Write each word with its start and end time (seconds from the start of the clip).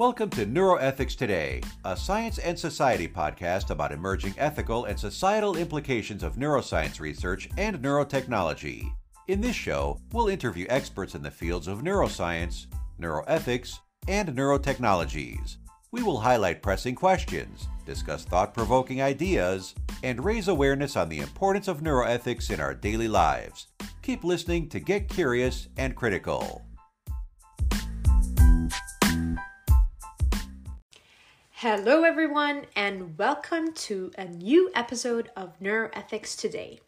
Welcome 0.00 0.30
to 0.30 0.46
Neuroethics 0.46 1.14
Today, 1.14 1.60
a 1.84 1.94
science 1.94 2.38
and 2.38 2.58
society 2.58 3.06
podcast 3.06 3.68
about 3.68 3.92
emerging 3.92 4.32
ethical 4.38 4.86
and 4.86 4.98
societal 4.98 5.58
implications 5.58 6.22
of 6.22 6.36
neuroscience 6.36 7.00
research 7.00 7.50
and 7.58 7.76
neurotechnology. 7.82 8.90
In 9.28 9.42
this 9.42 9.54
show, 9.54 10.00
we'll 10.12 10.28
interview 10.28 10.64
experts 10.70 11.14
in 11.14 11.22
the 11.22 11.30
fields 11.30 11.68
of 11.68 11.82
neuroscience, 11.82 12.64
neuroethics, 12.98 13.80
and 14.08 14.30
neurotechnologies. 14.30 15.58
We 15.92 16.02
will 16.02 16.18
highlight 16.18 16.62
pressing 16.62 16.94
questions, 16.94 17.68
discuss 17.84 18.24
thought 18.24 18.54
provoking 18.54 19.02
ideas, 19.02 19.74
and 20.02 20.24
raise 20.24 20.48
awareness 20.48 20.96
on 20.96 21.10
the 21.10 21.18
importance 21.18 21.68
of 21.68 21.82
neuroethics 21.82 22.50
in 22.50 22.58
our 22.58 22.72
daily 22.72 23.08
lives. 23.08 23.66
Keep 24.00 24.24
listening 24.24 24.70
to 24.70 24.80
get 24.80 25.10
curious 25.10 25.68
and 25.76 25.94
critical. 25.94 26.64
Hello, 31.62 32.04
everyone, 32.04 32.64
and 32.74 33.18
welcome 33.18 33.74
to 33.74 34.10
a 34.16 34.24
new 34.24 34.70
episode 34.74 35.30
of 35.36 35.60
Neuroethics 35.60 36.34
Today. 36.34 36.80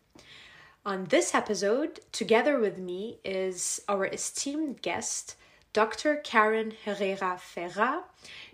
On 0.87 1.05
this 1.05 1.35
episode, 1.35 2.01
together 2.11 2.59
with 2.59 2.79
me 2.79 3.19
is 3.23 3.83
our 3.87 4.07
esteemed 4.07 4.81
guest, 4.81 5.37
Dr. 5.75 6.17
Karen 6.17 6.73
Herrera 6.87 7.39
Ferra. 7.39 8.05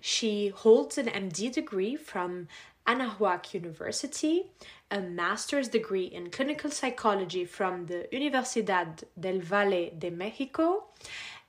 She 0.00 0.48
holds 0.48 0.98
an 0.98 1.06
MD 1.06 1.52
degree 1.52 1.94
from 1.94 2.48
Anahuac 2.84 3.54
University, 3.54 4.50
a 4.90 5.00
master's 5.00 5.68
degree 5.68 6.06
in 6.06 6.30
clinical 6.30 6.72
psychology 6.72 7.44
from 7.44 7.86
the 7.86 8.08
Universidad 8.12 9.04
del 9.20 9.38
Valle 9.38 9.90
de 9.96 10.10
Mexico, 10.10 10.86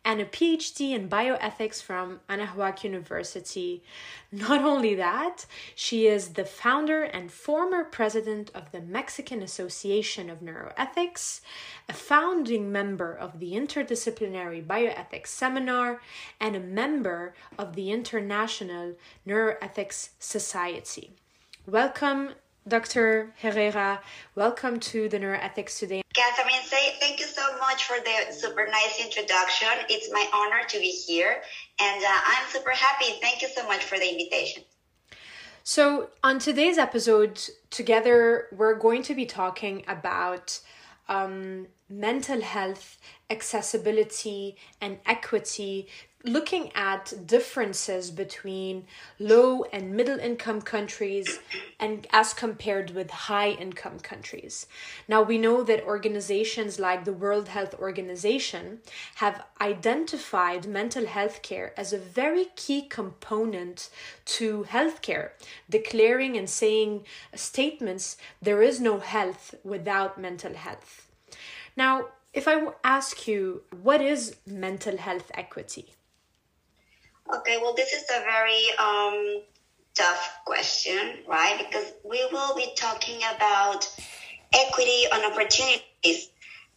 and 0.06 0.22
a 0.22 0.26
PhD 0.26 0.92
in 0.92 1.10
bioethics 1.10 1.82
from 1.82 2.22
Anahuac 2.30 2.84
University. 2.84 3.84
Not 4.32 4.64
only 4.64 4.96
that, 4.96 5.46
she 5.76 6.08
is 6.08 6.30
the 6.30 6.46
founder 6.46 7.04
and 7.04 7.32
former 7.32 7.84
president 7.84 8.50
of 8.56 8.72
the 8.72 8.82
Mexican 8.82 9.44
Association 9.44 10.30
of 10.30 10.40
Neuroethics, 10.40 11.42
a 11.88 11.94
founding 11.94 12.72
member 12.72 13.14
of 13.14 13.40
the 13.40 13.52
Interdisciplinary 13.54 14.66
Bioethics 14.66 15.28
Seminar, 15.28 16.02
and 16.40 16.56
a 16.56 16.60
member 16.60 17.34
of 17.58 17.76
the 17.76 17.92
International 17.92 18.96
Neuroethics 19.28 20.10
Society. 20.20 21.12
Welcome, 21.68 22.30
Dr. 22.70 23.34
Herrera. 23.42 24.00
Welcome 24.36 24.80
to 24.92 25.10
the 25.10 25.18
Neuroethics 25.20 25.80
Today. 25.80 26.04
Catherine, 26.14 26.64
say 26.64 26.96
thank 27.00 27.20
you 27.20 27.26
so 27.26 27.58
much 27.58 27.84
for 27.86 27.98
the 27.98 28.32
super 28.32 28.68
nice 28.68 29.00
introduction. 29.04 29.70
It's 29.90 30.12
my 30.14 30.26
honor 30.34 30.62
to 30.68 30.80
be 30.80 30.92
here, 30.92 31.42
and 31.80 32.04
uh, 32.04 32.08
I'm 32.08 32.48
super 32.50 32.70
happy. 32.70 33.20
Thank 33.22 33.42
you 33.42 33.50
so 33.50 33.68
much 33.68 33.84
for 33.84 33.98
the 33.98 34.08
invitation. 34.08 34.64
So, 35.64 36.10
on 36.24 36.40
today's 36.40 36.78
episode, 36.78 37.42
together, 37.72 38.48
we're 38.52 38.76
going 38.76 39.02
to 39.04 39.16
be 39.16 39.26
talking 39.26 39.84
about 39.88 40.60
um, 41.08 41.68
mental 41.90 42.42
health, 42.42 43.00
accessibility, 43.30 44.58
and 44.80 45.00
equity 45.08 45.88
looking 46.26 46.70
at 46.76 47.14
differences 47.26 48.12
between 48.12 48.86
low 49.20 49.64
and 49.72 49.96
middle 49.96 50.20
income 50.20 50.62
countries 50.62 51.40
and 51.80 52.06
as 52.12 52.34
compared 52.34 52.92
with 52.92 53.10
high 53.10 53.52
income 53.52 54.00
countries. 54.00 54.68
Now 55.08 55.22
we 55.24 55.38
know 55.38 55.64
that 55.64 55.84
organizations 55.86 56.78
like 56.78 57.06
the 57.06 57.14
World 57.14 57.48
Health 57.48 57.74
Organization 57.80 58.80
have 59.16 59.44
identified 59.62 60.68
mental 60.68 61.06
health 61.06 61.42
care 61.42 61.74
as 61.78 61.94
a 61.94 61.98
very 61.98 62.48
key 62.58 62.82
component 62.82 63.90
to 64.26 64.66
healthcare, 64.70 65.30
declaring 65.70 66.36
and 66.36 66.50
saying 66.50 67.06
statements 67.34 68.18
there 68.42 68.62
is 68.62 68.82
no 68.82 69.00
health 69.00 69.56
without 69.64 70.20
mental 70.20 70.54
health. 70.54 71.08
Now, 71.78 72.10
if 72.34 72.46
I 72.48 72.68
ask 72.84 73.26
you, 73.26 73.64
what 73.82 74.02
is 74.02 74.36
mental 74.46 74.98
health 74.98 75.32
equity? 75.34 75.94
Okay, 77.32 77.58
well, 77.62 77.76
this 77.76 77.94
is 77.94 78.04
a 78.10 78.22
very 78.22 78.64
um, 78.80 79.44
tough 79.94 80.40
question, 80.46 81.20
right? 81.28 81.58
Because 81.60 81.92
we 82.04 82.26
will 82.32 82.56
be 82.56 82.74
talking 82.76 83.18
about 83.36 83.88
equity 84.52 85.06
on 85.14 85.32
opportunities. 85.32 86.30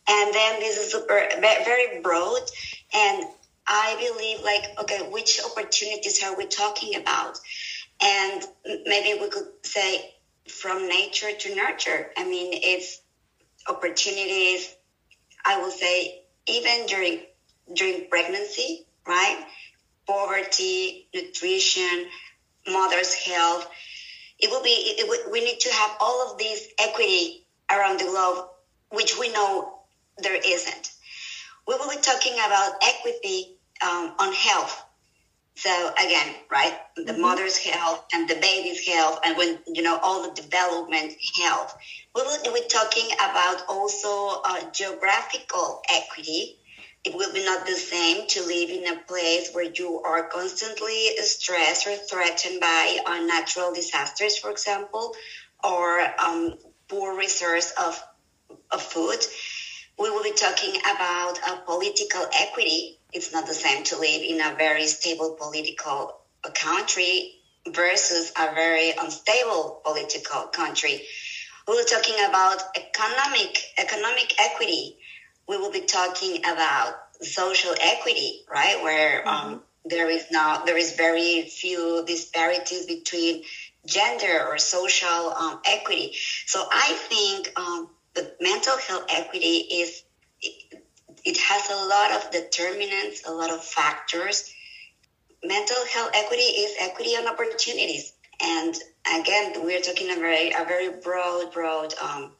And 0.06 0.34
then 0.34 0.60
this 0.60 0.76
is 0.76 0.92
super, 0.92 1.26
very 1.40 2.02
broad. 2.02 2.42
And 2.92 3.24
I 3.66 3.96
believe, 3.98 4.40
like, 4.44 4.78
okay, 4.80 5.08
which 5.10 5.40
opportunities 5.42 6.22
are 6.22 6.36
we 6.36 6.44
talking 6.46 6.96
about? 6.96 7.38
And 8.02 8.44
maybe 8.84 9.18
we 9.18 9.30
could 9.30 9.48
say 9.62 10.14
from 10.48 10.86
nature 10.86 11.32
to 11.32 11.54
nurture. 11.54 12.10
I 12.16 12.24
mean, 12.24 12.50
it's 12.52 13.00
opportunities, 13.68 14.74
I 15.46 15.58
will 15.60 15.70
say, 15.70 16.24
even 16.46 16.86
during 16.86 17.20
during 17.74 18.08
pregnancy, 18.10 18.86
right? 19.06 19.46
Poverty, 20.06 21.08
nutrition, 21.14 22.06
mother's 22.68 23.14
health. 23.14 23.68
It 24.38 24.50
will 24.50 24.62
be, 24.62 24.70
it, 24.70 25.30
we 25.30 25.44
need 25.44 25.60
to 25.60 25.72
have 25.72 25.96
all 26.00 26.30
of 26.30 26.38
these 26.38 26.68
equity 26.78 27.46
around 27.70 28.00
the 28.00 28.04
globe, 28.04 28.48
which 28.90 29.18
we 29.18 29.32
know 29.32 29.80
there 30.18 30.38
isn't. 30.44 30.90
We 31.66 31.76
will 31.76 31.90
be 31.90 32.00
talking 32.02 32.34
about 32.34 32.72
equity 32.82 33.56
um, 33.82 34.14
on 34.18 34.32
health. 34.32 34.84
So 35.54 35.92
again, 35.94 36.34
right, 36.50 36.78
the 36.96 37.12
mm-hmm. 37.12 37.20
mother's 37.20 37.58
health 37.58 38.06
and 38.12 38.28
the 38.28 38.36
baby's 38.36 38.86
health, 38.86 39.20
and 39.24 39.36
when 39.36 39.58
you 39.66 39.82
know 39.82 39.98
all 40.02 40.22
the 40.28 40.40
development 40.40 41.12
health. 41.36 41.76
We 42.14 42.22
will 42.22 42.54
be 42.54 42.66
talking 42.68 43.08
about 43.14 43.62
also 43.68 44.40
uh, 44.44 44.70
geographical 44.72 45.82
equity, 45.90 46.58
it 47.04 47.14
will 47.14 47.32
be 47.32 47.44
not 47.44 47.66
the 47.66 47.74
same 47.74 48.28
to 48.28 48.44
live 48.44 48.70
in 48.70 48.86
a 48.86 49.00
place 49.08 49.50
where 49.52 49.70
you 49.74 50.00
are 50.02 50.28
constantly 50.28 51.08
stressed 51.18 51.86
or 51.86 51.96
threatened 51.96 52.60
by 52.60 52.98
uh, 53.04 53.18
natural 53.20 53.74
disasters, 53.74 54.38
for 54.38 54.50
example, 54.50 55.14
or 55.64 56.00
um, 56.20 56.54
poor 56.88 57.18
resource 57.18 57.72
of, 57.82 58.00
of 58.70 58.82
food. 58.82 59.18
We 59.98 60.10
will 60.10 60.22
be 60.22 60.32
talking 60.32 60.74
about 60.80 61.38
a 61.48 61.60
political 61.66 62.24
equity. 62.38 62.98
It's 63.12 63.32
not 63.32 63.46
the 63.46 63.54
same 63.54 63.82
to 63.84 63.98
live 63.98 64.22
in 64.22 64.40
a 64.40 64.54
very 64.54 64.86
stable 64.86 65.36
political 65.38 66.20
country 66.54 67.32
versus 67.68 68.32
a 68.38 68.54
very 68.54 68.92
unstable 69.00 69.80
political 69.84 70.42
country. 70.42 71.02
We 71.66 71.74
will 71.74 71.84
be 71.84 71.90
talking 71.90 72.16
about 72.28 72.62
economic 72.76 73.58
economic 73.76 74.34
equity 74.38 74.98
we 75.52 75.58
will 75.58 75.70
be 75.70 75.82
talking 75.82 76.38
about 76.38 76.94
social 77.20 77.74
equity, 77.78 78.40
right? 78.50 78.82
Where 78.82 79.28
um, 79.28 79.34
mm-hmm. 79.34 79.52
um, 79.54 79.62
there 79.84 80.08
is 80.08 80.24
now 80.30 80.64
there 80.64 80.78
is 80.78 80.96
very 80.96 81.42
few 81.42 82.04
disparities 82.06 82.86
between 82.86 83.42
gender 83.86 84.46
or 84.48 84.56
social 84.58 85.30
um, 85.42 85.60
equity. 85.66 86.14
So 86.46 86.64
I 86.72 86.92
think 87.10 87.52
um, 87.58 87.90
the 88.14 88.32
mental 88.40 88.78
health 88.78 89.06
equity 89.10 89.56
is 89.80 90.02
it, 90.40 90.82
it 91.24 91.36
has 91.36 91.68
a 91.68 91.80
lot 91.86 92.12
of 92.12 92.30
determinants, 92.30 93.26
a 93.26 93.32
lot 93.32 93.50
of 93.50 93.62
factors. 93.62 94.50
Mental 95.44 95.84
health 95.92 96.12
equity 96.14 96.48
is 96.64 96.76
equity 96.80 97.10
on 97.10 97.26
opportunities, 97.28 98.14
and 98.40 98.74
again, 99.20 99.52
we're 99.64 99.82
talking 99.82 100.10
a 100.10 100.14
very 100.14 100.50
a 100.52 100.64
very 100.64 100.88
broad, 101.00 101.52
broad 101.52 101.92
um, 102.00 102.32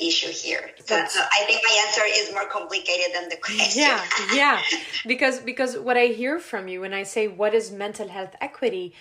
issue 0.00 0.30
here. 0.30 0.70
So, 0.84 1.04
so, 1.06 1.20
I 1.20 1.44
think 1.46 1.62
my 1.62 1.84
answer 1.86 2.02
is 2.06 2.32
more 2.32 2.46
complicated 2.46 3.14
than 3.14 3.28
the 3.28 3.36
question. 3.36 3.82
Yeah, 3.82 4.04
yeah. 4.32 4.62
because 5.06 5.40
because 5.40 5.78
what 5.78 5.96
I 5.96 6.06
hear 6.06 6.38
from 6.38 6.68
you 6.68 6.80
when 6.80 6.94
I 6.94 7.02
say 7.02 7.28
what 7.28 7.54
is 7.54 7.70
mental 7.70 8.08
health 8.08 8.34
equity, 8.40 8.94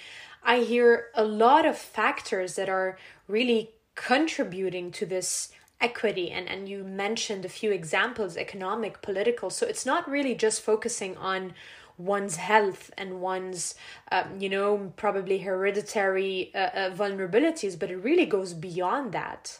I 0.44 0.60
hear 0.60 1.08
a 1.16 1.24
lot 1.24 1.66
of 1.66 1.78
factors 1.78 2.56
that 2.56 2.70
are 2.70 2.98
really 3.28 3.72
contributing 3.96 4.92
to 4.92 5.06
this 5.06 5.50
equity 5.80 6.32
and 6.32 6.48
and 6.48 6.70
you 6.70 6.84
mentioned 6.84 7.44
a 7.44 7.50
few 7.50 7.72
examples 7.72 8.38
economic 8.38 9.02
political 9.02 9.50
so 9.50 9.68
it's 9.68 9.86
not 9.86 10.10
really 10.10 10.34
just 10.34 10.62
focusing 10.62 11.16
on 11.18 11.54
one's 11.98 12.38
health 12.38 12.90
and 12.98 13.22
one's 13.22 13.76
um, 14.12 14.40
you 14.40 14.50
know 14.50 14.94
probably 14.96 15.40
hereditary 15.40 16.52
uh, 16.56 16.58
uh, 16.58 16.90
vulnerabilities 16.92 17.78
but 17.78 17.92
it 17.92 17.98
really 17.98 18.26
goes 18.26 18.54
beyond 18.54 19.12
that 19.12 19.60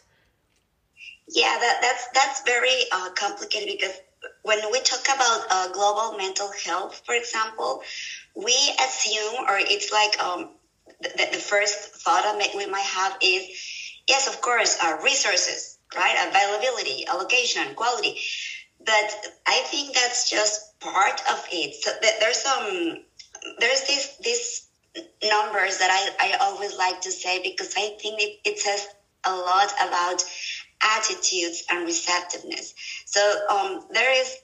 yeah, 1.28 1.56
that, 1.58 1.78
that's 1.80 2.08
that's 2.14 2.42
very 2.42 2.84
uh, 2.92 3.10
complicated 3.14 3.68
because 3.80 3.96
when 4.42 4.58
we 4.70 4.80
talk 4.80 5.04
about 5.04 5.46
uh, 5.50 5.68
global 5.72 6.16
mental 6.16 6.50
health, 6.64 7.02
for 7.04 7.14
example, 7.14 7.82
we 8.34 8.54
assume, 8.80 9.34
or 9.48 9.58
it's 9.58 9.90
like 9.92 10.22
um, 10.22 10.50
the, 11.00 11.28
the 11.32 11.38
first 11.38 11.76
thought 12.04 12.24
we 12.56 12.66
might 12.66 12.80
have 12.80 13.16
is, 13.22 13.42
yes, 14.08 14.26
of 14.28 14.40
course, 14.40 14.78
uh, 14.82 14.98
resources, 15.02 15.78
right? 15.96 16.16
Availability, 16.28 17.06
allocation, 17.06 17.74
quality. 17.74 18.18
But 18.84 19.14
I 19.46 19.60
think 19.66 19.94
that's 19.94 20.28
just 20.30 20.78
part 20.80 21.20
of 21.30 21.44
it. 21.50 21.74
So 21.82 21.90
there's 22.20 22.38
some, 22.38 22.98
there's 23.58 23.80
this 23.86 24.16
this 24.22 24.66
numbers 25.22 25.78
that 25.78 25.90
I, 25.90 26.32
I 26.34 26.36
always 26.40 26.76
like 26.76 27.00
to 27.02 27.10
say 27.10 27.40
because 27.42 27.74
I 27.76 27.96
think 28.00 28.20
it, 28.20 28.38
it 28.44 28.58
says 28.58 28.86
a 29.24 29.34
lot 29.34 29.72
about 29.80 30.22
attitudes 30.84 31.64
and 31.70 31.86
receptiveness. 31.86 32.74
So 33.06 33.20
um, 33.50 33.86
there 33.90 34.20
is 34.20 34.36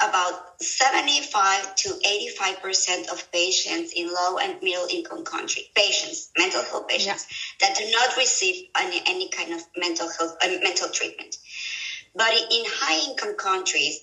about 0.00 0.62
75 0.62 1.74
to 1.74 1.88
85% 1.88 3.10
of 3.10 3.32
patients 3.32 3.92
in 3.96 4.06
low 4.06 4.38
and 4.38 4.62
middle 4.62 4.86
income 4.88 5.24
country, 5.24 5.64
patients, 5.74 6.30
mental 6.38 6.62
health 6.62 6.86
patients, 6.86 7.26
yeah. 7.60 7.68
that 7.68 7.78
do 7.78 7.90
not 7.90 8.16
receive 8.16 8.68
any, 8.78 9.02
any 9.06 9.28
kind 9.28 9.52
of 9.52 9.60
mental 9.76 10.08
health, 10.08 10.36
uh, 10.42 10.48
mental 10.62 10.88
treatment. 10.88 11.36
But 12.14 12.32
in 12.32 12.64
high 12.66 13.10
income 13.10 13.34
countries, 13.36 14.00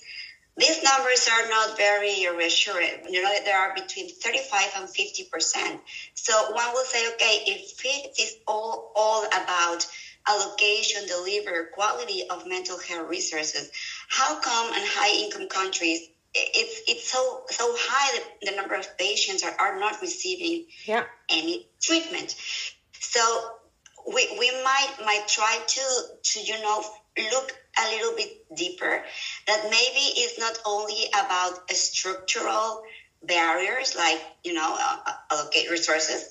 these 0.57 0.83
numbers 0.83 1.27
are 1.31 1.49
not 1.49 1.77
very 1.77 2.27
reassuring. 2.29 3.07
You 3.09 3.21
know, 3.23 3.33
they 3.43 3.51
are 3.51 3.73
between 3.73 4.09
35 4.09 4.71
and 4.77 4.89
50 4.89 5.27
percent. 5.31 5.81
So 6.13 6.33
one 6.51 6.71
will 6.73 6.85
say, 6.85 7.07
okay, 7.13 7.43
if 7.47 7.83
it 7.83 8.15
is 8.19 8.37
all 8.47 8.91
all 8.95 9.25
about 9.25 9.85
allocation, 10.27 11.07
deliver, 11.07 11.69
quality 11.73 12.23
of 12.29 12.47
mental 12.47 12.79
health 12.79 13.09
resources, 13.09 13.71
how 14.09 14.39
come 14.39 14.67
in 14.73 14.81
high 14.83 15.23
income 15.23 15.47
countries 15.47 16.09
it's 16.35 16.81
it's 16.87 17.09
so 17.09 17.43
so 17.49 17.73
high 17.77 18.19
that 18.19 18.51
the 18.51 18.55
number 18.57 18.75
of 18.75 18.97
patients 18.97 19.43
are, 19.43 19.55
are 19.57 19.79
not 19.79 20.01
receiving 20.01 20.65
yeah. 20.85 21.05
any 21.29 21.67
treatment. 21.81 22.35
So 22.99 23.21
we, 24.07 24.27
we 24.37 24.51
might 24.63 24.93
might 25.05 25.27
try 25.27 25.59
to 25.65 25.81
to 26.23 26.39
you 26.41 26.61
know 26.61 26.83
look 27.31 27.51
a 27.79 27.89
little 27.91 28.15
bit 28.15 28.55
deeper 28.55 29.03
that 29.47 29.63
maybe 29.63 30.05
it's 30.21 30.37
not 30.39 30.57
only 30.65 31.05
about 31.09 31.69
structural 31.71 32.83
barriers 33.23 33.95
like 33.95 34.21
you 34.43 34.53
know 34.53 34.75
uh, 34.77 34.97
uh, 35.05 35.13
allocate 35.31 35.71
resources 35.71 36.29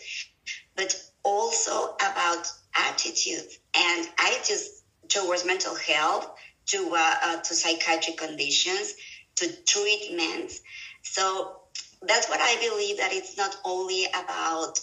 but 0.76 0.94
also 1.24 1.96
about 1.96 2.46
attitudes 2.76 3.58
and 3.76 4.08
attitudes 4.18 4.82
towards 5.08 5.44
mental 5.44 5.74
health 5.74 6.30
to 6.66 6.90
uh, 6.94 7.14
uh, 7.24 7.36
to 7.40 7.54
psychiatric 7.54 8.16
conditions 8.16 8.94
to 9.36 9.48
treatments 9.66 10.60
so 11.02 11.60
that's 12.02 12.28
what 12.28 12.40
i 12.40 12.56
believe 12.60 12.98
that 12.98 13.12
it's 13.12 13.36
not 13.36 13.54
only 13.64 14.06
about 14.06 14.80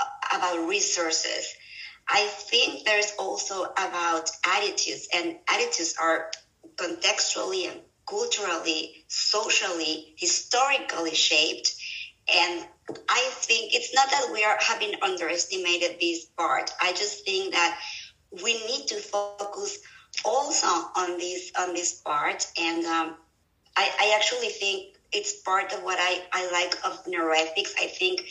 uh, 0.00 0.36
about 0.36 0.68
resources 0.68 1.54
I 2.08 2.26
think 2.26 2.84
there's 2.84 3.12
also 3.18 3.64
about 3.64 4.30
attitudes, 4.44 5.08
and 5.12 5.36
attitudes 5.52 5.96
are 6.00 6.30
contextually 6.76 7.70
and 7.70 7.80
culturally, 8.08 9.04
socially, 9.08 10.14
historically 10.16 11.14
shaped. 11.14 11.74
And 12.32 12.66
I 13.08 13.30
think 13.32 13.74
it's 13.74 13.94
not 13.94 14.10
that 14.10 14.30
we 14.32 14.44
are 14.44 14.58
having 14.60 14.94
underestimated 15.02 15.98
this 16.00 16.26
part. 16.36 16.70
I 16.80 16.92
just 16.92 17.24
think 17.24 17.52
that 17.52 17.78
we 18.30 18.54
need 18.66 18.88
to 18.88 18.96
focus 18.96 19.78
also 20.24 20.66
on 20.66 21.18
this 21.18 21.52
on 21.58 21.74
this 21.74 22.00
part. 22.00 22.46
And 22.58 22.84
um, 22.84 23.16
I, 23.76 23.90
I 24.00 24.14
actually 24.16 24.48
think 24.48 24.96
it's 25.12 25.40
part 25.42 25.72
of 25.72 25.82
what 25.82 25.98
I, 26.00 26.22
I 26.32 26.50
like 26.50 26.74
of 26.84 27.04
neuroethics. 27.04 27.72
I 27.78 27.86
think 27.86 28.22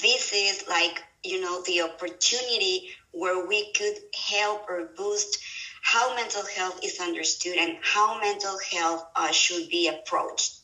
this 0.00 0.32
is 0.32 0.64
like 0.68 1.02
you 1.24 1.40
know 1.40 1.62
the 1.62 1.82
opportunity 1.82 2.90
where 3.12 3.46
we 3.46 3.72
could 3.72 3.96
help 4.14 4.68
or 4.68 4.90
boost 4.96 5.38
how 5.82 6.14
mental 6.14 6.44
health 6.56 6.78
is 6.82 7.00
understood 7.00 7.56
and 7.58 7.76
how 7.82 8.18
mental 8.20 8.56
health 8.70 9.04
uh, 9.16 9.32
should 9.32 9.68
be 9.68 9.88
approached. 9.88 10.61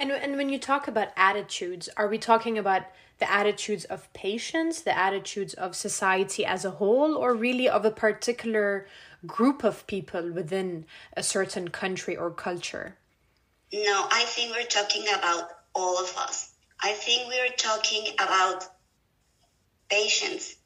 And, 0.00 0.10
and 0.10 0.36
when 0.36 0.48
you 0.48 0.58
talk 0.58 0.88
about 0.88 1.08
attitudes, 1.16 1.88
are 1.96 2.08
we 2.08 2.18
talking 2.18 2.58
about 2.58 2.82
the 3.18 3.30
attitudes 3.30 3.84
of 3.84 4.12
patients, 4.12 4.82
the 4.82 4.96
attitudes 4.96 5.54
of 5.54 5.76
society 5.76 6.44
as 6.44 6.64
a 6.64 6.72
whole, 6.72 7.16
or 7.16 7.34
really 7.34 7.68
of 7.68 7.84
a 7.84 7.90
particular 7.90 8.86
group 9.26 9.64
of 9.64 9.86
people 9.86 10.32
within 10.32 10.84
a 11.16 11.22
certain 11.22 11.68
country 11.68 12.16
or 12.16 12.30
culture? 12.30 12.96
No, 13.72 14.06
I 14.10 14.24
think 14.26 14.54
we're 14.54 14.66
talking 14.66 15.04
about 15.16 15.48
all 15.74 15.98
of 15.98 16.14
us. 16.16 16.52
I 16.82 16.92
think 16.92 17.28
we're 17.28 17.54
talking 17.56 18.14
about 18.14 18.64
patients, 19.90 20.56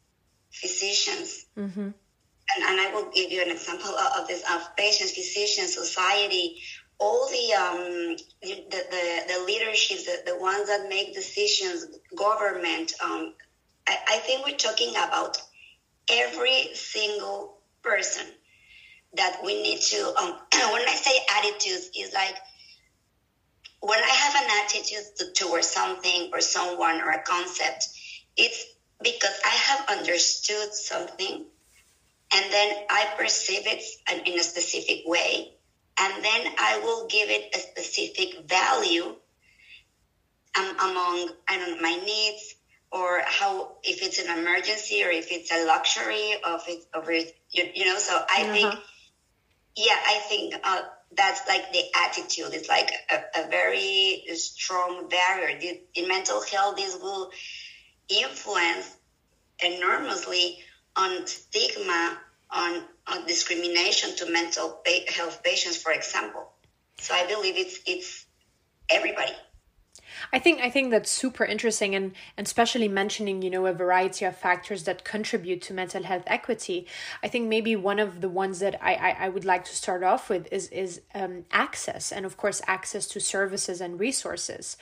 physicians. 0.51 1.47
Mm-hmm. 1.57 1.81
And, 1.81 2.65
and 2.65 2.81
I 2.81 2.91
will 2.95 3.11
give 3.11 3.31
you 3.31 3.43
an 3.43 3.51
example 3.51 3.91
of 3.91 4.27
this 4.27 4.43
of 4.51 4.75
patients, 4.77 5.13
physicians, 5.13 5.75
society, 5.75 6.63
all 6.99 7.29
the 7.29 7.55
um, 7.55 8.17
the, 8.43 8.65
the, 8.71 9.23
the 9.29 9.45
leadership, 9.47 9.99
the, 9.99 10.33
the 10.33 10.39
ones 10.39 10.69
that 10.69 10.89
make 10.89 11.15
decisions, 11.15 11.87
government. 12.17 12.93
Um, 13.03 13.35
I, 13.87 13.99
I 14.09 14.17
think 14.19 14.45
we're 14.45 14.57
talking 14.57 14.91
about 14.91 15.41
every 16.11 16.75
single 16.75 17.59
person 17.83 18.27
that 19.15 19.41
we 19.45 19.63
need 19.63 19.81
to. 19.81 20.15
Um, 20.21 20.35
when 20.73 20.83
I 20.89 20.95
say 20.95 21.19
attitudes, 21.37 21.91
is 21.97 22.13
like 22.13 22.37
when 23.81 23.99
I 23.99 24.09
have 24.09 24.35
an 24.43 24.51
attitude 24.65 25.05
to, 25.19 25.45
towards 25.45 25.69
something 25.69 26.31
or 26.33 26.41
someone 26.41 27.01
or 27.01 27.11
a 27.11 27.23
concept, 27.23 27.89
it's 28.37 28.65
because 29.03 29.39
I 29.45 29.51
have 29.51 29.99
understood 29.99 30.75
something 30.75 31.45
and 32.33 32.53
then 32.53 32.77
I 32.91 33.07
perceive 33.17 33.63
it 33.67 33.83
in 34.27 34.39
a 34.39 34.43
specific 34.43 35.03
way, 35.07 35.53
and 36.01 36.25
then 36.25 36.53
I 36.59 36.81
will 36.83 37.07
give 37.09 37.29
it 37.29 37.55
a 37.55 37.59
specific 37.59 38.49
value 38.49 39.15
um, 40.59 40.77
among 40.81 41.31
I 41.49 41.59
don't 41.59 41.77
know 41.77 41.83
my 41.83 41.97
needs 42.05 42.55
or 42.91 43.21
how 43.27 43.77
if 43.83 44.03
it's 44.03 44.19
an 44.19 44.39
emergency 44.39 45.05
or 45.05 45.11
if 45.11 45.31
it's 45.31 45.53
a 45.53 45.67
luxury 45.67 46.35
of 46.45 46.63
it 46.67 46.85
over 46.95 47.13
you, 47.13 47.25
you 47.75 47.85
know. 47.85 47.99
So 47.99 48.15
I 48.15 48.43
uh-huh. 48.43 48.53
think, 48.53 48.75
yeah, 49.77 49.97
I 50.07 50.19
think 50.29 50.55
uh, 50.63 50.81
that's 51.17 51.47
like 51.47 51.73
the 51.73 51.83
attitude. 51.97 52.53
It's 52.53 52.69
like 52.69 52.91
a, 53.11 53.45
a 53.45 53.49
very 53.49 54.25
strong 54.35 55.09
barrier 55.09 55.59
in 55.95 56.09
mental 56.09 56.43
health. 56.43 56.77
This 56.77 56.97
will 57.01 57.31
influence 58.09 58.97
enormously 59.63 60.59
on 60.97 61.27
stigma, 61.27 62.19
on, 62.51 62.83
on 63.07 63.27
discrimination 63.27 64.17
to 64.17 64.31
mental 64.31 64.81
health 65.15 65.43
patients, 65.43 65.77
for 65.77 65.93
example. 65.93 66.53
So 66.99 67.15
I 67.15 67.27
believe 67.27 67.57
it's 67.57 67.81
it's 67.87 68.27
everybody. 68.91 69.33
I 70.33 70.39
think 70.39 70.61
I 70.61 70.71
think 70.71 70.91
that's 70.91 71.11
super 71.11 71.45
interesting 71.45 71.95
and, 71.95 72.13
and 72.37 72.47
especially 72.47 72.89
mentioning, 72.89 73.43
you 73.43 73.51
know, 73.51 73.67
a 73.67 73.73
variety 73.73 74.25
of 74.25 74.37
factors 74.37 74.85
that 74.85 75.05
contribute 75.05 75.63
to 75.63 75.75
mental 75.75 76.03
health 76.03 76.25
equity. 76.27 76.87
I 77.23 77.29
think 77.29 77.49
maybe 77.49 77.77
one 77.77 77.99
of 77.99 78.21
the 78.21 78.29
ones 78.29 78.59
that 78.61 78.83
I, 78.83 78.95
I, 78.95 79.11
I 79.27 79.29
would 79.29 79.45
like 79.45 79.65
to 79.67 79.77
start 79.77 80.03
off 80.03 80.29
with 80.29 80.49
is 80.53 80.69
is 80.69 81.03
um, 81.15 81.45
access 81.53 82.13
and 82.13 82.27
of 82.27 82.37
course 82.37 82.61
access 82.67 83.07
to 83.09 83.21
services 83.21 83.81
and 83.81 84.01
resources. 84.01 84.77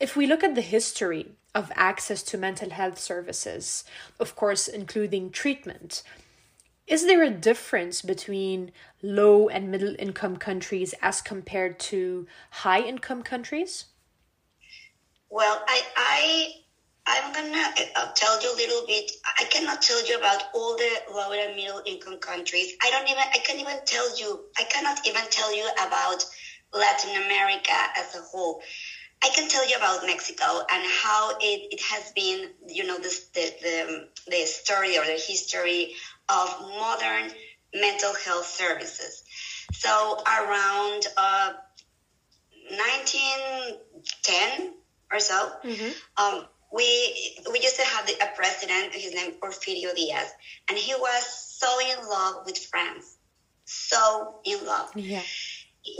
If 0.00 0.16
we 0.16 0.26
look 0.26 0.44
at 0.44 0.54
the 0.54 0.60
history 0.60 1.32
of 1.54 1.72
access 1.76 2.22
to 2.24 2.38
mental 2.38 2.70
health 2.70 2.98
services, 2.98 3.84
of 4.20 4.36
course 4.36 4.68
including 4.68 5.30
treatment, 5.30 6.02
is 6.86 7.06
there 7.06 7.22
a 7.22 7.30
difference 7.30 8.02
between 8.02 8.72
low 9.02 9.48
and 9.48 9.70
middle 9.70 9.94
income 9.98 10.36
countries 10.36 10.94
as 11.00 11.22
compared 11.22 11.78
to 11.78 12.26
high 12.50 12.80
income 12.80 13.22
countries? 13.22 13.86
Well, 15.30 15.62
I, 15.66 15.82
I, 15.96 16.54
I'm 17.06 17.32
gonna 17.32 17.74
uh, 17.96 18.12
tell 18.14 18.40
you 18.42 18.54
a 18.54 18.56
little 18.56 18.86
bit. 18.86 19.10
I 19.38 19.44
cannot 19.44 19.82
tell 19.82 20.06
you 20.06 20.16
about 20.18 20.42
all 20.54 20.76
the 20.76 20.90
low 21.10 21.32
and 21.32 21.56
middle 21.56 21.82
income 21.86 22.18
countries. 22.18 22.74
I 22.82 22.90
don't 22.90 23.08
even. 23.08 23.22
I 23.32 23.38
can't 23.38 23.60
even 23.60 23.78
tell 23.86 24.18
you. 24.18 24.44
I 24.58 24.64
cannot 24.64 25.06
even 25.06 25.22
tell 25.30 25.54
you 25.56 25.68
about 25.86 26.24
Latin 26.72 27.22
America 27.24 27.72
as 27.96 28.14
a 28.14 28.20
whole. 28.20 28.62
I 29.24 29.30
can 29.30 29.48
tell 29.48 29.66
you 29.66 29.76
about 29.76 30.04
Mexico 30.04 30.44
and 30.70 30.84
how 31.02 31.30
it, 31.40 31.68
it 31.72 31.80
has 31.80 32.12
been, 32.12 32.50
you 32.68 32.84
know, 32.86 32.98
the, 32.98 33.08
the, 33.32 34.08
the 34.28 34.44
story 34.44 34.98
or 34.98 35.04
the 35.06 35.12
history 35.12 35.94
of 36.28 36.60
modern 36.78 37.30
mental 37.74 38.14
health 38.24 38.46
services. 38.46 39.24
So 39.72 40.22
around 40.26 41.06
uh, 41.16 41.52
1910, 42.70 44.74
or 45.12 45.20
so. 45.20 45.50
Mm-hmm. 45.64 45.90
Um, 46.22 46.46
we 46.72 47.36
we 47.50 47.60
used 47.60 47.76
to 47.76 47.84
have 47.84 48.06
the, 48.06 48.14
a 48.14 48.28
president, 48.34 48.94
his 48.94 49.14
name 49.14 49.32
Porfirio 49.40 49.94
Diaz, 49.94 50.32
and 50.68 50.76
he 50.76 50.92
was 50.94 51.56
so 51.58 51.78
in 51.80 52.08
love 52.08 52.44
with 52.46 52.58
France, 52.58 53.16
so 53.64 54.40
in 54.44 54.66
love. 54.66 54.90
Yeah. 54.96 55.22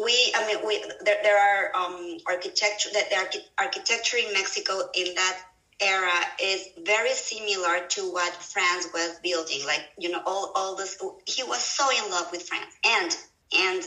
We, 0.02 0.32
I 0.34 0.46
mean, 0.46 0.66
we 0.66 0.82
there, 1.04 1.18
there 1.22 1.38
are 1.38 1.70
um, 1.76 2.16
architecture 2.26 2.88
that 2.94 3.10
the 3.10 3.42
architecture 3.58 4.16
in 4.16 4.32
Mexico 4.32 4.88
in 4.94 5.14
that 5.14 5.38
era 5.80 6.20
is 6.42 6.68
very 6.84 7.12
similar 7.12 7.86
to 7.88 8.12
what 8.12 8.32
France 8.34 8.88
was 8.92 9.18
building. 9.22 9.64
Like 9.66 9.84
you 9.98 10.10
know, 10.10 10.22
all 10.24 10.52
all 10.54 10.76
this. 10.76 11.02
He 11.26 11.42
was 11.42 11.62
so 11.62 11.88
in 11.90 12.10
love 12.10 12.30
with 12.32 12.42
France, 12.42 12.74
and 12.84 13.16
and 13.52 13.82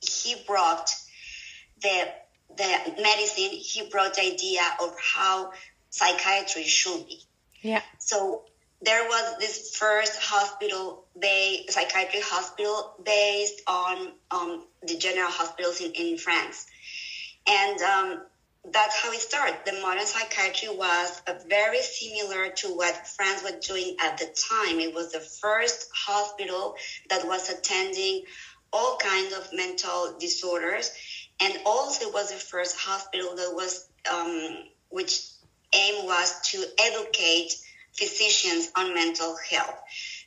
he 0.00 0.36
brought 0.46 0.90
the 1.82 2.08
the 2.56 3.02
medicine, 3.02 3.50
he 3.50 3.88
brought 3.90 4.14
the 4.14 4.22
idea 4.22 4.62
of 4.82 4.94
how 4.98 5.52
psychiatry 5.90 6.64
should 6.64 7.06
be. 7.06 7.20
Yeah. 7.60 7.82
So 7.98 8.42
there 8.82 9.04
was 9.04 9.38
this 9.38 9.76
first 9.76 10.18
hospital 10.20 11.04
based 11.18 11.72
psychiatry 11.72 12.20
hospital 12.22 12.94
based 13.04 13.62
on 13.66 14.12
um, 14.30 14.64
the 14.86 14.96
general 14.96 15.30
hospitals 15.30 15.80
in, 15.80 15.92
in 15.92 16.18
France 16.18 16.66
and 17.46 17.80
um, 17.80 18.22
that's 18.72 19.00
how 19.00 19.12
it 19.12 19.20
started 19.20 19.56
the 19.64 19.72
modern 19.80 20.06
psychiatry 20.06 20.68
was 20.68 21.22
very 21.48 21.80
similar 21.80 22.50
to 22.50 22.68
what 22.68 23.06
france 23.06 23.42
was 23.42 23.66
doing 23.66 23.96
at 24.00 24.18
the 24.18 24.26
time 24.26 24.80
it 24.80 24.94
was 24.94 25.12
the 25.12 25.20
first 25.20 25.90
hospital 25.94 26.74
that 27.08 27.26
was 27.26 27.50
attending 27.50 28.22
all 28.72 28.96
kinds 28.96 29.32
of 29.34 29.48
mental 29.52 30.16
disorders 30.18 30.90
and 31.40 31.58
also 31.64 32.08
it 32.08 32.14
was 32.14 32.30
the 32.30 32.38
first 32.38 32.76
hospital 32.78 33.36
that 33.36 33.52
was 33.54 33.88
um, 34.10 34.56
which 34.88 35.20
aim 35.74 36.06
was 36.06 36.40
to 36.50 36.64
educate 36.78 37.54
physicians 37.92 38.70
on 38.76 38.94
mental 38.94 39.36
health. 39.50 39.74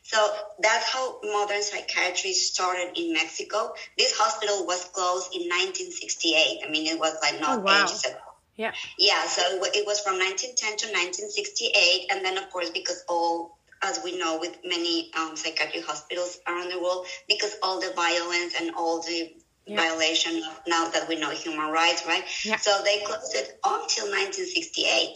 So 0.03 0.17
that's 0.59 0.89
how 0.89 1.19
modern 1.23 1.61
psychiatry 1.61 2.33
started 2.33 2.97
in 2.99 3.13
Mexico. 3.13 3.73
This 3.97 4.17
hospital 4.17 4.65
was 4.65 4.83
closed 4.85 5.35
in 5.35 5.41
1968. 5.41 6.61
I 6.65 6.69
mean, 6.69 6.87
it 6.87 6.99
was 6.99 7.15
like 7.21 7.39
not 7.39 7.59
oh, 7.59 7.61
wow. 7.61 7.83
ages 7.83 8.05
ago. 8.05 8.17
Yeah. 8.59 8.73
Yeah. 8.97 9.25
So 9.25 9.41
it 9.63 9.87
was 9.87 10.01
from 10.01 10.19
1910 10.19 10.51
to 10.83 10.85
1968, 10.91 12.11
and 12.11 12.25
then 12.25 12.37
of 12.37 12.49
course 12.49 12.69
because 12.69 13.05
all 13.07 13.57
as 13.81 14.01
we 14.03 14.19
know 14.19 14.37
with 14.37 14.59
many 14.65 15.09
um, 15.17 15.37
psychiatric 15.37 15.85
hospitals 15.85 16.37
around 16.45 16.69
the 16.69 16.77
world, 16.77 17.07
because 17.29 17.55
all 17.63 17.79
the 17.79 17.93
violence 17.95 18.53
and 18.59 18.75
all 18.75 19.01
the 19.01 19.31
yeah. 19.65 19.77
violation 19.77 20.43
of 20.43 20.59
now 20.67 20.89
that 20.89 21.07
we 21.07 21.15
know 21.15 21.29
human 21.29 21.71
rights, 21.71 22.05
right? 22.05 22.25
Yeah. 22.43 22.57
So 22.57 22.81
they 22.83 22.99
closed 22.99 23.33
it 23.33 23.47
until 23.63 24.11
1968 24.11 25.15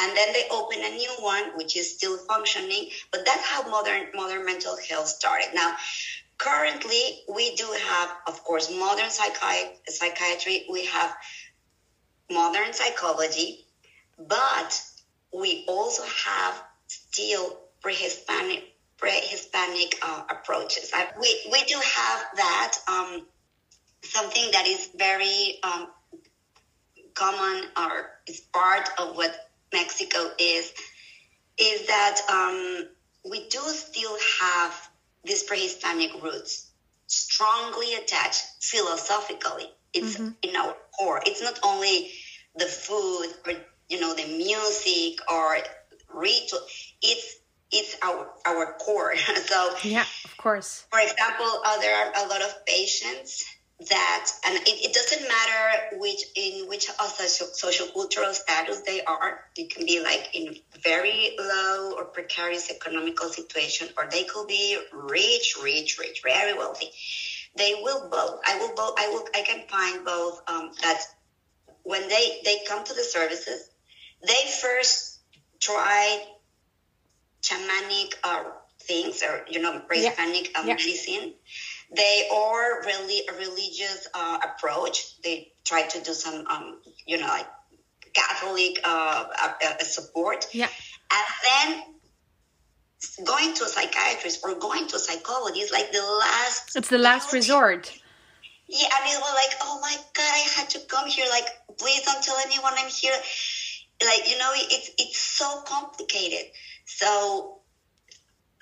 and 0.00 0.14
then 0.14 0.34
they 0.34 0.44
open 0.50 0.78
a 0.84 0.90
new 0.90 1.10
one 1.20 1.56
which 1.56 1.76
is 1.76 1.90
still 1.96 2.18
functioning 2.18 2.90
but 3.10 3.24
that's 3.24 3.44
how 3.44 3.68
modern 3.68 4.06
modern 4.14 4.44
mental 4.44 4.76
health 4.88 5.08
started 5.08 5.48
now 5.52 5.74
currently 6.38 7.22
we 7.34 7.54
do 7.56 7.66
have 7.88 8.10
of 8.28 8.42
course 8.44 8.70
modern 8.70 9.06
psychi- 9.06 9.74
psychiatry 9.88 10.66
we 10.70 10.84
have 10.84 11.14
modern 12.30 12.72
psychology 12.72 13.66
but 14.18 14.82
we 15.32 15.64
also 15.68 16.02
have 16.04 16.62
still 16.86 17.58
pre-hispanic 17.80 18.64
pre-hispanic 18.96 19.98
uh, 20.02 20.22
approaches 20.30 20.90
I, 20.94 21.06
we, 21.20 21.48
we 21.52 21.64
do 21.64 21.74
have 21.74 22.24
that 22.36 22.72
um, 22.88 23.26
something 24.02 24.50
that 24.52 24.66
is 24.66 24.90
very 24.96 25.58
um, 25.62 25.88
common 27.14 27.64
or 27.76 28.10
is 28.26 28.40
part 28.40 28.88
of 28.98 29.16
what 29.16 29.34
Mexico 29.72 30.30
is 30.38 30.72
is 31.58 31.86
that 31.86 32.20
um, 32.30 32.88
we 33.30 33.48
do 33.48 33.60
still 33.68 34.16
have 34.40 34.88
these 35.24 35.42
pre-Hispanic 35.42 36.22
roots 36.22 36.70
strongly 37.06 37.94
attached 37.94 38.44
philosophically. 38.60 39.70
It's 39.92 40.16
mm-hmm. 40.16 40.30
in 40.42 40.56
our 40.56 40.74
core. 40.98 41.20
It's 41.26 41.42
not 41.42 41.58
only 41.62 42.10
the 42.56 42.66
food 42.66 43.28
or 43.46 43.52
you 43.88 44.00
know 44.00 44.14
the 44.14 44.26
music 44.26 45.18
or 45.30 45.58
ritual. 46.12 46.60
It's 47.02 47.36
it's 47.70 47.96
our 48.02 48.30
our 48.46 48.74
core. 48.78 49.16
so 49.46 49.74
yeah, 49.82 50.04
of 50.24 50.36
course. 50.36 50.86
For 50.90 51.00
example, 51.00 51.46
uh, 51.64 51.78
there 51.80 51.96
are 51.96 52.24
a 52.24 52.28
lot 52.28 52.42
of 52.42 52.64
patients 52.66 53.44
that 53.88 54.30
and 54.46 54.56
it, 54.56 54.68
it, 54.68 54.94
doesn't 54.94 55.28
matter 55.28 55.98
which 55.98 56.22
in 56.36 56.68
which 56.68 56.86
social, 56.86 57.48
social 57.48 57.88
cultural 57.88 58.32
status 58.32 58.80
they 58.82 59.02
are 59.02 59.40
it 59.56 59.74
can 59.74 59.84
be 59.84 60.00
like 60.00 60.30
in 60.32 60.54
very 60.82 61.34
low 61.40 61.92
or 61.96 62.04
precarious 62.04 62.70
economical 62.70 63.28
situation 63.28 63.88
or 63.98 64.06
they 64.10 64.22
could 64.24 64.46
be 64.46 64.78
rich 64.92 65.56
rich 65.62 65.98
rich 65.98 66.22
very 66.22 66.56
wealthy 66.56 66.86
they 67.56 67.74
will 67.82 68.08
both 68.10 68.40
i 68.46 68.58
will 68.58 68.74
both 68.74 68.94
i 68.98 69.08
will 69.08 69.24
i 69.34 69.42
can 69.42 69.62
find 69.68 70.04
both 70.04 70.40
um, 70.48 70.70
that 70.82 71.00
when 71.82 72.08
they 72.08 72.40
they 72.44 72.58
come 72.66 72.84
to 72.84 72.94
the 72.94 73.02
services 73.02 73.70
they 74.26 74.50
first 74.60 75.20
try 75.60 76.24
shamanic 77.42 78.14
uh, 78.24 78.44
things 78.80 79.22
or 79.22 79.44
you 79.48 79.60
know 79.60 79.78
pre-hispanic 79.80 80.50
yeah. 80.52 80.60
uh, 80.60 80.64
yeah. 80.66 80.74
medicine 80.74 81.34
they 81.94 82.28
are 82.32 82.82
really 82.84 83.22
a 83.28 83.32
religious 83.34 84.08
uh, 84.14 84.38
approach. 84.42 85.20
They 85.22 85.52
try 85.64 85.82
to 85.82 86.00
do 86.00 86.12
some, 86.12 86.46
um, 86.46 86.80
you 87.06 87.18
know, 87.18 87.26
like 87.26 87.46
Catholic 88.12 88.80
uh, 88.84 89.24
uh, 89.42 89.78
support. 89.82 90.46
Yeah. 90.52 90.68
And 91.12 91.26
then 91.44 91.93
going 93.24 93.54
to 93.54 93.64
a 93.64 93.68
psychiatrist 93.68 94.40
or 94.44 94.54
going 94.54 94.86
to 94.88 94.96
a 94.96 94.98
psychologist 94.98 95.72
like 95.72 95.92
the 95.92 96.02
last. 96.02 96.76
It's 96.76 96.88
the 96.88 96.98
last 96.98 97.32
resort. 97.32 97.92
Yeah, 98.66 98.88
and 98.96 99.04
it 99.06 99.20
was 99.20 99.34
like, 99.34 99.58
oh 99.62 99.78
my 99.80 99.94
god, 100.14 100.32
I 100.32 100.44
had 100.56 100.70
to 100.70 100.80
come 100.88 101.08
here. 101.08 101.26
Like, 101.30 101.48
please 101.78 102.02
don't 102.02 102.22
tell 102.22 102.36
anyone 102.38 102.72
I'm 102.76 102.88
here. 102.88 103.14
Like, 104.04 104.30
you 104.30 104.38
know, 104.38 104.50
it's 104.54 104.90
it's 104.98 105.18
so 105.18 105.62
complicated. 105.66 106.50
So 106.86 107.60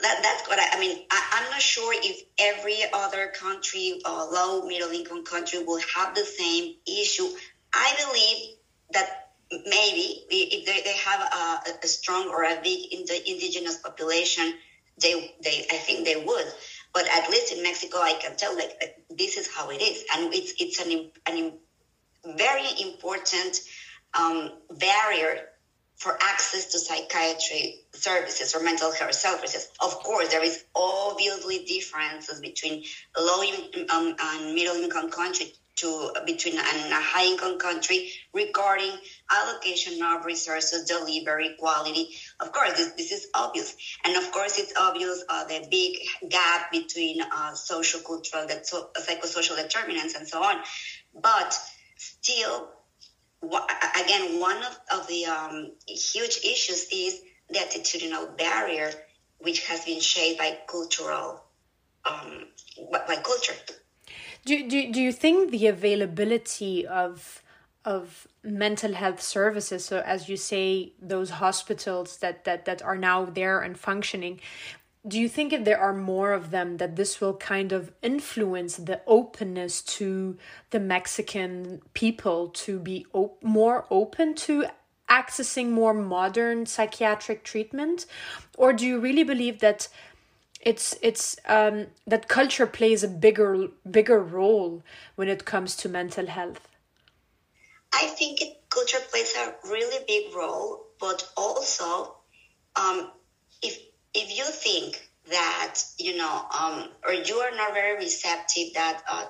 that, 0.00 0.20
that's 0.22 0.49
what 0.49 0.58
I, 0.58 0.76
I 0.76 0.80
mean. 0.80 0.99
I, 1.11 1.42
am 1.44 1.50
not 1.50 1.62
sure 1.62 1.94
if 1.94 2.22
every 2.38 2.78
other 2.92 3.32
country, 3.34 4.00
uh, 4.04 4.26
low 4.30 4.66
middle 4.66 4.90
income 4.90 5.25
country, 5.25 5.62
will 5.64 5.80
have 5.94 6.14
the 6.14 6.25
same 6.25 6.75
issue. 6.87 7.28
I 7.72 7.94
believe 8.04 8.56
that 8.92 9.22
maybe 9.66 10.25
if 10.30 10.66
they, 10.66 10.80
they 10.82 10.97
have 10.97 11.21
a, 11.21 11.85
a 11.85 11.87
strong 11.87 12.28
or 12.28 12.44
a 12.44 12.61
big 12.62 12.92
in 12.92 13.04
the 13.04 13.30
indigenous 13.30 13.78
population, 13.78 14.54
they, 15.00 15.35
they, 15.42 15.66
I 15.71 15.76
think 15.76 16.04
they 16.04 16.16
would. 16.16 16.47
But 16.92 17.09
at 17.09 17.30
least 17.30 17.52
in 17.52 17.62
Mexico, 17.62 17.99
I 17.99 18.14
can 18.14 18.37
tell 18.37 18.54
like 18.54 18.97
this 19.11 19.37
is 19.37 19.49
how 19.49 19.71
it 19.71 19.80
is, 19.80 20.04
and 20.14 20.32
it's 20.35 20.52
it's 20.59 20.78
an 20.80 21.11
an 21.26 21.52
very 22.37 22.68
important 22.82 23.61
um, 24.12 24.50
barrier 24.71 25.49
for 25.97 26.18
access 26.21 26.66
to 26.73 26.78
psychiatry 26.78 27.80
services 27.92 28.54
or 28.54 28.62
mental 28.62 28.92
health 28.92 29.14
services. 29.14 29.68
Of 29.80 29.94
course, 30.02 30.28
there 30.28 30.44
is 30.44 30.64
obviously 30.75 31.64
differences 31.64 32.40
between 32.40 32.85
low 33.16 33.42
um, 33.88 34.14
and 34.21 34.54
middle 34.54 34.76
income 34.76 35.11
country 35.11 35.52
to 35.76 36.12
between 36.26 36.59
a 36.59 36.62
high 36.62 37.25
income 37.25 37.59
country 37.59 38.11
regarding 38.35 38.93
allocation 39.31 40.02
of 40.02 40.25
resources, 40.25 40.85
delivery, 40.85 41.55
quality. 41.59 42.11
Of 42.41 42.52
course, 42.52 42.73
this, 42.75 42.93
this 42.93 43.12
is 43.12 43.29
obvious. 43.35 43.75
And 44.05 44.17
of 44.17 44.31
course, 44.33 44.59
it's 44.59 44.75
obvious 44.76 45.25
uh, 45.29 45.45
the 45.45 45.67
big 45.71 45.97
gap 46.31 46.71
between 46.71 47.23
uh, 47.23 47.55
social, 47.55 48.00
cultural, 48.00 48.47
that 48.49 48.67
so, 48.67 48.88
psychosocial 48.99 49.57
determinants 49.57 50.14
and 50.14 50.26
so 50.29 50.43
on. 50.43 50.61
But 51.21 51.59
still, 51.97 52.69
again, 53.43 54.38
one 54.38 54.59
of, 54.59 54.79
of 54.93 55.07
the 55.09 55.26
um, 55.26 55.73
huge 55.87 56.38
issues 56.45 56.87
is 56.93 57.21
the 57.49 57.59
attitudinal 57.59 58.37
barrier, 58.37 58.93
which 59.38 59.67
has 59.67 59.85
been 59.85 60.00
shaped 60.00 60.38
by 60.38 60.59
cultural, 60.69 61.43
um, 62.05 62.47
by 62.91 63.17
culture. 63.17 63.55
Do, 64.44 64.68
do, 64.68 64.92
do 64.92 65.00
you 65.00 65.12
think 65.12 65.50
the 65.50 65.66
availability 65.66 66.87
of 66.87 67.42
of 67.84 68.28
mental 68.44 68.94
health 68.94 69.20
services 69.20 69.84
so 69.84 70.00
as 70.06 70.28
you 70.28 70.37
say 70.37 70.92
those 71.00 71.30
hospitals 71.30 72.18
that 72.18 72.44
that 72.44 72.64
that 72.64 72.80
are 72.80 72.96
now 72.96 73.25
there 73.25 73.58
and 73.58 73.76
functioning 73.76 74.40
do 75.06 75.18
you 75.18 75.28
think 75.28 75.52
if 75.52 75.64
there 75.64 75.80
are 75.80 75.92
more 75.92 76.32
of 76.32 76.52
them 76.52 76.76
that 76.76 76.94
this 76.94 77.20
will 77.20 77.34
kind 77.34 77.72
of 77.72 77.92
influence 78.00 78.76
the 78.76 79.00
openness 79.08 79.82
to 79.82 80.38
the 80.70 80.78
mexican 80.78 81.82
people 81.92 82.50
to 82.50 82.78
be 82.78 83.04
op- 83.12 83.42
more 83.42 83.84
open 83.90 84.32
to 84.32 84.64
accessing 85.12 85.68
more 85.70 85.92
modern 85.92 86.64
psychiatric 86.64 87.44
treatment? 87.44 88.06
Or 88.56 88.72
do 88.72 88.87
you 88.87 88.99
really 88.99 89.25
believe 89.25 89.61
that 89.61 89.88
it's 90.62 90.97
it's 91.02 91.37
um, 91.47 91.87
that 92.07 92.28
culture 92.28 92.66
plays 92.66 93.02
a 93.02 93.09
bigger 93.09 93.69
bigger 93.88 94.21
role 94.21 94.83
when 95.16 95.28
it 95.28 95.45
comes 95.45 95.76
to 95.76 95.88
mental 95.88 96.26
health. 96.26 96.69
I 97.92 98.07
think 98.07 98.40
it, 98.40 98.62
culture 98.71 99.00
plays 99.11 99.35
a 99.37 99.54
really 99.69 100.02
big 100.07 100.35
role 100.35 100.87
but 101.02 101.28
also 101.37 102.14
um, 102.76 103.11
if 103.61 103.78
if 104.14 104.38
you 104.38 104.45
think 104.45 105.09
that 105.31 105.81
you 105.99 106.16
know 106.16 106.47
um, 106.59 106.88
or 107.07 107.12
you 107.12 107.37
are 107.37 107.54
not 107.57 107.75
very 107.75 107.97
receptive 107.97 108.73
that 108.75 109.02
uh, 109.11 109.26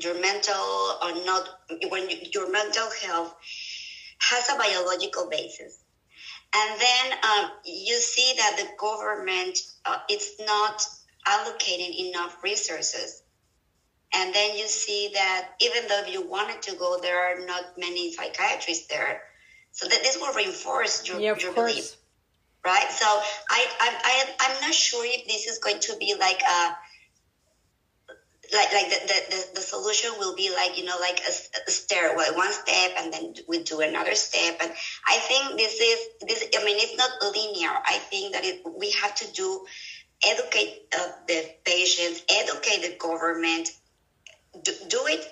your 0.00 0.18
mental 0.20 0.64
or 1.02 1.12
not 1.24 1.48
when 1.90 2.08
you, 2.08 2.16
your 2.32 2.50
mental 2.50 2.88
health 3.02 3.34
has 4.18 4.48
a 4.48 4.56
biological 4.56 5.28
basis 5.28 5.79
and 6.54 6.80
then 6.80 7.12
um, 7.24 7.50
you 7.64 7.96
see 7.96 8.34
that 8.38 8.56
the 8.58 8.68
government 8.78 9.58
uh, 9.86 9.98
it's 10.08 10.40
not 10.40 10.84
allocating 11.26 12.08
enough 12.10 12.42
resources 12.42 13.22
and 14.14 14.34
then 14.34 14.56
you 14.58 14.66
see 14.66 15.10
that 15.14 15.50
even 15.60 15.86
though 15.88 16.04
you 16.06 16.26
wanted 16.26 16.62
to 16.62 16.74
go 16.76 16.98
there 17.00 17.20
are 17.20 17.46
not 17.46 17.78
many 17.78 18.12
psychiatrists 18.12 18.86
there 18.88 19.22
So 19.72 19.86
that 19.88 20.02
this 20.02 20.18
will 20.20 20.34
reinforce 20.34 21.06
your, 21.08 21.20
yeah, 21.20 21.34
your 21.38 21.52
course. 21.52 21.72
belief, 21.72 21.96
right? 22.64 22.90
So 22.90 23.06
I, 23.06 23.66
I, 23.80 23.88
I, 24.04 24.34
I'm 24.40 24.60
not 24.60 24.74
sure 24.74 25.04
if 25.06 25.26
this 25.26 25.46
is 25.46 25.58
going 25.58 25.80
to 25.80 25.96
be 25.98 26.14
like 26.18 26.42
a, 26.42 26.76
like 28.52 28.72
like 28.72 28.90
the, 28.90 28.98
the, 29.06 29.46
the, 29.54 29.60
solution 29.60 30.10
will 30.18 30.34
be 30.34 30.50
like 30.50 30.78
you 30.78 30.84
know 30.84 30.96
like 31.00 31.20
a, 31.20 31.30
a 31.68 31.70
stairway 31.70 32.26
one 32.34 32.52
step 32.52 32.92
and 32.98 33.12
then 33.12 33.34
we 33.48 33.62
do 33.62 33.80
another 33.80 34.14
step. 34.14 34.58
And 34.60 34.72
i 35.06 35.16
think 35.18 35.56
this 35.56 35.80
is 35.80 35.98
this 36.26 36.44
i 36.56 36.64
mean 36.64 36.76
it's 36.78 36.96
not 36.96 37.10
linear. 37.34 37.70
I 37.84 37.98
think 37.98 38.34
that 38.34 38.44
it, 38.44 38.62
we 38.64 38.90
have 38.92 39.14
to 39.16 39.32
do 39.32 39.66
educate 40.26 40.86
uh, 40.96 41.08
the 41.26 41.48
patients 41.64 42.22
educate 42.28 42.82
the 42.82 42.96
government 42.98 43.70
do, 44.62 44.72
do 44.88 45.06
it 45.06 45.26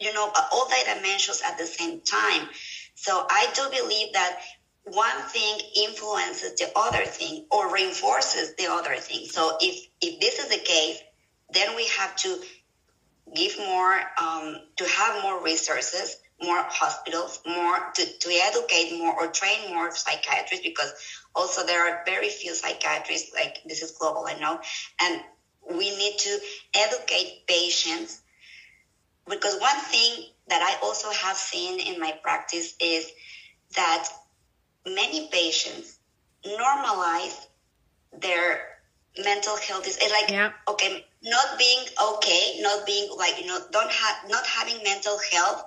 you 0.00 0.12
know 0.12 0.30
all 0.52 0.68
the 0.68 0.94
dimensions 0.94 1.42
at 1.46 1.58
the 1.58 1.66
same 1.66 2.00
time. 2.00 2.48
So 2.94 3.26
i 3.30 3.46
do 3.54 3.68
believe 3.70 4.12
that 4.14 4.40
one 4.84 5.20
thing 5.28 5.60
influences 5.76 6.54
the 6.56 6.70
other 6.74 7.04
thing 7.04 7.44
or 7.50 7.72
reinforces 7.72 8.54
the 8.56 8.66
other 8.70 8.96
thing. 8.96 9.26
So 9.26 9.56
if 9.60 9.86
if 10.00 10.20
this 10.20 10.38
is 10.38 10.48
the 10.48 10.64
case 10.64 10.98
then 11.52 11.76
we 11.76 11.86
have 11.88 12.14
to 12.16 12.38
give 13.34 13.58
more, 13.58 14.00
um, 14.20 14.56
to 14.76 14.84
have 14.84 15.22
more 15.22 15.42
resources, 15.42 16.16
more 16.42 16.62
hospitals, 16.68 17.40
more 17.46 17.78
to, 17.94 18.04
to 18.04 18.28
educate 18.30 18.96
more 18.96 19.12
or 19.12 19.28
train 19.28 19.74
more 19.74 19.90
psychiatrists 19.90 20.64
because 20.64 20.92
also 21.34 21.66
there 21.66 21.88
are 21.88 22.02
very 22.06 22.28
few 22.28 22.54
psychiatrists, 22.54 23.32
like 23.34 23.58
this 23.66 23.82
is 23.82 23.92
global, 23.92 24.26
I 24.26 24.38
know, 24.38 24.60
and 25.02 25.20
we 25.70 25.96
need 25.96 26.18
to 26.18 26.38
educate 26.74 27.46
patients 27.46 28.20
because 29.28 29.60
one 29.60 29.76
thing 29.76 30.24
that 30.48 30.62
I 30.62 30.86
also 30.86 31.10
have 31.10 31.36
seen 31.36 31.80
in 31.80 32.00
my 32.00 32.12
practice 32.22 32.74
is 32.80 33.10
that 33.76 34.08
many 34.86 35.28
patients 35.30 35.98
normalize 36.46 37.36
their 38.18 38.77
mental 39.16 39.56
health 39.56 39.86
is 39.86 39.98
like 40.00 40.30
yeah. 40.30 40.52
okay 40.68 41.04
not 41.22 41.58
being 41.58 41.84
okay 42.12 42.60
not 42.60 42.86
being 42.86 43.08
like 43.16 43.40
you 43.40 43.46
know 43.46 43.58
don't 43.72 43.90
have 43.90 44.16
not 44.28 44.46
having 44.46 44.82
mental 44.84 45.18
health 45.32 45.64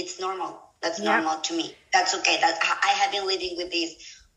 it's 0.00 0.20
normal. 0.20 0.60
That's 0.82 0.98
yeah. 0.98 1.16
normal 1.16 1.40
to 1.42 1.54
me. 1.54 1.74
That's 1.92 2.14
okay. 2.18 2.38
That 2.40 2.58
i 2.82 2.88
have 2.88 3.12
been 3.12 3.26
living 3.26 3.54
with 3.56 3.70
this 3.70 3.94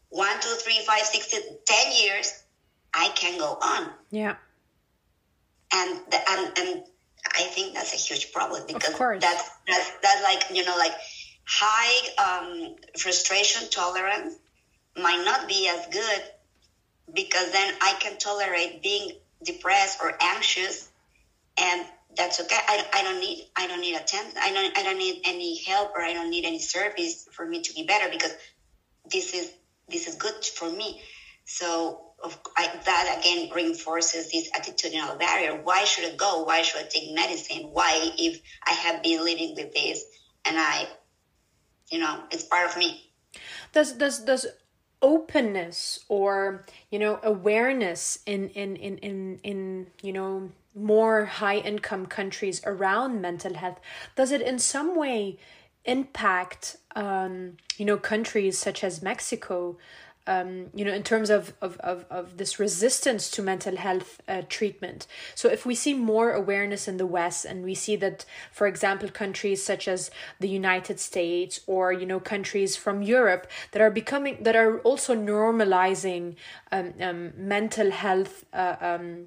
one 0.09 0.39
two 0.41 0.55
three 0.63 0.79
five 0.85 1.01
six 1.01 1.33
ten 1.65 1.91
years. 2.03 2.43
I 2.93 3.09
can 3.15 3.39
go 3.39 3.57
on. 3.61 3.89
Yeah. 4.11 4.35
And 5.73 5.99
the, 6.11 6.29
and 6.29 6.59
and 6.59 6.83
i 7.35 7.43
think 7.43 7.73
that's 7.73 7.93
a 7.93 7.97
huge 7.97 8.33
problem 8.33 8.61
because 8.67 8.93
that's 9.21 9.49
that's 9.65 9.91
that's 10.03 10.23
like 10.23 10.43
you 10.55 10.65
know 10.65 10.75
like 10.77 10.91
high 11.45 11.95
um, 12.21 12.75
frustration 12.97 13.69
tolerance 13.69 14.35
might 14.97 15.23
not 15.23 15.47
be 15.47 15.69
as 15.69 15.87
good 15.87 16.21
because 17.11 17.51
then 17.51 17.73
I 17.81 17.93
can 17.99 18.17
tolerate 18.17 18.81
being 18.81 19.11
depressed 19.43 19.99
or 20.01 20.13
anxious 20.21 20.89
and 21.57 21.85
that's 22.15 22.39
okay. 22.39 22.55
I, 22.55 22.85
I 22.93 23.03
don't 23.03 23.19
need 23.19 23.47
I 23.55 23.67
don't 23.67 23.81
need 23.81 23.95
attention. 23.95 24.33
I 24.39 24.51
don't 24.53 24.77
I 24.77 24.83
don't 24.83 24.97
need 24.97 25.21
any 25.25 25.57
help 25.63 25.91
or 25.95 26.01
I 26.01 26.13
don't 26.13 26.29
need 26.29 26.45
any 26.45 26.59
service 26.59 27.27
for 27.31 27.45
me 27.47 27.61
to 27.61 27.73
be 27.73 27.83
better 27.83 28.09
because 28.09 28.31
this 29.11 29.33
is 29.33 29.51
this 29.89 30.07
is 30.07 30.15
good 30.15 30.43
for 30.45 30.69
me. 30.69 31.01
So 31.45 32.11
of, 32.23 32.39
I, 32.55 32.71
that 32.85 33.17
again 33.19 33.49
reinforces 33.53 34.31
this 34.31 34.49
attitudinal 34.51 35.19
barrier. 35.19 35.59
Why 35.61 35.83
should 35.83 36.05
I 36.05 36.15
go? 36.15 36.43
Why 36.43 36.61
should 36.61 36.81
I 36.81 36.87
take 36.87 37.13
medicine? 37.13 37.69
Why 37.71 38.11
if 38.17 38.41
I 38.65 38.71
have 38.71 39.03
been 39.03 39.23
living 39.23 39.55
with 39.55 39.73
this 39.73 40.03
and 40.45 40.57
I, 40.57 40.87
you 41.89 41.99
know, 41.99 42.23
it's 42.31 42.43
part 42.43 42.69
of 42.69 42.77
me. 42.77 43.11
Does 43.73 43.93
does 43.93 44.19
does 44.19 44.45
openness 45.03 45.99
or 46.09 46.65
you 46.89 46.97
know 46.97 47.19
awareness 47.21 48.19
in 48.25 48.49
in 48.49 48.75
in 48.77 48.97
in, 48.97 49.39
in 49.43 49.87
you 50.01 50.13
know 50.13 50.49
more 50.75 51.25
high 51.25 51.57
income 51.57 52.07
countries 52.07 52.61
around 52.65 53.21
mental 53.21 53.53
health? 53.53 53.79
Does 54.15 54.31
it 54.31 54.41
in 54.41 54.57
some 54.57 54.95
way 54.97 55.37
impact 55.85 56.77
um, 56.95 57.57
you 57.77 57.85
know 57.85 57.97
countries 57.97 58.57
such 58.57 58.83
as 58.83 59.01
mexico 59.01 59.77
um, 60.25 60.67
you 60.73 60.85
know, 60.85 60.93
in 60.93 61.03
terms 61.03 61.29
of, 61.29 61.53
of, 61.61 61.77
of, 61.79 62.05
of 62.09 62.37
this 62.37 62.59
resistance 62.59 63.29
to 63.31 63.41
mental 63.41 63.75
health 63.75 64.21
uh, 64.27 64.41
treatment. 64.47 65.05
So, 65.35 65.49
if 65.49 65.65
we 65.65 65.75
see 65.75 65.93
more 65.93 66.31
awareness 66.31 66.87
in 66.87 66.97
the 66.97 67.05
West, 67.05 67.45
and 67.45 67.63
we 67.63 67.75
see 67.75 67.95
that, 67.97 68.25
for 68.51 68.67
example, 68.67 69.09
countries 69.09 69.63
such 69.63 69.87
as 69.87 70.11
the 70.39 70.47
United 70.47 70.99
States 70.99 71.59
or 71.67 71.91
you 71.91 72.05
know 72.05 72.19
countries 72.19 72.75
from 72.75 73.01
Europe 73.01 73.47
that 73.71 73.81
are 73.81 73.91
becoming 73.91 74.37
that 74.41 74.55
are 74.55 74.79
also 74.79 75.15
normalizing 75.15 76.35
um, 76.71 76.93
um, 77.01 77.33
mental 77.37 77.91
health. 77.91 78.45
Uh, 78.53 78.75
um, 78.81 79.25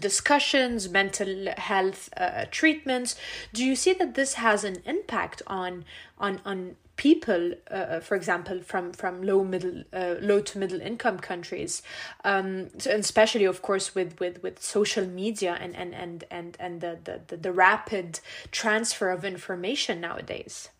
discussions 0.00 0.88
mental 0.88 1.46
health 1.58 2.08
uh, 2.16 2.44
treatments 2.50 3.14
do 3.52 3.64
you 3.64 3.76
see 3.76 3.92
that 3.92 4.16
this 4.16 4.34
has 4.34 4.64
an 4.64 4.82
impact 4.84 5.42
on 5.46 5.84
on 6.18 6.40
on 6.44 6.74
people, 6.96 7.52
uh, 7.70 7.74
uh, 7.74 8.00
for 8.00 8.14
example, 8.14 8.60
from 8.62 8.92
from 8.92 9.22
low 9.22 9.44
middle 9.44 9.84
uh, 9.92 10.16
low 10.20 10.40
to 10.40 10.58
middle 10.58 10.80
income 10.80 11.18
countries, 11.18 11.82
um, 12.24 12.70
so 12.78 12.90
especially 12.90 13.44
of 13.44 13.62
course 13.62 13.94
with 13.94 14.18
with 14.18 14.42
with 14.42 14.62
social 14.62 15.06
media 15.06 15.56
and 15.60 15.76
and 15.76 15.94
and 15.94 16.24
and 16.30 16.56
and 16.58 16.80
the 16.80 16.98
the, 17.04 17.20
the, 17.26 17.36
the 17.36 17.52
rapid 17.52 18.20
transfer 18.50 19.10
of 19.10 19.24
information 19.24 20.00
nowadays. 20.00 20.70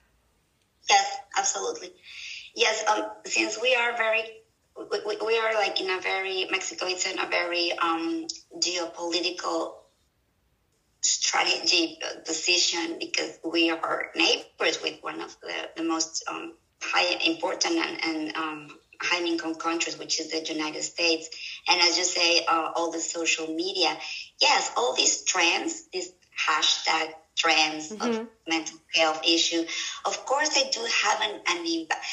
Yes, 0.89 1.17
absolutely. 1.37 1.93
Yes, 2.55 2.85
um, 2.89 3.11
since 3.25 3.61
we 3.61 3.75
are 3.75 3.97
very 3.97 4.23
we, 4.79 5.17
we 5.25 5.39
are 5.39 5.55
like 5.55 5.81
in 5.81 5.91
a 5.91 6.01
very 6.01 6.47
Mexico 6.51 6.87
It's 6.87 7.07
in 7.11 7.19
a 7.19 7.27
very 7.27 7.73
um, 7.79 8.27
geopolitical 8.59 9.75
strategy 11.07 11.99
decision 12.25 12.99
because 12.99 13.39
we 13.45 13.71
are 13.71 14.07
neighbors 14.15 14.83
with 14.83 15.03
one 15.03 15.21
of 15.21 15.37
the, 15.41 15.55
the 15.77 15.83
most 15.83 16.25
um, 16.29 16.55
high 16.83 17.17
important 17.25 17.75
and, 17.75 18.05
and 18.05 18.37
um, 18.37 18.69
high 19.01 19.25
income 19.25 19.55
countries, 19.55 19.99
which 19.99 20.21
is 20.21 20.31
the 20.31 20.53
United 20.53 20.83
States. 20.83 21.29
And 21.69 21.81
as 21.81 21.99
you 21.99 22.05
say, 22.05 22.45
uh, 22.47 22.73
all 22.75 22.91
the 22.91 23.01
social 23.01 23.47
media, 23.55 23.97
yes, 24.41 24.71
all 24.77 24.95
these 24.95 25.25
trends, 25.25 25.89
these 25.93 26.13
hashtag 26.49 27.13
trends 27.37 27.91
mm-hmm. 27.91 28.03
of 28.03 28.27
mental 28.49 28.79
health 28.95 29.23
issue, 29.25 29.65
of 30.05 30.25
course, 30.27 30.51
they 30.51 30.71
do 30.71 30.81
have 30.81 31.21
an, 31.23 31.41
an 31.49 31.67
impact. 31.67 32.05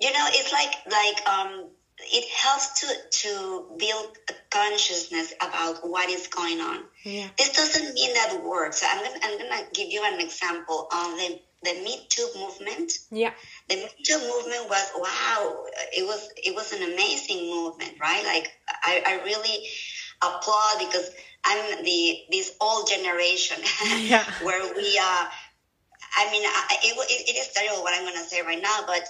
You 0.00 0.12
know, 0.12 0.26
it's 0.28 0.52
like 0.52 0.74
like 0.90 1.28
um, 1.28 1.70
it 1.98 2.28
helps 2.28 2.80
to 2.80 2.86
to 3.10 3.64
build 3.78 4.18
a 4.28 4.34
consciousness 4.50 5.32
about 5.40 5.88
what 5.88 6.08
is 6.10 6.26
going 6.26 6.60
on. 6.60 6.80
Yeah. 7.04 7.28
This 7.38 7.50
doesn't 7.50 7.94
mean 7.94 8.14
that 8.14 8.42
works. 8.44 8.80
So 8.80 8.86
I'm 8.88 9.04
gonna 9.04 9.18
I'm 9.22 9.38
gonna 9.38 9.62
give 9.72 9.90
you 9.90 10.02
an 10.04 10.20
example 10.20 10.88
of 10.92 11.16
the 11.16 11.40
the 11.62 11.72
Me 11.82 12.06
Too 12.08 12.28
movement. 12.36 12.92
Yeah. 13.10 13.32
The 13.68 13.76
Me 13.76 13.88
Too 14.04 14.18
movement 14.18 14.68
was 14.68 14.90
wow. 14.96 15.64
It 15.96 16.04
was 16.04 16.28
it 16.36 16.54
was 16.54 16.72
an 16.72 16.82
amazing 16.82 17.50
movement, 17.50 17.94
right? 18.00 18.24
Like 18.24 18.50
I, 18.68 19.02
I 19.06 19.24
really 19.24 19.66
applaud 20.20 20.78
because 20.80 21.10
I'm 21.44 21.84
the 21.84 22.18
this 22.30 22.56
old 22.60 22.88
generation 22.88 23.58
yeah. 23.98 24.24
where 24.42 24.62
we 24.74 24.98
uh 24.98 25.26
I 26.16 26.30
mean 26.30 26.42
I, 26.44 26.76
it, 26.82 26.96
it, 26.96 27.28
it 27.30 27.38
is 27.38 27.52
terrible 27.52 27.82
what 27.82 27.94
I'm 27.94 28.04
gonna 28.04 28.26
say 28.26 28.42
right 28.42 28.60
now, 28.60 28.80
but 28.86 29.06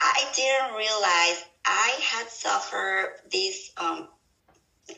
I 0.00 0.24
didn't 0.34 0.76
realize 0.76 1.44
I 1.70 1.96
had 2.02 2.28
suffered 2.28 3.14
this, 3.30 3.70
um, 3.76 4.08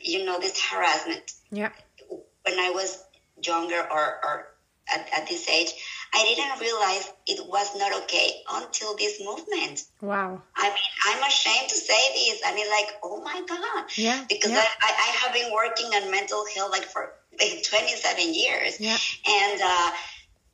you 0.00 0.24
know, 0.24 0.40
this 0.40 0.58
harassment. 0.58 1.32
Yeah. 1.50 1.70
When 2.08 2.58
I 2.58 2.70
was 2.70 3.04
younger 3.44 3.78
or, 3.78 4.20
or 4.24 4.46
at, 4.90 5.06
at 5.14 5.28
this 5.28 5.46
age, 5.50 5.68
I 6.14 6.24
didn't 6.24 6.60
realize 6.60 7.12
it 7.26 7.46
was 7.46 7.76
not 7.76 7.92
okay 8.04 8.40
until 8.50 8.96
this 8.96 9.20
movement. 9.22 9.84
Wow. 10.00 10.42
I 10.56 10.68
mean, 10.68 10.92
I'm 11.08 11.22
ashamed 11.28 11.68
to 11.68 11.76
say 11.76 12.00
this. 12.14 12.40
I 12.44 12.54
mean, 12.54 12.70
like, 12.70 12.96
oh 13.02 13.20
my 13.22 13.42
God. 13.46 13.84
Yeah. 13.96 14.24
Because 14.26 14.52
yeah. 14.52 14.64
I, 14.80 14.88
I 14.88 15.16
have 15.20 15.34
been 15.34 15.52
working 15.52 15.86
on 15.86 16.10
mental 16.10 16.46
health 16.56 16.70
like 16.70 16.84
for 16.84 17.12
like 17.38 17.62
27 17.62 18.32
years. 18.32 18.80
Yeah. 18.80 18.96
And, 19.28 19.60
uh, 19.60 19.90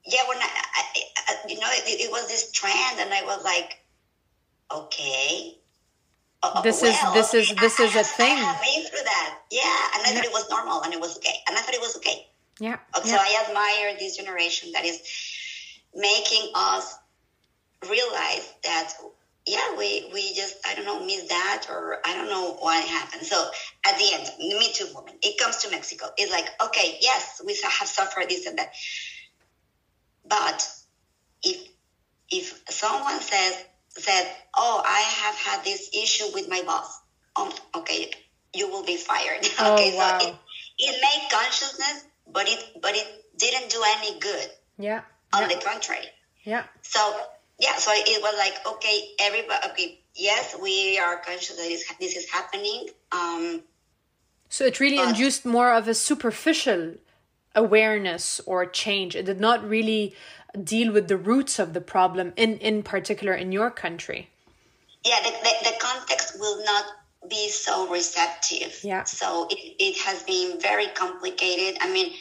yeah, 0.04 0.26
when 0.26 0.38
I, 0.38 0.48
I, 0.48 1.36
you 1.48 1.60
know, 1.60 1.68
it, 1.70 1.84
it 1.86 2.10
was 2.10 2.26
this 2.26 2.50
trend 2.50 2.98
and 2.98 3.14
I 3.14 3.22
was 3.22 3.44
like, 3.44 3.78
okay, 4.74 5.58
uh, 6.42 6.62
this 6.62 6.82
well, 6.82 7.14
is 7.16 7.32
this 7.32 7.34
is 7.34 7.56
this 7.56 7.80
I, 7.80 7.84
is 7.84 7.96
a 7.96 8.04
thing. 8.04 8.36
I 8.38 8.40
have 8.40 8.62
been 8.62 8.84
through 8.84 9.04
that, 9.04 9.38
yeah, 9.50 9.62
and 9.94 10.06
I 10.06 10.10
yeah. 10.10 10.14
thought 10.14 10.24
it 10.24 10.32
was 10.32 10.48
normal 10.50 10.82
and 10.82 10.92
it 10.92 11.00
was 11.00 11.16
okay, 11.18 11.34
and 11.48 11.56
I 11.56 11.60
thought 11.60 11.74
it 11.74 11.80
was 11.80 11.96
okay. 11.96 12.26
Yeah. 12.60 12.78
Okay. 12.96 13.08
So. 13.08 13.16
I 13.18 13.44
admire 13.48 13.96
this 13.98 14.16
generation 14.16 14.72
that 14.72 14.84
is 14.84 15.00
making 15.94 16.52
us 16.54 16.96
realize 17.88 18.52
that 18.64 18.92
yeah, 19.46 19.76
we 19.76 20.10
we 20.12 20.34
just 20.34 20.56
I 20.66 20.74
don't 20.74 20.84
know 20.84 21.04
miss 21.04 21.28
that 21.28 21.66
or 21.70 21.98
I 22.04 22.14
don't 22.14 22.28
know 22.28 22.56
what 22.60 22.84
happened. 22.86 23.22
So 23.26 23.50
at 23.86 23.98
the 23.98 24.10
end, 24.12 24.30
Me 24.38 24.72
Too 24.74 24.86
movement, 24.94 25.18
it 25.22 25.38
comes 25.38 25.56
to 25.58 25.70
Mexico. 25.70 26.06
It's 26.16 26.30
like 26.30 26.48
okay, 26.68 26.98
yes, 27.00 27.40
we 27.44 27.58
have 27.62 27.88
suffered 27.88 28.28
this 28.28 28.46
and 28.46 28.58
that, 28.58 28.74
but 30.28 30.68
if 31.42 31.68
if 32.30 32.62
someone 32.68 33.20
says 33.20 33.64
said, 33.90 34.30
"Oh, 34.56 34.82
I 34.84 35.00
have 35.00 35.34
had 35.34 35.64
this 35.64 35.90
issue 35.94 36.26
with 36.34 36.48
my 36.48 36.62
boss." 36.62 37.00
Um, 37.36 37.52
okay, 37.74 38.10
you 38.54 38.68
will 38.68 38.84
be 38.84 38.96
fired. 38.96 39.46
Oh, 39.58 39.74
okay, 39.74 39.96
wow. 39.96 40.18
so 40.18 40.28
it, 40.28 40.34
it 40.78 41.02
made 41.02 41.28
consciousness, 41.30 42.04
but 42.26 42.48
it 42.48 42.80
but 42.82 42.94
it 42.94 43.06
didn't 43.36 43.70
do 43.70 43.82
any 43.86 44.18
good. 44.18 44.48
Yeah. 44.78 45.02
On 45.32 45.42
yeah. 45.42 45.48
the 45.48 45.64
contrary. 45.64 46.06
Yeah. 46.44 46.64
So 46.82 47.00
yeah, 47.58 47.76
so 47.76 47.90
it 47.94 48.22
was 48.22 48.34
like 48.38 48.74
okay, 48.74 49.10
everybody. 49.20 49.68
Okay, 49.70 50.00
yes, 50.14 50.56
we 50.60 50.98
are 50.98 51.16
conscious 51.18 51.56
that 51.56 51.68
this, 51.68 51.84
this 52.00 52.16
is 52.16 52.30
happening. 52.30 52.88
Um, 53.12 53.62
so 54.48 54.64
it 54.64 54.80
really 54.80 54.96
but- 54.96 55.08
induced 55.08 55.44
more 55.44 55.72
of 55.72 55.88
a 55.88 55.94
superficial 55.94 56.94
awareness 57.54 58.40
or 58.46 58.64
change. 58.66 59.16
It 59.16 59.26
did 59.26 59.40
not 59.40 59.68
really 59.68 60.14
deal 60.64 60.92
with 60.92 61.08
the 61.08 61.16
roots 61.16 61.58
of 61.58 61.72
the 61.74 61.80
problem 61.80 62.32
in 62.36 62.58
in 62.58 62.82
particular 62.82 63.34
in 63.34 63.52
your 63.52 63.70
country. 63.70 64.30
yeah, 65.04 65.20
the, 65.22 65.30
the, 65.30 65.70
the 65.70 65.76
context 65.78 66.38
will 66.40 66.64
not 66.64 66.84
be 67.28 67.48
so 67.48 67.88
receptive. 67.88 68.80
Yeah. 68.82 69.04
So 69.04 69.46
it, 69.50 69.76
it 69.78 69.98
has 70.06 70.22
been 70.22 70.60
very 70.60 70.86
complicated. 70.88 71.78
I 71.80 71.90
mean, 71.92 72.12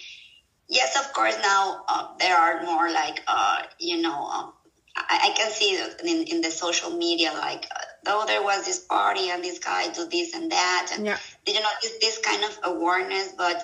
yes, 0.67 0.97
of 0.99 1.13
course, 1.13 1.37
now 1.41 1.83
uh, 1.87 2.07
there 2.19 2.35
are 2.37 2.63
more 2.63 2.89
like, 2.91 3.21
uh, 3.27 3.61
you 3.79 4.01
know, 4.01 4.19
um, 4.27 4.53
I, 4.95 5.29
I 5.31 5.37
can 5.37 5.51
see 5.51 5.71
in, 6.03 6.23
in 6.27 6.41
the 6.41 6.51
social 6.51 6.91
media, 6.91 7.31
like, 7.33 7.65
uh, 7.75 7.83
oh, 8.07 8.25
there 8.25 8.43
was 8.43 8.65
this 8.65 8.79
party 8.79 9.29
and 9.29 9.43
this 9.43 9.59
guy 9.59 9.87
do 9.91 10.05
this 10.07 10.33
and 10.33 10.51
that. 10.51 10.91
And, 10.93 11.05
Yeah. 11.05 11.17
you 11.45 11.53
know, 11.53 11.69
this, 11.81 11.97
this 11.99 12.17
kind 12.19 12.43
of 12.43 12.59
awareness, 12.63 13.33
but 13.37 13.57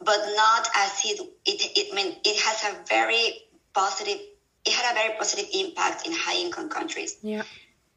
but 0.00 0.18
not 0.36 0.68
as 0.76 0.92
it, 1.04 1.20
it, 1.46 1.78
it, 1.78 1.86
I 1.92 1.94
mean, 1.94 2.16
it 2.24 2.40
has 2.40 2.64
a 2.64 2.84
very 2.88 3.38
positive, 3.74 4.18
it 4.64 4.72
had 4.72 4.92
a 4.92 4.94
very 4.94 5.14
positive 5.18 5.46
impact 5.52 6.06
in 6.06 6.12
high 6.12 6.36
income 6.36 6.68
countries 6.68 7.16
Yeah. 7.22 7.42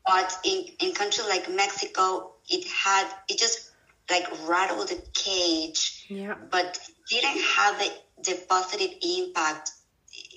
but 0.05 0.37
in, 0.43 0.65
in 0.79 0.93
countries 0.93 1.27
like 1.27 1.49
Mexico, 1.49 2.33
it 2.49 2.67
had 2.67 3.07
it 3.29 3.37
just 3.37 3.71
like 4.09 4.27
rattled 4.47 4.89
the 4.89 5.01
cage, 5.13 6.05
Yeah. 6.09 6.35
but 6.51 6.79
didn't 7.09 7.41
have 7.41 7.79
the, 7.79 7.91
the 8.23 8.39
positive 8.47 8.91
impact 9.01 9.71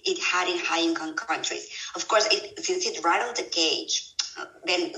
it 0.05 0.18
had 0.22 0.48
in 0.48 0.59
high 0.59 0.81
income 0.81 1.14
countries. 1.14 1.68
Of 1.94 2.09
course, 2.09 2.27
it, 2.31 2.64
since 2.64 2.87
it 2.87 3.05
rattled 3.05 3.37
the 3.37 3.42
cage, 3.42 4.14
then 4.64 4.92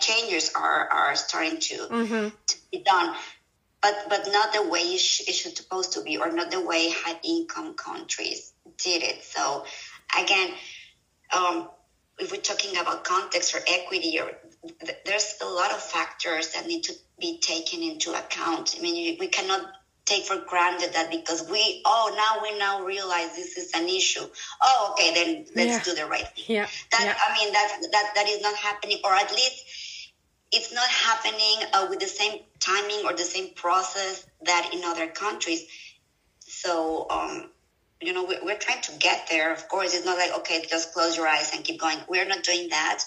changes 0.00 0.52
are, 0.54 0.88
are 0.88 1.14
starting 1.16 1.58
to, 1.60 1.74
mm-hmm. 1.76 2.28
to 2.46 2.56
be 2.72 2.82
done, 2.82 3.14
but 3.82 3.94
but 4.08 4.28
not 4.32 4.52
the 4.52 4.68
way 4.68 4.80
it, 4.80 5.00
sh- 5.00 5.28
it 5.28 5.32
should 5.32 5.56
supposed 5.56 5.92
to 5.92 6.02
be, 6.02 6.16
or 6.18 6.30
not 6.32 6.50
the 6.50 6.60
way 6.60 6.90
high 6.90 7.18
income 7.24 7.74
countries 7.74 8.52
did 8.82 9.02
it. 9.02 9.24
So 9.24 9.64
again, 10.18 10.52
um, 11.36 11.68
if 12.18 12.30
we're 12.30 12.40
talking 12.40 12.76
about 12.76 13.04
context 13.04 13.54
or 13.54 13.60
equity, 13.66 14.18
or 14.20 14.30
th- 14.84 14.98
there's 15.04 15.34
a 15.42 15.46
lot 15.46 15.70
of 15.70 15.80
factors 15.82 16.52
that 16.52 16.66
need 16.66 16.82
to 16.84 16.92
be 17.18 17.38
taken 17.40 17.82
into 17.82 18.12
account. 18.12 18.74
I 18.78 18.82
mean, 18.82 19.16
we 19.18 19.28
cannot 19.28 19.62
take 20.04 20.24
for 20.24 20.36
granted 20.36 20.92
that 20.94 21.10
because 21.10 21.48
we 21.48 21.82
oh 21.84 22.12
now 22.16 22.42
we 22.42 22.58
now 22.58 22.82
realize 22.84 23.36
this 23.36 23.56
is 23.56 23.70
an 23.74 23.88
issue. 23.88 24.26
Oh, 24.60 24.92
okay, 24.92 25.14
then 25.14 25.46
let's 25.54 25.86
Yeah. 25.86 25.94
do 25.94 26.00
the 26.00 26.06
right 26.06 26.26
thing. 26.34 26.44
Yeah. 26.48 26.66
That 26.90 27.04
yeah. 27.04 27.16
I 27.26 27.32
mean 27.38 27.52
that 27.52 27.78
that 27.92 28.12
that 28.16 28.28
is 28.28 28.42
not 28.42 28.56
happening, 28.56 28.98
or 29.04 29.14
at 29.14 29.30
least 29.32 29.64
it's 30.52 30.72
not 30.72 30.88
happening 30.88 31.56
uh, 31.72 31.86
with 31.88 32.00
the 32.00 32.08
same 32.08 32.40
timing 32.58 33.04
or 33.06 33.12
the 33.12 33.24
same 33.24 33.54
process 33.54 34.26
that 34.42 34.70
in 34.74 34.84
other 34.84 35.06
countries. 35.06 35.62
So, 36.40 37.06
um, 37.08 37.50
you 38.02 38.12
know, 38.12 38.24
we're, 38.24 38.44
we're 38.44 38.58
trying 38.58 38.82
to 38.82 38.92
get 38.98 39.28
there. 39.30 39.52
Of 39.52 39.68
course, 39.68 39.94
it's 39.94 40.04
not 40.06 40.18
like 40.18 40.34
okay, 40.38 40.64
just 40.68 40.92
close 40.92 41.16
your 41.16 41.28
eyes 41.28 41.52
and 41.54 41.64
keep 41.64 41.80
going. 41.80 41.98
We're 42.08 42.26
not 42.26 42.42
doing 42.42 42.68
that, 42.70 43.00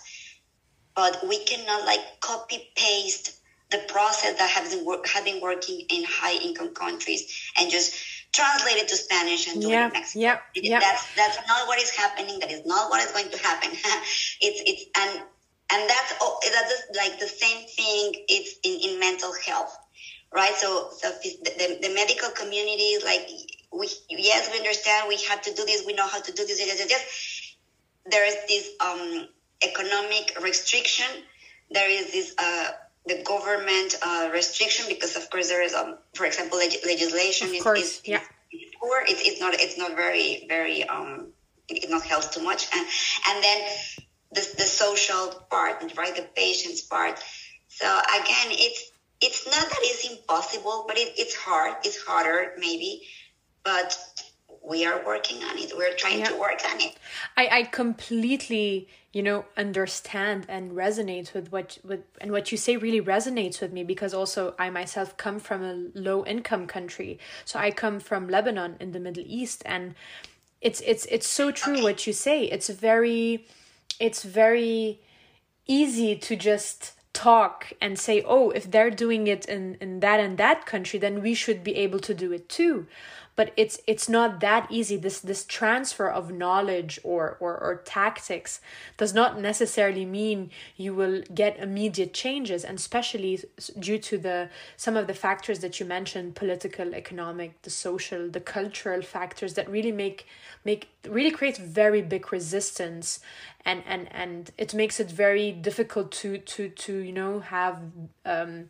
but 0.95 1.27
we 1.27 1.39
cannot 1.45 1.85
like 1.85 2.01
copy 2.21 2.71
paste 2.75 3.31
the 3.71 3.79
process 3.89 4.37
that 4.37 4.49
has 4.51 4.75
been 4.75 4.85
have 5.05 5.25
been 5.25 5.41
working 5.41 5.81
in 5.89 6.03
high 6.05 6.35
income 6.35 6.73
countries 6.73 7.25
and 7.59 7.71
just 7.71 7.95
translate 8.33 8.77
it 8.77 8.87
to 8.89 8.95
Spanish 8.95 9.47
and 9.47 9.61
do 9.61 9.69
Yeah, 9.69 9.85
it 9.85 9.87
in 9.87 9.93
Mexico. 9.93 10.19
yeah, 10.21 10.37
yeah. 10.55 10.79
That's 10.79 11.15
that's 11.15 11.37
not 11.47 11.67
what 11.67 11.79
is 11.81 11.89
happening. 11.95 12.39
That 12.39 12.51
is 12.51 12.65
not 12.65 12.89
what 12.89 13.01
is 13.03 13.11
going 13.11 13.29
to 13.31 13.37
happen. 13.39 13.71
it's 14.41 14.61
it's 14.65 14.85
and 14.97 15.21
and 15.71 15.89
that's 15.89 16.13
oh, 16.21 16.39
that's 16.51 16.69
just 16.71 16.85
like 16.95 17.19
the 17.19 17.27
same 17.27 17.65
thing. 17.67 18.13
It's 18.27 18.55
in, 18.63 18.91
in 18.91 18.99
mental 18.99 19.33
health, 19.45 19.75
right? 20.33 20.53
So 20.55 20.89
so 20.97 21.11
the, 21.23 21.51
the, 21.81 21.87
the 21.87 21.93
medical 21.95 22.29
community 22.31 22.93
is 22.97 23.03
like 23.03 23.27
we 23.73 23.87
yes 24.09 24.49
we 24.51 24.57
understand 24.59 25.07
we 25.07 25.17
have 25.29 25.41
to 25.41 25.53
do 25.53 25.65
this. 25.65 25.83
We 25.85 25.93
know 25.93 26.07
how 26.07 26.21
to 26.21 26.31
do 26.31 26.45
this. 26.45 26.59
Yes, 26.59 26.77
yes, 26.77 26.89
yes. 26.89 27.55
There 28.05 28.25
is 28.25 28.35
this 28.47 28.69
um, 28.79 29.27
economic 29.63 30.37
restriction. 30.41 31.07
There 31.71 31.89
is 31.89 32.11
this. 32.11 32.35
Uh, 32.37 32.71
the 33.05 33.21
government 33.23 33.95
uh, 34.01 34.29
restriction 34.31 34.85
because 34.87 35.17
of 35.17 35.29
course 35.29 35.49
there 35.49 35.61
is 35.61 35.73
um 35.73 35.97
for 36.13 36.25
example 36.25 36.57
leg- 36.57 36.85
legislation 36.85 37.47
Of 37.47 37.55
is, 37.55 37.63
course, 37.63 37.79
is, 37.81 38.01
yeah. 38.05 38.21
is 38.51 38.71
poor 38.79 39.01
it's, 39.05 39.21
it's 39.27 39.41
not 39.41 39.53
it's 39.55 39.77
not 39.77 39.95
very 39.95 40.45
very 40.47 40.87
um 40.87 41.27
it, 41.67 41.83
it 41.83 41.89
not 41.89 42.03
helps 42.03 42.27
too 42.27 42.41
much 42.41 42.67
and 42.73 42.87
and 43.27 43.43
then 43.43 43.59
the, 44.31 44.47
the 44.55 44.63
social 44.63 45.45
part 45.51 45.83
right 45.97 46.15
the 46.15 46.27
patient's 46.33 46.81
part 46.81 47.19
so 47.67 47.85
again 47.85 48.47
it's 48.51 48.91
it's 49.19 49.45
not 49.47 49.69
that 49.69 49.79
it's 49.81 50.09
impossible 50.09 50.85
but 50.87 50.97
it, 50.97 51.13
it's 51.17 51.35
hard 51.35 51.75
it's 51.83 52.01
harder 52.03 52.53
maybe 52.57 53.01
but 53.63 53.97
we 54.63 54.85
are 54.85 55.05
working 55.05 55.43
on 55.43 55.57
it. 55.57 55.73
We're 55.75 55.95
trying 55.95 56.23
to 56.23 56.35
work 56.35 56.61
on 56.69 56.79
it. 56.79 56.95
I, 57.35 57.47
I 57.51 57.63
completely 57.63 58.87
you 59.11 59.21
know 59.21 59.45
understand 59.57 60.45
and 60.49 60.71
resonate 60.71 61.33
with 61.33 61.51
what 61.51 61.77
with 61.83 62.01
and 62.21 62.31
what 62.31 62.51
you 62.51 62.57
say 62.57 62.77
really 62.77 63.01
resonates 63.01 63.61
with 63.61 63.71
me 63.71 63.83
because 63.83 64.13
also 64.13 64.55
I 64.57 64.69
myself 64.69 65.17
come 65.17 65.39
from 65.39 65.63
a 65.63 65.99
low 65.99 66.25
income 66.25 66.67
country. 66.67 67.19
So 67.45 67.59
I 67.59 67.71
come 67.71 67.99
from 67.99 68.27
Lebanon 68.27 68.77
in 68.79 68.91
the 68.91 68.99
Middle 68.99 69.23
East 69.25 69.63
and 69.65 69.95
it's 70.61 70.81
it's 70.81 71.05
it's 71.07 71.27
so 71.27 71.51
true 71.51 71.83
what 71.83 72.07
you 72.07 72.13
say. 72.13 72.45
It's 72.45 72.69
very 72.69 73.45
it's 73.99 74.23
very 74.23 75.01
easy 75.67 76.15
to 76.15 76.35
just 76.35 76.93
talk 77.13 77.73
and 77.79 77.99
say 77.99 78.23
oh 78.25 78.49
if 78.49 78.71
they're 78.71 78.89
doing 78.89 79.27
it 79.27 79.45
in 79.45 79.75
in 79.79 79.99
that 79.99 80.19
and 80.19 80.39
that 80.39 80.65
country 80.65 80.97
then 80.97 81.21
we 81.21 81.35
should 81.35 81.63
be 81.63 81.75
able 81.75 81.99
to 81.99 82.11
do 82.11 82.31
it 82.31 82.49
too 82.49 82.87
but 83.35 83.51
it's 83.57 83.79
it's 83.87 84.07
not 84.07 84.39
that 84.41 84.67
easy. 84.69 84.95
This 84.95 85.19
this 85.19 85.43
transfer 85.43 86.07
of 86.07 86.31
knowledge 86.31 86.99
or 87.03 87.37
or, 87.39 87.57
or 87.57 87.81
tactics 87.83 88.61
does 88.97 89.13
not 89.13 89.39
necessarily 89.39 90.05
mean 90.05 90.51
you 90.77 90.93
will 90.93 91.23
get 91.33 91.57
immediate 91.57 92.13
changes 92.13 92.63
and 92.63 92.77
especially 92.77 93.39
due 93.79 93.97
to 93.97 94.17
the 94.17 94.49
some 94.77 94.95
of 94.95 95.07
the 95.07 95.13
factors 95.13 95.59
that 95.59 95.79
you 95.79 95.85
mentioned 95.85 96.35
political 96.35 96.93
economic 96.93 97.59
the 97.63 97.69
social 97.69 98.29
the 98.29 98.39
cultural 98.39 99.01
factors 99.01 99.55
that 99.55 99.69
really 99.69 99.91
make 99.91 100.27
make 100.63 100.89
really 101.09 101.31
create 101.31 101.57
very 101.57 102.01
big 102.01 102.31
resistance 102.31 103.19
and 103.65 103.81
and 103.87 104.07
and 104.13 104.51
it 104.57 104.73
makes 104.75 104.99
it 104.99 105.09
very 105.09 105.51
difficult 105.51 106.11
to 106.11 106.37
to 106.37 106.69
to 106.69 106.97
you 106.97 107.13
know 107.13 107.39
have 107.39 107.81
um 108.25 108.69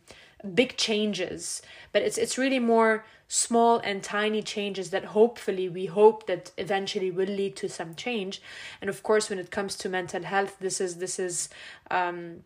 big 0.52 0.76
changes. 0.76 1.62
But 1.92 2.02
it's 2.02 2.18
it's 2.18 2.36
really 2.36 2.58
more 2.58 3.04
small 3.34 3.78
and 3.78 4.00
tiny 4.00 4.40
changes 4.42 4.90
that 4.90 5.06
hopefully 5.06 5.68
we 5.68 5.86
hope 5.86 6.28
that 6.28 6.52
eventually 6.56 7.10
will 7.10 7.26
lead 7.26 7.56
to 7.56 7.68
some 7.68 7.92
change. 7.96 8.40
And 8.80 8.88
of 8.88 9.02
course 9.02 9.28
when 9.28 9.40
it 9.40 9.50
comes 9.50 9.74
to 9.78 9.88
mental 9.88 10.22
health 10.22 10.56
this 10.60 10.80
is 10.80 10.98
this 10.98 11.18
is 11.18 11.48
um 11.90 12.44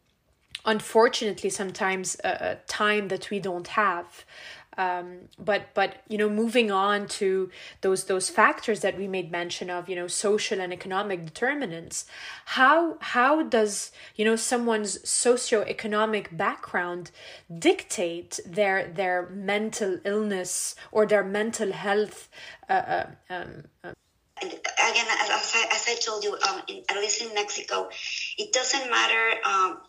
unfortunately 0.65 1.51
sometimes 1.51 2.17
a, 2.25 2.29
a 2.29 2.55
time 2.67 3.09
that 3.09 3.29
we 3.29 3.39
don't 3.39 3.69
have 3.69 4.25
um, 4.79 5.19
but 5.39 5.75
but 5.75 5.97
you 6.09 6.17
know 6.17 6.31
moving 6.31 6.71
on 6.71 7.07
to 7.09 7.51
those 7.81 8.05
those 8.05 8.31
factors 8.31 8.81
that 8.81 8.97
we 8.97 9.09
made 9.09 9.31
mention 9.31 9.69
of 9.69 9.89
you 9.89 9.97
know 9.97 10.07
social 10.07 10.61
and 10.61 10.73
economic 10.73 11.25
determinants 11.25 12.07
how 12.47 12.97
how 13.01 13.43
does 13.43 13.91
you 14.15 14.25
know 14.25 14.37
someone's 14.37 14.99
socioeconomic 14.99 16.35
background 16.37 17.11
dictate 17.59 18.39
their 18.47 18.89
their 18.89 19.29
mental 19.31 19.99
illness 20.05 20.77
or 20.93 21.05
their 21.05 21.25
mental 21.25 21.73
health 21.73 22.29
uh, 22.69 22.73
uh, 22.73 23.07
um, 23.31 23.65
And 24.41 24.53
again, 24.53 25.07
as, 25.09 25.53
I, 25.53 25.67
as 25.73 25.85
I 25.89 25.97
told 26.01 26.23
you, 26.23 26.39
um, 26.49 26.63
in, 26.69 26.85
at 26.89 26.97
least 26.99 27.21
in 27.21 27.35
Mexico, 27.35 27.89
it 28.39 28.53
doesn't 28.53 28.89
matter 28.89 29.25
um, 29.45 29.81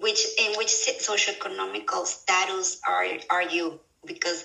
which 0.00 0.26
in 0.38 0.52
which 0.56 0.68
socioeconomical 0.68 2.06
status 2.06 2.80
are 2.86 3.06
are 3.30 3.42
you, 3.42 3.80
because 4.06 4.44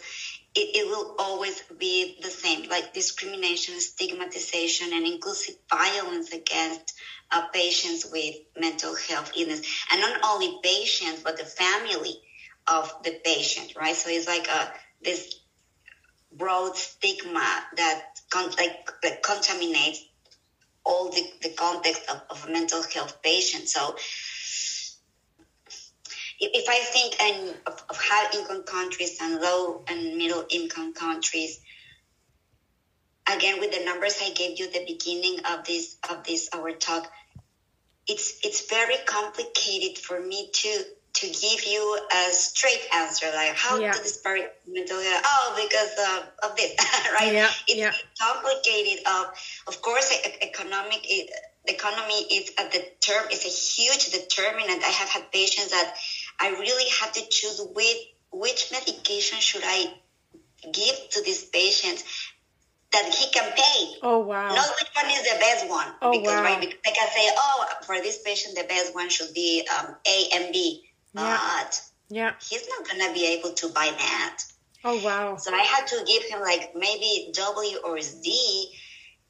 it, 0.56 0.76
it 0.76 0.88
will 0.88 1.16
always 1.20 1.62
be 1.78 2.18
the 2.22 2.30
same, 2.30 2.70
like 2.70 2.94
discrimination, 2.94 3.80
stigmatization, 3.80 4.92
and 4.94 5.06
inclusive 5.06 5.56
violence 5.70 6.32
against 6.32 6.94
uh, 7.32 7.48
patients 7.54 8.08
with 8.12 8.36
mental 8.58 8.96
health 8.96 9.32
illness, 9.38 9.62
and 9.92 10.02
not 10.02 10.20
only 10.24 10.60
patients 10.64 11.22
but 11.24 11.38
the 11.38 11.44
family 11.44 12.16
of 12.68 12.92
the 13.04 13.20
patient, 13.24 13.74
right? 13.76 13.96
So 13.96 14.10
it's 14.10 14.28
like 14.28 14.48
a 14.48 14.72
this 15.02 15.36
broad 16.32 16.78
stigma 16.78 17.64
that 17.78 18.04
con- 18.30 18.52
like, 18.58 19.22
contaminates 19.24 20.06
all 20.86 21.10
the, 21.10 21.24
the 21.42 21.50
context 21.50 22.04
of, 22.10 22.22
of 22.30 22.50
mental 22.50 22.82
health 22.94 23.22
patients. 23.22 23.74
So 23.74 23.96
if 26.40 26.70
I 26.70 26.80
think 26.80 27.22
in, 27.22 27.56
of, 27.68 27.84
of 27.90 27.98
high 27.98 28.38
income 28.38 28.64
countries 28.64 29.18
and 29.22 29.42
low 29.42 29.84
and 29.88 30.18
middle 30.18 30.46
income 30.50 30.94
countries, 30.94 31.60
again 33.28 33.60
with 33.60 33.72
the 33.72 33.84
numbers 33.84 34.20
I 34.22 34.32
gave 34.32 34.58
you 34.58 34.66
at 34.66 34.74
the 34.74 34.86
beginning 34.86 35.40
of 35.46 35.66
this 35.66 35.98
of 36.10 36.24
this 36.24 36.50
our 36.54 36.72
talk, 36.72 37.12
it's 38.08 38.40
it's 38.44 38.70
very 38.70 38.98
complicated 39.06 39.98
for 39.98 40.20
me 40.20 40.50
to 40.52 40.84
to 41.12 41.28
give 41.28 41.66
you 41.66 42.00
a 42.14 42.32
straight 42.32 42.82
answer 42.94 43.26
like 43.34 43.56
how 43.56 43.78
yeah. 43.78 43.92
did 43.92 44.04
this 44.04 44.22
mental 44.68 45.02
health 45.02 45.24
oh 45.26 45.60
because 45.62 45.92
of, 45.98 46.52
of 46.52 46.56
this 46.56 46.76
right 47.20 47.34
yeah, 47.34 47.50
it's 47.68 47.78
yeah. 47.78 47.92
complicated 48.22 49.06
of 49.06 49.26
of 49.68 49.82
course 49.82 50.14
economic 50.42 51.02
the 51.66 51.74
economy 51.74 52.22
is 52.32 52.52
at 52.58 52.72
the 52.72 52.84
term 53.02 53.28
is 53.32 53.44
a 53.46 53.50
huge 53.50 54.12
determinant 54.12 54.84
i 54.84 54.90
have 54.90 55.10
had 55.10 55.32
patients 55.32 55.72
that 55.72 55.94
i 56.40 56.50
really 56.50 56.90
have 57.00 57.12
to 57.12 57.22
choose 57.30 57.62
which 57.74 57.98
which 58.32 58.72
medication 58.72 59.40
should 59.40 59.64
i 59.66 59.94
give 60.72 61.10
to 61.12 61.22
this 61.24 61.46
patient 61.50 62.04
that 62.92 63.14
he 63.14 63.32
can 63.32 63.52
pay. 63.52 63.98
Oh 64.02 64.20
wow! 64.20 64.50
Not 64.50 64.70
which 64.80 64.90
one 64.96 65.12
is 65.12 65.22
the 65.32 65.38
best 65.40 65.70
one. 65.70 65.88
Oh 66.02 66.12
because, 66.12 66.28
wow! 66.28 66.44
Right, 66.44 66.60
because 66.60 66.80
I 66.86 66.92
can 66.92 67.08
say, 67.10 67.30
oh, 67.38 67.66
for 67.86 67.96
this 67.98 68.22
patient, 68.24 68.56
the 68.56 68.64
best 68.64 68.96
one 68.96 69.10
should 69.10 69.34
be 69.34 69.68
um, 69.78 69.96
A 70.08 70.30
and 70.34 70.54
B. 70.54 70.84
Yeah. 71.14 71.38
But 71.38 71.82
yeah, 72.10 72.34
he's 72.42 72.68
not 72.68 72.88
gonna 72.88 73.14
be 73.14 73.38
able 73.38 73.54
to 73.54 73.70
buy 73.70 73.92
that. 73.96 74.40
Oh 74.84 75.00
wow! 75.04 75.38
So 75.38 75.54
I 75.54 75.62
had 75.62 75.88
to 75.88 76.04
give 76.06 76.24
him 76.24 76.42
like 76.42 76.72
maybe 76.76 77.32
W 77.34 77.78
or 77.86 78.02
Z, 78.02 78.70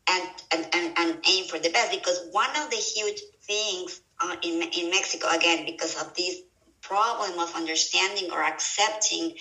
and 0.09 0.29
and, 0.51 0.67
and, 0.73 0.93
and 0.97 1.17
aim 1.27 1.45
for 1.45 1.59
the 1.59 1.69
best 1.69 1.91
because 1.91 2.27
one 2.31 2.55
of 2.55 2.69
the 2.69 2.77
huge 2.77 3.19
things 3.43 4.01
uh, 4.21 4.35
in 4.41 4.61
in 4.61 4.89
Mexico 4.89 5.27
again 5.29 5.65
because 5.65 6.01
of 6.01 6.15
this 6.15 6.37
problem 6.81 7.39
of 7.39 7.55
understanding 7.55 8.31
or 8.31 8.41
accepting 8.43 9.33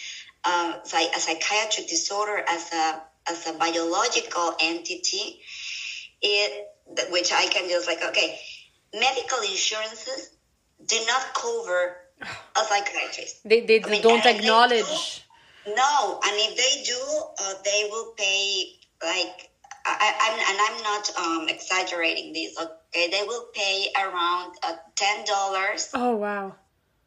uh, 0.44 0.74
a 0.84 1.20
psychiatric 1.20 1.88
disorder 1.88 2.42
as 2.48 2.72
a 2.72 3.02
as 3.30 3.46
a 3.46 3.52
biological 3.52 4.54
entity, 4.60 5.40
it 6.22 6.66
which 7.10 7.32
I 7.32 7.46
can 7.46 7.68
just 7.68 7.86
like 7.86 8.02
okay, 8.02 8.38
medical 8.94 9.40
insurances 9.40 10.30
do 10.84 10.96
not 11.06 11.34
cover 11.34 11.96
a 12.56 12.64
psychiatrist. 12.64 13.40
They 13.44 13.60
they 13.60 13.82
I 13.82 13.88
mean, 13.88 14.02
don't 14.02 14.26
acknowledge. 14.26 14.86
They 15.64 15.72
do, 15.72 15.76
no, 15.76 16.20
and 16.24 16.34
if 16.36 16.56
they 16.56 16.82
do, 16.84 17.00
uh, 17.40 17.54
they 17.64 17.88
will 17.90 18.14
pay 18.16 18.78
like 19.02 19.50
I, 19.88 20.14
I'm, 20.20 20.36
and 20.50 20.58
I'm 20.66 20.82
not 20.82 21.04
um, 21.16 21.48
exaggerating 21.48 22.32
this. 22.32 22.56
Okay, 22.58 23.08
they 23.10 23.22
will 23.26 23.46
pay 23.54 23.88
around 23.96 24.54
uh, 24.62 24.74
ten 24.94 25.24
dollars. 25.24 25.88
Oh 25.94 26.16
wow! 26.16 26.56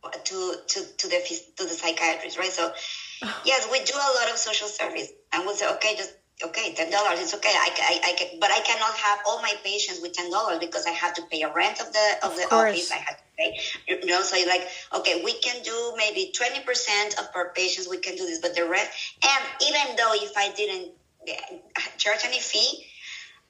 To 0.04 0.56
to 0.68 0.80
to 0.98 1.08
the 1.08 1.42
to 1.58 1.64
the 1.64 1.70
psychiatrist, 1.70 2.38
right? 2.38 2.52
So 2.52 2.74
yes, 3.46 3.68
we 3.72 3.84
do 3.84 3.94
a 3.94 4.12
lot 4.20 4.32
of 4.32 4.38
social 4.38 4.68
service, 4.68 5.10
and 5.32 5.46
we'll 5.46 5.56
say, 5.56 5.70
okay, 5.76 5.96
just 5.96 6.14
okay, 6.44 6.74
ten 6.74 6.90
dollars. 6.90 7.20
It's 7.20 7.34
okay. 7.36 7.54
I, 7.54 7.70
I, 7.78 8.10
I 8.10 8.14
can, 8.18 8.40
but 8.40 8.50
I 8.52 8.60
cannot 8.62 8.96
have 8.96 9.20
all 9.28 9.42
my 9.42 9.54
patients 9.64 10.02
with 10.02 10.14
ten 10.14 10.32
dollars 10.32 10.60
because 10.60 10.86
I 10.88 10.92
have 10.92 11.14
to 11.16 11.22
pay 11.32 11.44
a 11.44 11.54
rent 11.54 11.80
of 11.80 11.94
the 11.94 12.18
of 12.24 12.36
the 12.36 12.46
office. 12.46 12.92
I 12.92 12.96
have 12.98 13.18
to 13.18 13.24
pay, 13.38 13.60
you 13.88 14.06
know. 14.06 14.24
So 14.24 14.38
like, 14.48 14.68
okay, 14.96 15.22
we 15.24 15.34
can 15.40 15.62
do 15.64 15.94
maybe 15.98 16.32
twenty 16.36 16.62
percent 16.62 17.20
of 17.20 17.32
per 17.32 17.52
patients. 17.54 17.88
We 17.88 17.98
can 17.98 18.16
do 18.16 18.26
this, 18.26 18.40
but 18.40 18.56
the 18.56 18.68
rest, 18.68 18.90
and 19.24 19.44
even 19.68 19.96
though 19.98 20.14
if 20.14 20.36
I 20.36 20.52
didn't 20.52 20.94
eh, 21.28 21.58
charge 21.98 22.22
any 22.26 22.40
fee, 22.40 22.88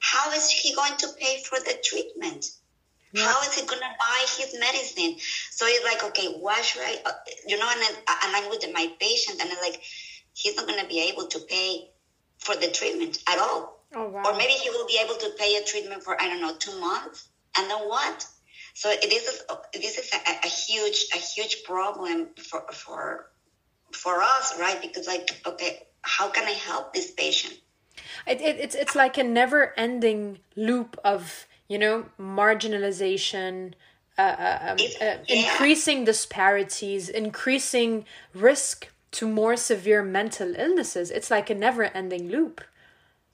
how 0.00 0.30
is 0.32 0.50
he 0.50 0.74
going 0.74 0.96
to 0.98 1.08
pay 1.18 1.42
for 1.42 1.58
the 1.58 1.78
treatment? 1.82 2.46
How 3.16 3.40
is 3.42 3.54
he 3.54 3.66
gonna 3.66 3.94
buy 4.00 4.24
his 4.38 4.56
medicine? 4.58 5.16
So 5.50 5.66
it's 5.68 5.84
like, 5.84 6.02
okay, 6.10 6.34
why 6.38 6.60
should 6.62 6.82
I? 6.82 6.96
You 7.46 7.58
know, 7.58 7.68
and, 7.68 7.96
and 8.24 8.36
I'm 8.36 8.48
with 8.48 8.64
my 8.72 8.90
patient, 8.98 9.40
and 9.40 9.50
I'm 9.50 9.58
like, 9.60 9.82
he's 10.34 10.56
not 10.56 10.66
gonna 10.66 10.88
be 10.88 11.10
able 11.10 11.26
to 11.26 11.38
pay 11.40 11.90
for 12.38 12.56
the 12.56 12.68
treatment 12.68 13.18
at 13.28 13.38
all. 13.38 13.84
Oh, 13.94 14.08
wow. 14.08 14.22
Or 14.24 14.32
maybe 14.36 14.52
he 14.52 14.70
will 14.70 14.86
be 14.86 14.98
able 15.04 15.16
to 15.16 15.30
pay 15.38 15.56
a 15.56 15.64
treatment 15.64 16.02
for 16.02 16.20
I 16.20 16.28
don't 16.28 16.40
know 16.40 16.54
two 16.58 16.78
months, 16.80 17.28
and 17.58 17.70
then 17.70 17.80
what? 17.88 18.26
So 18.74 18.90
this 19.02 19.28
is 19.28 19.42
this 19.74 19.98
is 19.98 20.10
a, 20.14 20.46
a 20.46 20.48
huge 20.48 21.06
a 21.14 21.18
huge 21.18 21.64
problem 21.64 22.28
for 22.36 22.64
for 22.72 23.30
for 23.92 24.22
us, 24.22 24.58
right? 24.58 24.80
Because 24.80 25.06
like, 25.06 25.42
okay, 25.46 25.82
how 26.00 26.30
can 26.30 26.44
I 26.44 26.52
help 26.52 26.94
this 26.94 27.10
patient? 27.10 27.54
It, 28.26 28.40
it, 28.40 28.56
it's 28.58 28.74
it's 28.74 28.94
like 28.94 29.18
a 29.18 29.22
never 29.22 29.74
ending 29.78 30.38
loop 30.56 30.98
of 31.04 31.46
you 31.68 31.78
know 31.78 32.06
marginalization. 32.18 33.74
Uh, 34.18 34.22
uh, 34.22 34.58
um, 34.72 34.76
uh, 35.00 35.16
increasing 35.26 36.04
disparities, 36.04 37.08
increasing 37.08 38.04
risk 38.34 38.88
to 39.10 39.26
more 39.26 39.56
severe 39.56 40.02
mental 40.02 40.54
illnesses. 40.54 41.10
It's 41.10 41.30
like 41.30 41.48
a 41.48 41.54
never-ending 41.54 42.28
loop. 42.28 42.60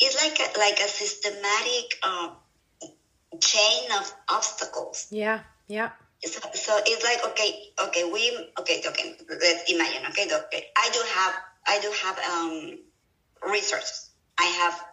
It's 0.01 0.15
like 0.23 0.39
a, 0.39 0.59
like 0.59 0.79
a 0.79 0.89
systematic 0.89 1.99
um, 2.05 2.37
chain 3.41 3.91
of 3.99 4.15
obstacles. 4.29 5.09
Yeah, 5.11 5.41
yeah. 5.67 5.91
So, 6.25 6.41
so, 6.53 6.79
it's 6.85 7.05
like 7.05 7.33
okay, 7.33 7.71
okay, 7.87 8.05
we 8.05 8.49
okay, 8.61 8.83
okay. 8.87 9.17
Let's 9.29 9.71
imagine. 9.71 10.07
Okay, 10.11 10.27
okay. 10.33 10.67
I 10.77 10.91
do 10.93 11.01
have 11.15 11.35
I 11.67 11.81
do 11.81 11.93
have 12.03 12.19
um, 12.19 12.79
resources. 13.53 14.11
I 14.37 14.45
have 14.45 14.85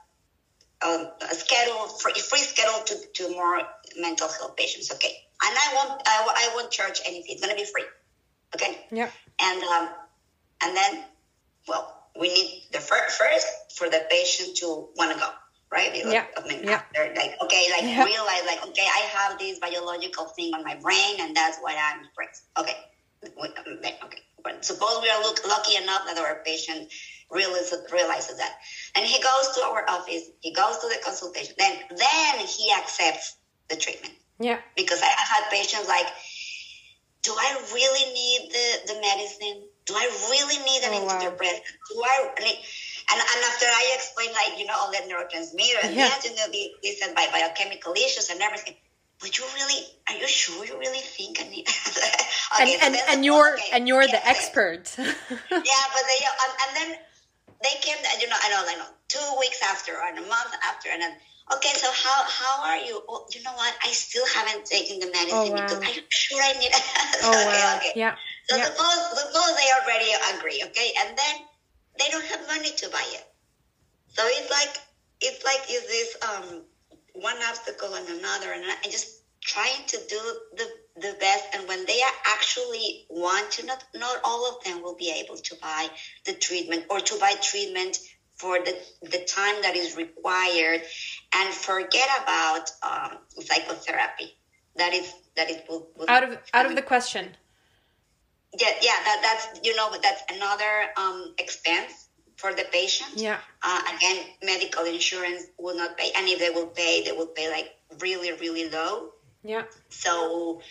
um, 0.84 1.08
a 1.22 1.36
schedule 1.36 1.88
free, 1.88 2.14
free 2.14 2.40
schedule 2.40 2.84
to, 2.86 2.96
to 3.14 3.30
more 3.32 3.62
mental 3.98 4.28
health 4.28 4.56
patients. 4.58 4.92
Okay, 4.92 5.14
and 5.44 5.56
I 5.56 5.74
won't 5.76 6.02
I, 6.06 6.34
I 6.36 6.56
won't 6.56 6.72
charge 6.72 7.02
anything. 7.06 7.36
It's 7.36 7.42
gonna 7.42 7.56
be 7.56 7.66
free. 7.66 7.86
Okay. 8.56 8.78
Yeah. 8.92 9.10
And 9.40 9.64
um, 9.64 9.90
and 10.64 10.78
then, 10.78 11.04
well, 11.68 12.08
we 12.18 12.34
need 12.34 12.64
the 12.72 12.80
first, 12.80 13.18
first 13.18 13.48
for 13.76 13.90
the 13.90 14.06
patient 14.10 14.56
to 14.58 14.88
want 14.96 15.12
to 15.12 15.20
go, 15.20 15.30
right? 15.72 15.92
Yeah. 15.94 16.26
I 16.38 16.48
mean, 16.48 16.64
yeah. 16.64 16.76
after, 16.76 17.14
like, 17.16 17.36
okay, 17.44 17.66
like 17.72 17.84
yeah. 17.84 18.06
realize, 18.06 18.44
like, 18.46 18.66
okay, 18.70 18.88
I 18.88 19.02
have 19.18 19.38
this 19.38 19.60
biological 19.60 20.26
thing 20.26 20.54
on 20.54 20.64
my 20.64 20.76
brain, 20.76 21.18
and 21.20 21.36
that's 21.36 21.58
why 21.60 21.76
I'm 21.76 22.04
depressed. 22.04 22.44
Okay. 22.58 22.78
Okay. 23.26 24.22
But 24.44 24.64
suppose 24.64 25.02
we 25.02 25.10
are 25.10 25.22
look, 25.22 25.46
lucky 25.48 25.76
enough 25.76 26.04
that 26.06 26.18
our 26.18 26.42
patient 26.46 26.92
realizes, 27.32 27.80
realizes 27.92 28.38
that. 28.38 28.56
And 28.96 29.06
he 29.06 29.22
goes 29.22 29.56
to 29.56 29.62
our 29.64 29.90
office, 29.90 30.30
he 30.42 30.54
goes 30.54 30.78
to 30.80 30.88
the 30.88 31.00
consultation, 31.04 31.56
then, 31.58 31.78
then 31.90 32.46
he 32.46 32.72
accepts 32.72 33.38
the 33.70 33.76
treatment. 33.76 34.14
Yeah. 34.40 34.60
Because 34.76 35.02
I 35.02 35.08
have 35.08 35.28
had 35.28 35.52
patients 35.52 35.88
like, 35.88 36.08
do 37.22 37.32
I 37.32 37.62
really 37.74 38.14
need 38.14 38.52
the, 38.52 38.94
the 38.94 39.02
medicine? 39.02 39.70
do 39.86 39.94
I 39.94 40.06
really 40.30 40.58
need 40.66 40.82
an 40.84 40.94
oh, 40.94 41.16
interpreter? 41.16 41.54
Wow. 41.96 42.34
Do 42.34 42.42
I 42.42 42.44
need, 42.44 42.58
and, 43.12 43.22
and 43.22 43.40
after 43.46 43.66
I 43.66 43.94
explain 43.96 44.34
like, 44.34 44.60
you 44.60 44.66
know, 44.66 44.74
all 44.76 44.92
the 44.92 44.98
neurotransmitters, 45.06 45.94
yeah. 45.94 46.10
yes, 46.10 46.26
you 46.26 46.36
know, 46.36 46.50
this 46.82 47.06
and 47.06 47.16
by 47.16 47.28
biochemical 47.32 47.94
issues 47.94 48.30
and 48.30 48.42
everything. 48.42 48.74
But 49.20 49.38
you 49.38 49.46
really, 49.56 49.86
are 50.10 50.16
you 50.16 50.28
sure 50.28 50.66
you 50.66 50.78
really 50.78 51.00
think 51.00 51.40
I 51.40 51.48
need? 51.50 51.68
okay, 52.62 52.78
and, 52.82 52.96
and, 52.96 52.96
and 53.10 53.26
you're, 53.26 53.54
okay, 53.54 53.70
and 53.74 53.88
you're 53.88 54.06
the 54.08 54.28
expert. 54.28 54.94
yeah, 54.98 55.06
but 55.50 56.04
they, 56.10 56.20
and, 56.26 56.54
and 56.68 56.76
then 56.76 56.98
they 57.64 57.76
came, 57.82 57.98
you 58.20 58.28
know, 58.28 58.36
I 58.42 58.50
know, 58.50 58.64
I 58.68 58.76
know, 58.76 58.92
two 59.08 59.28
weeks 59.40 59.62
after 59.64 59.94
or 59.94 60.10
a 60.10 60.16
month 60.16 60.54
after, 60.68 60.90
and 60.90 61.02
then, 61.02 61.14
okay, 61.54 61.74
so 61.76 61.88
how 61.92 62.24
how 62.28 62.64
are 62.64 62.78
you? 62.78 63.02
Well, 63.08 63.28
you 63.34 63.44
know 63.44 63.54
what? 63.54 63.74
I 63.84 63.92
still 63.92 64.26
haven't 64.34 64.66
taken 64.66 65.00
the 65.00 65.08
medicine 65.08 65.32
oh, 65.34 65.52
wow. 65.52 65.68
because 65.68 65.82
I'm 65.84 66.04
sure 66.10 66.42
I 66.42 66.54
need. 66.54 66.72
it 66.74 66.84
oh 67.24 67.32
okay, 67.32 67.46
wow! 67.46 67.78
Okay. 67.78 67.94
Yeah. 67.96 68.16
So 68.50 68.58
yeah. 68.58 68.66
suppose 68.66 69.00
suppose 69.20 69.52
they 69.56 69.70
already 69.82 70.12
agree, 70.38 70.62
okay, 70.66 70.92
and 71.02 71.18
then 71.18 71.36
they 72.00 72.10
don't 72.10 72.26
have 72.26 72.48
money 72.48 72.72
to 72.72 72.90
buy 72.90 73.06
it. 73.14 73.26
So 74.16 74.24
it's 74.26 74.52
like 74.52 74.76
it's 75.22 75.44
like 75.44 75.62
is 75.70 75.86
this 75.88 76.18
um 76.24 76.62
one 77.14 77.38
obstacle 77.48 77.94
and 77.96 78.08
another 78.10 78.52
and, 78.52 78.64
and 78.64 78.92
just 78.92 79.24
trying 79.42 79.86
to 79.88 79.98
do 80.10 80.20
the 80.58 80.68
the 80.98 81.16
best 81.20 81.44
and 81.54 81.68
when 81.68 81.86
they 81.86 82.02
are 82.02 82.14
actually 82.28 83.06
want 83.10 83.52
to 83.52 83.66
not 83.66 83.84
not 83.96 84.18
all 84.24 84.50
of 84.50 84.64
them 84.64 84.82
will 84.82 84.96
be 84.96 85.12
able 85.12 85.36
to 85.36 85.56
buy 85.56 85.90
the 86.26 86.34
treatment 86.34 86.86
or 86.90 87.00
to 87.00 87.20
buy 87.20 87.34
treatment 87.42 88.00
for 88.36 88.60
the, 88.60 88.76
the 89.02 89.24
time 89.26 89.56
that 89.62 89.76
is 89.76 89.96
required 89.96 90.82
and 91.34 91.54
forget 91.54 92.08
about 92.22 92.70
um, 92.84 93.18
psychotherapy. 93.42 94.36
That 94.76 94.94
is 94.94 95.12
that 95.38 95.50
it 95.50 95.66
will, 95.70 95.88
will 95.96 96.10
out 96.10 96.24
of 96.24 96.38
out 96.54 96.66
of 96.66 96.76
the 96.76 96.82
question. 96.82 97.30
Yeah 98.58 98.72
yeah 98.82 98.92
that, 99.04 99.20
that's 99.22 99.66
you 99.66 99.76
know 99.76 99.90
but 99.92 100.02
that's 100.02 100.24
another 100.34 100.86
um, 100.98 101.34
expense 101.38 102.08
for 102.38 102.54
the 102.54 102.66
patient. 102.72 103.12
Yeah. 103.16 103.38
Uh, 103.62 103.82
again 103.96 104.26
medical 104.44 104.86
insurance 104.86 105.44
will 105.58 105.76
not 105.76 105.98
pay 105.98 106.12
and 106.18 106.28
if 106.28 106.40
they 106.40 106.50
will 106.50 106.68
pay 106.68 107.04
they 107.04 107.12
will 107.12 107.28
pay 107.28 107.50
like 107.50 107.76
really 108.00 108.32
really 108.34 108.70
low. 108.70 109.12
Yeah. 109.44 109.64
So 109.90 110.62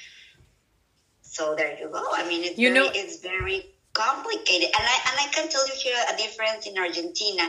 so 1.35 1.55
there 1.55 1.77
you 1.79 1.89
go 1.89 2.03
i 2.13 2.27
mean 2.29 2.43
it's 2.45 2.59
you 2.59 2.73
very, 2.73 2.79
know 2.79 2.91
it's 2.95 3.17
very 3.19 3.67
complicated 3.93 4.69
and 4.77 4.85
i 4.95 4.97
and 5.09 5.17
i 5.25 5.29
can 5.33 5.49
tell 5.49 5.67
you 5.67 5.75
here 5.83 6.01
a 6.13 6.17
difference 6.17 6.67
in 6.67 6.79
argentina 6.79 7.45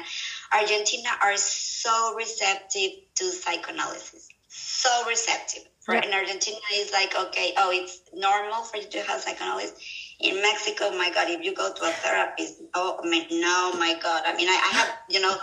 argentina 0.54 1.10
are 1.21 1.38
so 1.38 2.15
receptive 2.15 2.91
to 3.15 3.26
psychoanalysis 3.32 4.30
so 4.56 5.08
receptive. 5.08 5.63
Yeah. 5.88 6.04
in 6.04 6.13
Argentina, 6.13 6.58
it's 6.71 6.91
like 6.91 7.13
okay, 7.15 7.54
oh, 7.58 7.69
it's 7.71 8.02
normal 8.12 8.63
for 8.63 8.78
you 8.78 8.88
to 8.89 9.02
have 9.04 9.21
psychoanalysis. 9.21 9.74
In 10.19 10.41
Mexico, 10.41 10.89
my 10.98 11.12
God, 11.13 11.30
if 11.30 11.43
you 11.43 11.54
go 11.54 11.71
to 11.71 11.84
a 11.84 11.91
therapist, 11.91 12.62
oh, 12.74 13.00
I 13.04 13.08
mean, 13.08 13.28
no, 13.30 13.74
my 13.78 13.93
God. 14.02 14.24
I 14.26 14.36
mean, 14.36 14.48
I, 14.48 14.54
I 14.54 14.74
have, 14.78 14.89
you 15.10 15.21
know, 15.21 15.36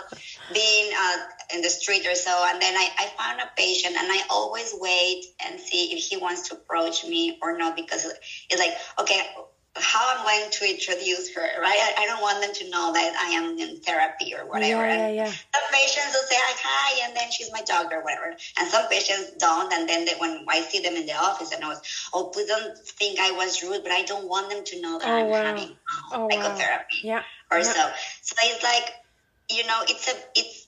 been 0.53 0.91
uh, 0.97 1.17
in 1.53 1.61
the 1.61 1.69
street 1.69 2.05
or 2.05 2.15
so, 2.15 2.45
and 2.49 2.61
then 2.61 2.75
I, 2.75 2.89
I 2.97 3.05
found 3.17 3.41
a 3.41 3.49
patient, 3.57 3.95
and 3.97 4.11
I 4.11 4.21
always 4.29 4.73
wait 4.77 5.25
and 5.45 5.59
see 5.59 5.93
if 5.93 6.03
he 6.03 6.17
wants 6.17 6.49
to 6.49 6.55
approach 6.55 7.05
me 7.05 7.37
or 7.41 7.57
not, 7.57 7.75
because 7.75 8.05
it's 8.49 8.59
like, 8.59 8.75
okay, 8.99 9.21
how 9.75 10.15
I'm 10.15 10.23
going 10.23 10.51
to 10.51 10.69
introduce 10.69 11.33
her, 11.33 11.41
right? 11.59 11.79
I, 11.79 12.03
I 12.03 12.05
don't 12.05 12.21
want 12.21 12.41
them 12.41 12.53
to 12.53 12.69
know 12.69 12.93
that 12.93 13.15
I 13.19 13.29
am 13.29 13.57
in 13.57 13.79
therapy 13.81 14.35
or 14.35 14.45
whatever. 14.45 14.85
Yeah, 14.85 15.07
yeah, 15.07 15.25
yeah. 15.25 15.25
Some 15.25 15.63
patients 15.71 16.13
will 16.13 16.27
say 16.29 16.35
like 16.35 16.59
hi, 16.61 17.07
and 17.07 17.17
then 17.17 17.31
she's 17.31 17.51
my 17.51 17.61
dog 17.63 17.91
or 17.91 18.03
whatever. 18.03 18.35
And 18.59 18.67
some 18.67 18.87
patients 18.87 19.31
don't, 19.39 19.73
and 19.73 19.89
then 19.89 20.05
they, 20.05 20.13
when 20.19 20.45
I 20.47 20.61
see 20.61 20.79
them 20.79 20.93
in 20.93 21.07
the 21.07 21.15
office, 21.15 21.51
and 21.51 21.63
I 21.63 21.69
know, 21.69 21.75
oh, 22.13 22.25
please 22.25 22.47
don't 22.47 22.77
think 22.77 23.19
I 23.19 23.31
was 23.31 23.63
rude, 23.63 23.81
but 23.81 23.91
I 23.91 24.03
don't 24.03 24.27
want 24.27 24.51
them 24.51 24.63
to 24.63 24.81
know 24.81 24.99
that 24.99 25.07
Oh, 25.07 25.11
I'm 25.11 25.29
wow. 25.29 25.43
having 25.43 25.75
Oh, 26.11 26.27
wow. 26.27 26.29
psychotherapy 26.29 26.97
Yeah. 27.01 27.23
or 27.51 27.57
yeah. 27.57 27.63
so. 27.63 27.91
So 28.21 28.35
it's 28.43 28.63
like, 28.63 28.93
you 29.49 29.65
know, 29.65 29.81
it's 29.87 30.07
a 30.07 30.15
it's 30.35 30.62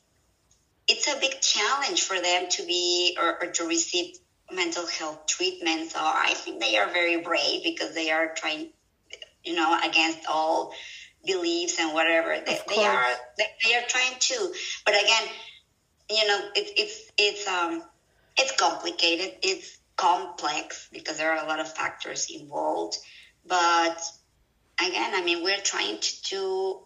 it's 0.87 1.07
a 1.07 1.19
big 1.19 1.41
challenge 1.41 2.03
for 2.03 2.19
them 2.19 2.47
to 2.49 2.65
be 2.65 3.17
or, 3.21 3.43
or 3.43 3.51
to 3.51 3.67
receive 3.67 4.15
mental 4.51 4.85
health 4.85 5.25
treatment. 5.27 5.91
So 5.91 5.99
I 5.99 6.33
think 6.35 6.61
they 6.61 6.77
are 6.77 6.87
very 6.87 7.21
brave 7.21 7.63
because 7.63 7.95
they 7.95 8.11
are 8.11 8.33
trying, 8.35 8.69
you 9.43 9.55
know, 9.55 9.79
against 9.83 10.19
all 10.29 10.73
beliefs 11.25 11.79
and 11.79 11.93
whatever. 11.93 12.37
They, 12.45 12.59
they 12.69 12.85
are 12.85 13.05
they, 13.37 13.45
they 13.65 13.75
are 13.75 13.83
trying 13.87 14.19
to. 14.19 14.53
But 14.85 14.95
again, 14.95 15.27
you 16.09 16.27
know, 16.27 16.39
it, 16.55 16.71
it's 16.77 17.11
it's 17.17 17.47
um 17.47 17.83
it's 18.37 18.55
complicated. 18.55 19.33
It's 19.41 19.77
complex 19.95 20.87
because 20.91 21.17
there 21.17 21.31
are 21.31 21.43
a 21.43 21.47
lot 21.47 21.59
of 21.59 21.73
factors 21.73 22.27
involved. 22.29 22.97
But 23.45 24.01
again, 24.79 25.11
I 25.13 25.23
mean, 25.23 25.43
we're 25.43 25.61
trying 25.61 25.99
to 25.99 26.21
do, 26.23 26.79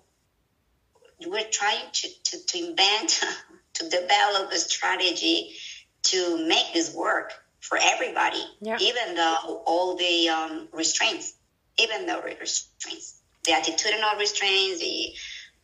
we're 1.26 1.50
trying 1.50 1.86
to, 1.92 2.08
to, 2.26 2.46
to 2.46 2.70
invent, 2.70 3.22
to 3.80 3.90
develop 3.90 4.52
a 4.52 4.58
strategy 4.58 5.56
to 6.04 6.48
make 6.48 6.74
this 6.74 6.94
work 6.94 7.34
for 7.60 7.78
everybody, 7.82 8.44
Yeah. 8.62 8.78
even 8.80 9.16
though 9.16 9.64
all 9.66 9.96
the 9.96 10.30
um, 10.30 10.68
restraints, 10.72 11.34
even 11.78 12.06
though 12.06 12.22
restraints, 12.22 13.22
the 13.44 13.52
attitudinal 13.52 14.18
restraints, 14.18 14.80
the 14.80 15.14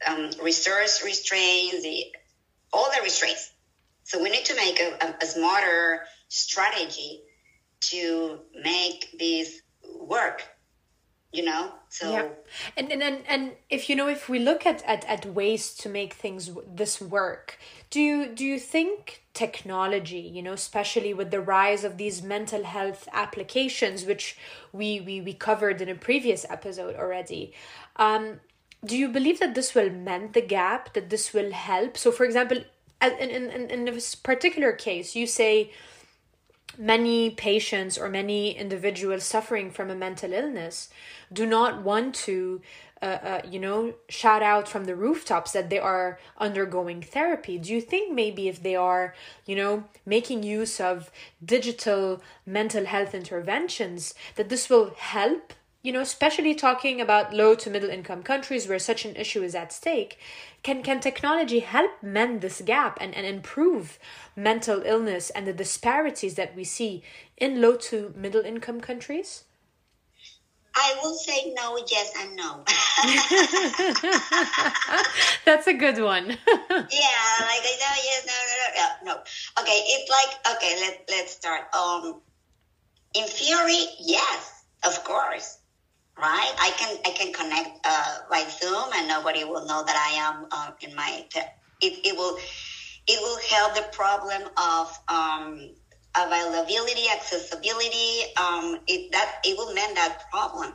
um, 0.07 0.31
resource 0.43 1.03
restraints, 1.03 1.83
the 1.83 2.05
all 2.73 2.89
the 2.91 3.01
restraints. 3.03 3.51
So 4.03 4.21
we 4.21 4.29
need 4.29 4.45
to 4.45 4.55
make 4.55 4.79
a, 4.79 4.97
a, 5.01 5.15
a 5.21 5.25
smarter 5.25 6.01
strategy 6.27 7.21
to 7.91 8.39
make 8.61 9.17
this 9.17 9.61
work. 9.99 10.43
You 11.31 11.43
know, 11.43 11.73
so 11.89 12.11
yeah 12.11 12.27
and, 12.77 12.91
and 12.91 13.03
and 13.03 13.17
and 13.27 13.51
if 13.69 13.89
you 13.89 13.95
know 13.95 14.07
if 14.07 14.29
we 14.29 14.39
look 14.39 14.65
at, 14.65 14.83
at 14.85 15.05
at 15.05 15.25
ways 15.25 15.73
to 15.75 15.89
make 15.89 16.13
things 16.13 16.51
this 16.67 17.01
work 17.01 17.57
do 17.89 18.01
you 18.01 18.27
do 18.27 18.43
you 18.45 18.59
think 18.59 19.23
technology 19.33 20.19
you 20.19 20.41
know 20.41 20.53
especially 20.53 21.13
with 21.13 21.29
the 21.31 21.41
rise 21.41 21.83
of 21.83 21.97
these 21.97 22.21
mental 22.21 22.63
health 22.63 23.07
applications 23.11 24.05
which 24.05 24.37
we 24.71 24.99
we, 24.99 25.21
we 25.21 25.33
covered 25.33 25.81
in 25.81 25.89
a 25.89 25.95
previous 25.95 26.45
episode 26.49 26.95
already 26.95 27.53
um 27.97 28.39
do 28.85 28.97
you 28.97 29.09
believe 29.09 29.39
that 29.39 29.55
this 29.55 29.73
will 29.73 29.89
mend 29.89 30.33
the 30.33 30.41
gap 30.41 30.93
that 30.93 31.09
this 31.09 31.33
will 31.33 31.51
help? 31.51 31.97
So 31.97 32.11
for 32.11 32.23
example 32.23 32.63
in 33.01 33.11
in, 33.11 33.49
in, 33.49 33.69
in 33.69 33.85
this 33.85 34.15
particular 34.15 34.71
case 34.73 35.15
you 35.15 35.27
say 35.27 35.71
many 36.77 37.29
patients 37.29 37.97
or 37.97 38.09
many 38.09 38.51
individuals 38.51 39.23
suffering 39.23 39.71
from 39.71 39.89
a 39.89 39.95
mental 39.95 40.33
illness 40.33 40.89
do 41.31 41.45
not 41.45 41.81
want 41.81 42.13
to 42.13 42.61
uh, 43.01 43.05
uh, 43.05 43.41
you 43.49 43.59
know 43.59 43.93
shout 44.09 44.41
out 44.41 44.67
from 44.67 44.85
the 44.85 44.95
rooftops 44.95 45.51
that 45.51 45.69
they 45.69 45.77
are 45.77 46.17
undergoing 46.37 47.01
therapy. 47.01 47.57
Do 47.57 47.73
you 47.73 47.81
think 47.81 48.13
maybe 48.13 48.47
if 48.47 48.63
they 48.63 48.75
are 48.75 49.13
you 49.45 49.55
know 49.55 49.83
making 50.05 50.43
use 50.43 50.79
of 50.79 51.11
digital 51.43 52.21
mental 52.45 52.85
health 52.85 53.13
interventions 53.13 54.15
that 54.35 54.49
this 54.49 54.69
will 54.69 54.95
help 54.97 55.53
you 55.85 55.91
know 55.91 56.01
especially 56.01 56.55
talking 56.55 56.99
about 56.99 57.31
low 57.31 57.53
to 57.53 57.69
middle 57.69 57.91
income 57.91 58.23
countries 58.23 58.67
where 58.67 58.79
such 58.79 59.05
an 59.05 59.15
issue 59.15 59.43
is 59.43 59.53
at 59.53 59.71
stake 59.71 60.17
can 60.63 60.81
can 60.81 60.99
technology 60.99 61.59
help 61.59 61.91
mend 62.01 62.41
this 62.41 62.63
gap 62.65 62.97
and, 62.99 63.13
and 63.13 63.27
improve 63.27 63.99
mental 64.35 64.81
illness 64.83 65.29
and 65.29 65.45
the 65.45 65.53
disparities 65.53 66.33
that 66.33 66.55
we 66.55 66.63
see 66.63 67.03
in 67.37 67.61
low 67.61 67.75
to 67.75 68.11
middle 68.17 68.41
income 68.41 68.81
countries 68.81 69.43
I 70.77 70.93
will 71.01 71.13
say 71.13 71.53
no, 71.55 71.79
yes, 71.89 72.11
and 72.19 72.35
no. 72.35 72.65
that's 75.45 75.67
a 75.67 75.73
good 75.73 76.03
one 76.03 76.25
yeah, 76.27 76.35
like 76.75 77.63
I 77.63 77.77
know, 77.79 77.95
yes, 78.03 78.25
no, 78.27 78.33
no, 78.33 78.55
no, 78.59 78.67
no, 78.75 78.87
no. 79.13 79.21
Okay, 79.61 79.79
it's 79.87 80.11
like 80.11 80.35
okay, 80.57 80.75
let 80.81 81.05
let's 81.09 81.31
start. 81.31 81.73
Um, 81.73 82.19
in 83.13 83.25
theory, 83.25 83.87
yes, 84.01 84.65
of 84.83 85.01
course, 85.05 85.59
right? 86.17 86.53
I 86.59 86.71
can 86.77 86.97
I 87.05 87.09
can 87.11 87.33
connect 87.33 87.85
uh, 87.85 88.17
by 88.29 88.45
Zoom, 88.49 88.89
and 88.95 89.07
nobody 89.07 89.43
will 89.43 89.65
know 89.65 89.83
that 89.85 89.95
I 89.95 90.11
am 90.27 90.47
uh, 90.51 90.71
in 90.81 90.95
my. 90.95 91.25
Te- 91.29 91.39
it 91.81 92.05
it 92.05 92.15
will 92.17 92.37
it 93.07 93.19
will 93.21 93.39
help 93.49 93.75
the 93.75 93.85
problem 93.91 94.41
of 94.57 94.97
um, 95.07 95.69
availability, 96.15 97.09
accessibility. 97.09 98.23
Um, 98.37 98.79
it 98.87 99.11
that 99.11 99.39
it 99.43 99.57
will 99.57 99.73
mend 99.73 99.97
that 99.97 100.23
problem. 100.31 100.73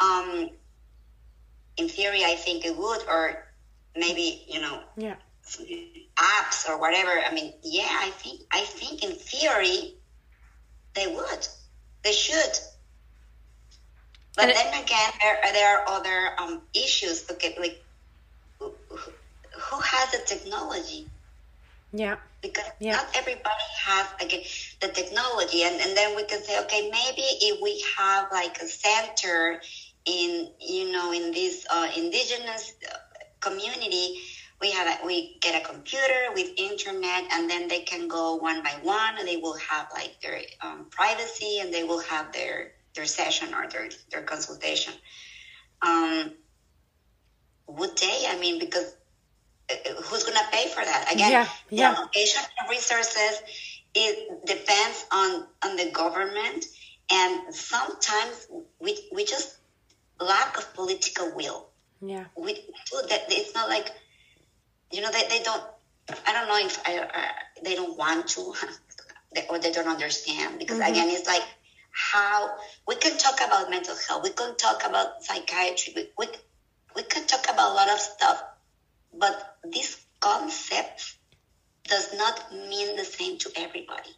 Um, 0.00 0.50
in 1.76 1.88
theory, 1.88 2.24
I 2.24 2.34
think 2.34 2.64
it 2.64 2.76
would, 2.76 3.02
or 3.08 3.46
maybe 3.96 4.44
you 4.48 4.60
know 4.60 4.82
yeah 4.96 5.16
apps 6.16 6.68
or 6.68 6.78
whatever. 6.78 7.10
I 7.10 7.32
mean, 7.34 7.54
yeah, 7.62 7.88
I 7.88 8.10
think 8.10 8.42
I 8.52 8.60
think 8.60 9.02
in 9.02 9.12
theory 9.12 9.94
they 10.94 11.06
would, 11.06 11.48
they 12.02 12.12
should. 12.12 12.52
But 14.40 14.48
And 14.48 14.50
it- 14.50 14.56
then 14.56 14.82
again, 14.82 15.10
there 15.22 15.38
there 15.52 15.78
are 15.78 15.88
other 15.88 16.34
um, 16.40 16.62
issues. 16.74 17.30
Okay, 17.30 17.54
like 17.60 17.84
who, 18.58 18.74
who- 18.90 19.12
who 19.70 19.80
has 19.80 20.12
the 20.12 20.18
technology? 20.26 21.10
yeah 21.92 22.16
Because 22.42 22.70
Yeah. 22.80 22.96
not 22.96 23.06
everybody 23.14 23.68
has 23.86 24.06
again 24.20 24.42
the 24.80 24.88
technology, 24.88 25.62
and, 25.64 25.80
and 25.80 25.96
then 25.96 26.16
we 26.16 26.24
can 26.24 26.42
say, 26.42 26.58
okay, 26.60 26.90
maybe 26.90 27.22
if 27.48 27.60
we 27.60 27.82
have 27.98 28.28
like 28.32 28.58
a 28.62 28.66
center 28.68 29.60
in 30.06 30.48
you 30.60 30.90
know 30.92 31.12
in 31.12 31.32
this 31.32 31.66
uh, 31.70 31.88
indigenous 31.96 32.72
uh, 32.90 32.96
community, 33.40 34.20
we 34.60 34.72
have 34.72 34.86
a, 34.88 35.06
we 35.06 35.38
get 35.40 35.54
a 35.60 35.64
computer 35.66 36.32
with 36.34 36.48
internet, 36.56 37.24
and 37.32 37.50
then 37.50 37.68
they 37.68 37.80
can 37.80 38.08
go 38.08 38.36
one 38.36 38.62
by 38.62 38.74
one, 38.82 39.18
and 39.18 39.28
they 39.28 39.36
will 39.36 39.56
have 39.70 39.86
like 39.92 40.20
their 40.22 40.40
um, 40.62 40.86
privacy, 40.90 41.58
and 41.60 41.72
they 41.72 41.84
will 41.84 42.00
have 42.00 42.32
their 42.32 42.72
their 42.94 43.06
session 43.06 43.54
or 43.54 43.68
their 43.68 43.88
their 44.10 44.22
consultation. 44.22 44.94
Um, 45.82 46.32
would 47.66 47.96
they? 47.98 48.24
I 48.28 48.36
mean, 48.38 48.58
because 48.58 48.94
uh, 49.70 50.02
who's 50.02 50.24
going 50.24 50.36
to 50.36 50.50
pay 50.50 50.68
for 50.68 50.84
that? 50.84 51.12
Again, 51.12 51.30
Yeah, 51.30 51.48
the 51.68 51.76
yeah. 51.76 51.94
allocation 51.94 52.42
of 52.62 52.70
resources 52.70 53.42
it 53.94 54.46
depends 54.46 55.04
on 55.12 55.46
on 55.64 55.76
the 55.76 55.90
government, 55.90 56.64
and 57.12 57.54
sometimes 57.54 58.46
we 58.78 58.96
we 59.12 59.24
just 59.24 59.56
lack 60.20 60.56
of 60.58 60.74
political 60.74 61.32
will. 61.34 61.68
yeah 62.00 62.24
We 62.36 62.54
do 62.54 62.96
that. 63.08 63.22
It's 63.28 63.54
not 63.54 63.68
like 63.68 63.90
you 64.92 65.00
know 65.00 65.10
they, 65.10 65.26
they 65.28 65.42
don't. 65.42 65.62
I 66.26 66.32
don't 66.32 66.48
know 66.48 66.58
if 66.66 66.78
I, 66.86 66.98
uh, 66.98 67.32
they 67.62 67.74
don't 67.76 67.96
want 67.96 68.26
to, 68.34 68.40
or 69.50 69.58
they 69.58 69.70
don't 69.72 69.88
understand 69.88 70.58
because 70.58 70.78
again, 70.78 71.08
it's 71.08 71.26
like 71.26 71.42
how 71.90 72.50
we 72.86 72.94
can 72.96 73.16
talk 73.18 73.40
about 73.44 73.70
mental 73.70 73.94
health, 74.08 74.22
we 74.22 74.30
can 74.30 74.56
talk 74.56 74.84
about 74.86 75.22
psychiatry, 75.22 75.92
we, 75.96 76.08
we, 76.18 76.26
we 76.96 77.02
can 77.02 77.26
talk 77.26 77.44
about 77.44 77.72
a 77.72 77.74
lot 77.74 77.90
of 77.90 77.98
stuff, 77.98 78.42
but 79.18 79.56
this 79.64 80.04
concept 80.20 81.16
does 81.84 82.14
not 82.14 82.52
mean 82.52 82.96
the 82.96 83.04
same 83.04 83.38
to 83.38 83.50
everybody, 83.56 84.10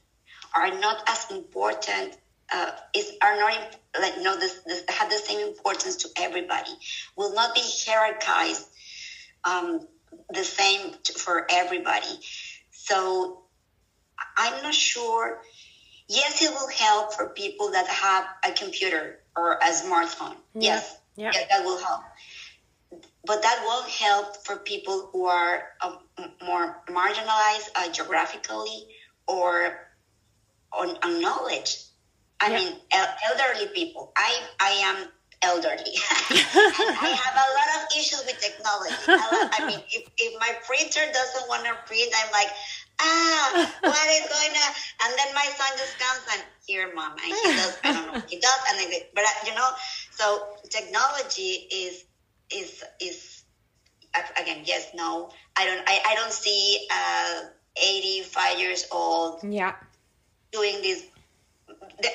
are 0.54 0.78
not 0.78 1.02
as 1.08 1.30
important. 1.30 2.16
Uh, 2.54 2.70
is 2.94 3.12
are 3.22 3.38
not 3.38 3.78
like 3.98 4.20
know 4.20 4.38
this, 4.38 4.60
this 4.66 4.84
have 4.88 5.08
the 5.08 5.16
same 5.16 5.40
importance 5.46 5.96
to 5.96 6.08
everybody. 6.16 6.70
Will 7.16 7.34
not 7.34 7.54
be 7.54 7.62
hierarchized 7.62 8.66
um, 9.44 9.86
the 10.34 10.44
same 10.44 10.92
for 11.16 11.46
everybody. 11.50 12.18
So 12.70 13.44
I'm 14.36 14.62
not 14.62 14.74
sure. 14.74 15.42
Yes, 16.08 16.42
it 16.42 16.50
will 16.52 16.68
help 16.68 17.14
for 17.14 17.28
people 17.30 17.70
that 17.72 17.86
have 17.86 18.26
a 18.46 18.52
computer 18.52 19.20
or 19.36 19.54
a 19.62 19.70
smartphone. 19.70 20.36
Yeah, 20.54 20.74
Yes, 20.74 20.96
yeah. 21.16 21.32
that 21.50 21.64
will 21.64 21.78
help. 21.78 22.00
But 23.24 23.42
that 23.42 23.62
won't 23.64 23.88
help 23.88 24.44
for 24.44 24.56
people 24.58 25.08
who 25.12 25.26
are 25.26 25.62
uh, 25.80 25.96
more 26.44 26.82
marginalized 26.88 27.70
uh, 27.74 27.88
geographically 27.90 28.86
or 29.26 29.78
on 30.72 30.98
knowledge. 31.20 31.76
I 32.40 32.50
Yeah. 32.50 32.58
mean, 32.58 32.72
el- 32.90 33.14
elderly 33.30 33.68
people. 33.68 34.12
I 34.16 34.30
I 34.60 34.70
am 34.88 35.08
elderly. 35.42 35.94
I 36.30 37.08
have 37.24 37.34
a 37.34 37.48
lot 37.58 37.70
of 37.78 37.96
issues 37.96 38.22
with 38.26 38.38
technology. 38.40 38.94
Lot- 39.06 39.50
I 39.58 39.66
mean, 39.66 39.80
if, 39.92 40.08
if 40.18 40.40
my 40.40 40.52
printer 40.66 41.04
doesn't 41.12 41.48
want 41.48 41.64
to 41.64 41.74
print, 41.86 42.12
I'm 42.24 42.32
like, 42.32 42.50
ah, 43.02 43.74
what 43.82 44.08
is 44.14 44.26
going 44.30 44.54
on? 44.54 44.72
And 45.04 45.10
then 45.18 45.34
my 45.34 45.44
son 45.44 45.70
just 45.76 45.98
comes 45.98 46.22
and 46.32 46.42
here, 46.66 46.92
mom, 46.94 47.12
and 47.12 47.34
he 47.34 47.48
does. 47.56 47.76
I 47.84 47.92
don't 47.92 48.06
know 48.06 48.22
he 48.28 48.38
does, 48.38 48.60
and 48.70 48.78
then, 48.78 49.00
but 49.14 49.24
uh, 49.24 49.46
you 49.46 49.54
know, 49.54 49.68
so 50.10 50.46
technology 50.70 51.66
is 51.70 52.04
is 52.50 52.82
is 53.00 53.42
uh, 54.14 54.20
again, 54.40 54.62
yes, 54.64 54.88
no. 54.94 55.30
I 55.56 55.66
don't. 55.66 55.82
I, 55.86 56.00
I 56.08 56.14
don't 56.14 56.32
see 56.32 56.86
uh, 56.90 57.40
85 57.76 58.58
years 58.58 58.86
old 58.92 59.42
Yeah. 59.42 59.74
doing 60.52 60.82
this. 60.82 61.04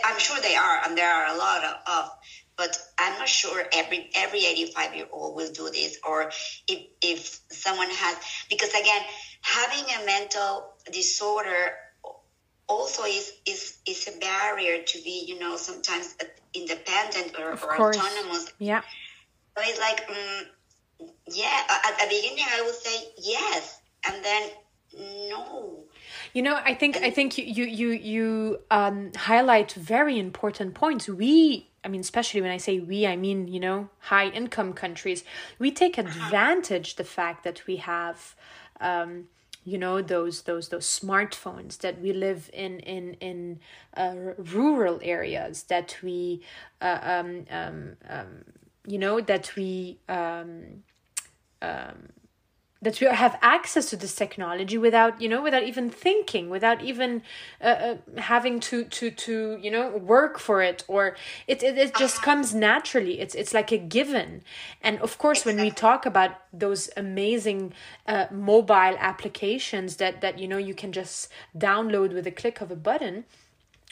I'm 0.05 0.19
sure 0.19 0.39
they 0.41 0.55
are, 0.55 0.81
and 0.85 0.97
there 0.97 1.09
are 1.11 1.33
a 1.33 1.37
lot 1.37 1.63
of, 1.63 1.75
of 1.87 2.09
but 2.57 2.77
I'm 2.97 3.17
not 3.19 3.27
sure 3.27 3.63
every 3.73 4.09
every 4.15 4.45
85 4.45 4.95
year 4.95 5.05
old 5.11 5.35
will 5.35 5.51
do 5.51 5.69
this, 5.69 5.97
or 6.07 6.31
if 6.67 6.79
if 7.01 7.39
someone 7.51 7.89
has 7.89 8.17
because 8.49 8.69
again, 8.69 9.01
having 9.41 9.85
a 10.01 10.05
mental 10.05 10.73
disorder 10.91 11.73
also 12.67 13.03
is 13.03 13.33
is 13.45 13.77
is 13.87 14.07
a 14.07 14.19
barrier 14.19 14.83
to 14.83 15.01
be 15.03 15.25
you 15.27 15.39
know 15.39 15.55
sometimes 15.55 16.15
independent 16.53 17.35
or, 17.39 17.51
or 17.51 17.89
autonomous. 17.89 18.51
Yeah. 18.59 18.81
So 19.57 19.63
it's 19.65 19.79
like, 19.79 20.07
um, 20.09 21.07
yeah, 21.31 21.63
at 21.85 21.97
the 21.99 22.07
beginning 22.09 22.45
I 22.47 22.61
would 22.61 22.75
say 22.75 23.05
yes, 23.17 23.79
and 24.07 24.23
then 24.23 24.49
no. 25.31 25.83
You 26.33 26.41
know, 26.41 26.59
I 26.63 26.73
think 26.73 26.97
I 26.97 27.09
think 27.09 27.37
you 27.37 27.45
you 27.45 27.65
you 27.65 27.89
you 27.91 28.59
um, 28.69 29.11
highlight 29.15 29.73
very 29.73 30.19
important 30.19 30.73
points. 30.73 31.07
We, 31.07 31.69
I 31.83 31.87
mean, 31.87 32.01
especially 32.01 32.41
when 32.41 32.51
I 32.51 32.57
say 32.57 32.79
we, 32.79 33.07
I 33.07 33.15
mean 33.15 33.47
you 33.47 33.59
know 33.59 33.89
high 33.99 34.29
income 34.29 34.73
countries. 34.73 35.23
We 35.57 35.71
take 35.71 35.97
advantage 35.97 36.95
the 36.95 37.03
fact 37.03 37.43
that 37.43 37.65
we 37.65 37.77
have, 37.77 38.35
um, 38.79 39.25
you 39.67 39.77
know, 39.77 40.01
those 40.01 40.43
those 40.43 40.69
those 40.69 40.87
smartphones 40.87 41.77
that 41.79 41.99
we 41.99 42.13
live 42.13 42.49
in 42.53 42.79
in 42.79 43.15
in 43.15 43.59
uh, 43.97 44.15
rural 44.37 44.97
areas 45.03 45.63
that 45.63 45.97
we, 46.01 46.41
uh, 46.79 46.99
um, 47.01 47.45
um, 47.51 47.97
um, 48.09 48.45
you 48.87 48.97
know, 48.97 49.19
that 49.19 49.55
we. 49.57 49.99
Um, 50.07 50.83
that 52.81 52.99
we 53.01 53.07
have 53.07 53.37
access 53.41 53.89
to 53.89 53.97
this 53.97 54.15
technology 54.15 54.77
without 54.77 55.19
you 55.21 55.29
know 55.29 55.41
without 55.41 55.63
even 55.63 55.89
thinking 55.89 56.49
without 56.49 56.81
even 56.83 57.21
uh, 57.61 57.65
uh, 57.65 57.97
having 58.17 58.59
to 58.59 58.83
to 58.85 59.09
to 59.11 59.57
you 59.61 59.71
know 59.71 59.89
work 59.97 60.37
for 60.39 60.61
it 60.61 60.83
or 60.87 61.15
it, 61.47 61.63
it 61.63 61.77
it 61.77 61.95
just 61.95 62.21
comes 62.21 62.53
naturally. 62.53 63.19
It's 63.19 63.35
it's 63.35 63.53
like 63.53 63.71
a 63.71 63.77
given. 63.77 64.43
And 64.81 64.99
of 64.99 65.17
course 65.17 65.45
when 65.45 65.59
we 65.59 65.71
talk 65.71 66.05
about 66.05 66.31
those 66.53 66.89
amazing 66.95 67.73
uh, 68.07 68.25
mobile 68.31 68.95
applications 68.99 69.97
that 69.97 70.21
that 70.21 70.39
you 70.39 70.47
know 70.47 70.57
you 70.57 70.73
can 70.73 70.91
just 70.91 71.29
download 71.57 72.13
with 72.13 72.27
a 72.27 72.31
click 72.31 72.61
of 72.61 72.71
a 72.71 72.75
button 72.75 73.25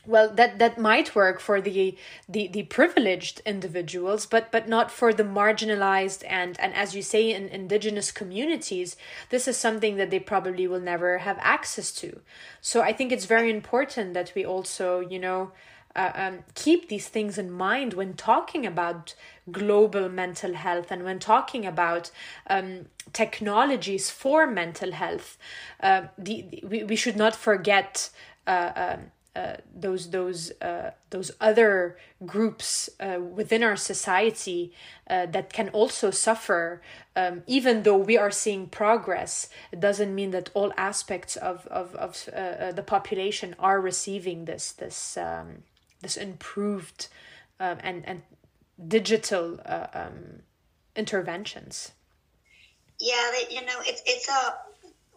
well 0.05 0.29
that 0.29 0.59
that 0.59 0.77
might 0.77 1.15
work 1.15 1.39
for 1.39 1.61
the 1.61 1.97
the 2.27 2.47
the 2.47 2.63
privileged 2.63 3.41
individuals 3.45 4.25
but 4.25 4.51
but 4.51 4.67
not 4.67 4.91
for 4.91 5.13
the 5.13 5.23
marginalized 5.23 6.23
and 6.27 6.59
and 6.59 6.73
as 6.73 6.95
you 6.95 7.01
say 7.01 7.31
in 7.33 7.47
indigenous 7.49 8.11
communities 8.11 8.95
this 9.29 9.47
is 9.47 9.57
something 9.57 9.97
that 9.97 10.09
they 10.11 10.19
probably 10.19 10.67
will 10.67 10.79
never 10.79 11.19
have 11.19 11.37
access 11.41 11.91
to 11.91 12.19
so 12.61 12.81
i 12.81 12.91
think 12.93 13.11
it's 13.11 13.25
very 13.25 13.49
important 13.49 14.13
that 14.13 14.31
we 14.35 14.45
also 14.45 14.99
you 14.99 15.19
know 15.19 15.51
uh, 15.95 16.11
um, 16.15 16.39
keep 16.55 16.89
these 16.89 17.07
things 17.07 17.37
in 17.37 17.49
mind 17.49 17.93
when 17.93 18.13
talking 18.13 18.65
about 18.65 19.15
global 19.51 20.09
mental 20.09 20.53
health 20.53 20.91
and 20.91 21.03
when 21.03 21.19
talking 21.19 21.65
about 21.65 22.11
um, 22.47 22.87
technologies 23.13 24.09
for 24.09 24.45
mental 24.45 24.91
health. 24.91 25.37
Uh, 25.81 26.03
the, 26.17 26.41
the- 26.49 26.63
we, 26.67 26.83
we 26.83 26.95
should 26.95 27.15
not 27.15 27.35
forget 27.35 28.09
uh, 28.45 28.71
um, 28.75 28.99
uh, 29.35 29.57
those 29.73 30.11
those 30.11 30.51
uh, 30.61 30.91
those 31.09 31.31
other 31.41 31.97
groups 32.25 32.89
uh, 32.99 33.19
within 33.19 33.63
our 33.63 33.75
society 33.75 34.71
uh, 35.09 35.25
that 35.25 35.51
can 35.51 35.69
also 35.69 36.11
suffer. 36.11 36.81
Um, 37.15 37.43
even 37.47 37.83
though 37.83 37.97
we 37.97 38.17
are 38.17 38.31
seeing 38.31 38.67
progress, 38.67 39.49
it 39.71 39.79
doesn't 39.79 40.13
mean 40.13 40.31
that 40.31 40.49
all 40.53 40.71
aspects 40.77 41.35
of 41.35 41.67
of, 41.67 41.95
of 41.95 42.29
uh, 42.33 42.35
uh, 42.37 42.71
the 42.71 42.83
population 42.83 43.55
are 43.59 43.81
receiving 43.81 44.45
this 44.45 44.71
this 44.71 45.17
um, 45.17 45.63
this 46.01 46.17
improved 46.17 47.07
um, 47.59 47.77
and 47.83 48.07
and 48.07 48.21
digital 48.87 49.59
um, 49.65 50.41
interventions. 50.95 51.91
Yeah, 52.99 53.31
you 53.49 53.65
know, 53.65 53.79
it's 53.81 54.01
it's 54.05 54.29
a 54.29 54.53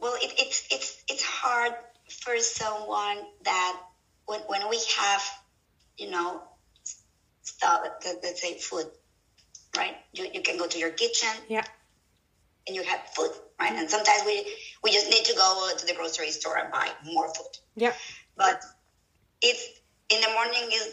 well, 0.00 0.14
it, 0.20 0.32
it's 0.38 0.66
it's 0.70 1.04
it's 1.08 1.22
hard 1.22 1.74
for 2.08 2.38
someone 2.38 3.18
that 3.44 3.80
when 4.28 4.40
when 4.52 4.68
we 4.68 4.78
have, 4.98 5.22
you 5.96 6.10
know, 6.10 6.42
stuff. 7.42 7.80
let- 8.04 8.22
Let's 8.22 8.40
say 8.40 8.58
food, 8.58 8.86
right? 9.76 9.96
You 10.12 10.24
you 10.32 10.42
can 10.42 10.56
go 10.58 10.66
to 10.68 10.78
your 10.78 10.90
kitchen 11.02 11.34
Yeah. 11.48 11.64
and 12.66 12.76
you 12.76 12.82
have 12.82 13.00
food, 13.16 13.32
right? 13.60 13.72
And 13.72 13.88
sometimes 13.90 14.22
we 14.24 14.36
we 14.84 14.92
just 14.92 15.08
need 15.10 15.24
to 15.30 15.34
go 15.34 15.48
to 15.78 15.84
the 15.86 15.94
grocery 15.94 16.30
store 16.30 16.56
and 16.58 16.70
buy 16.70 16.88
more 17.04 17.28
food. 17.34 17.52
Yeah. 17.76 17.94
But 18.36 18.62
it's 19.42 19.64
in 20.10 20.20
the 20.20 20.30
morning 20.38 20.64
is 20.72 20.86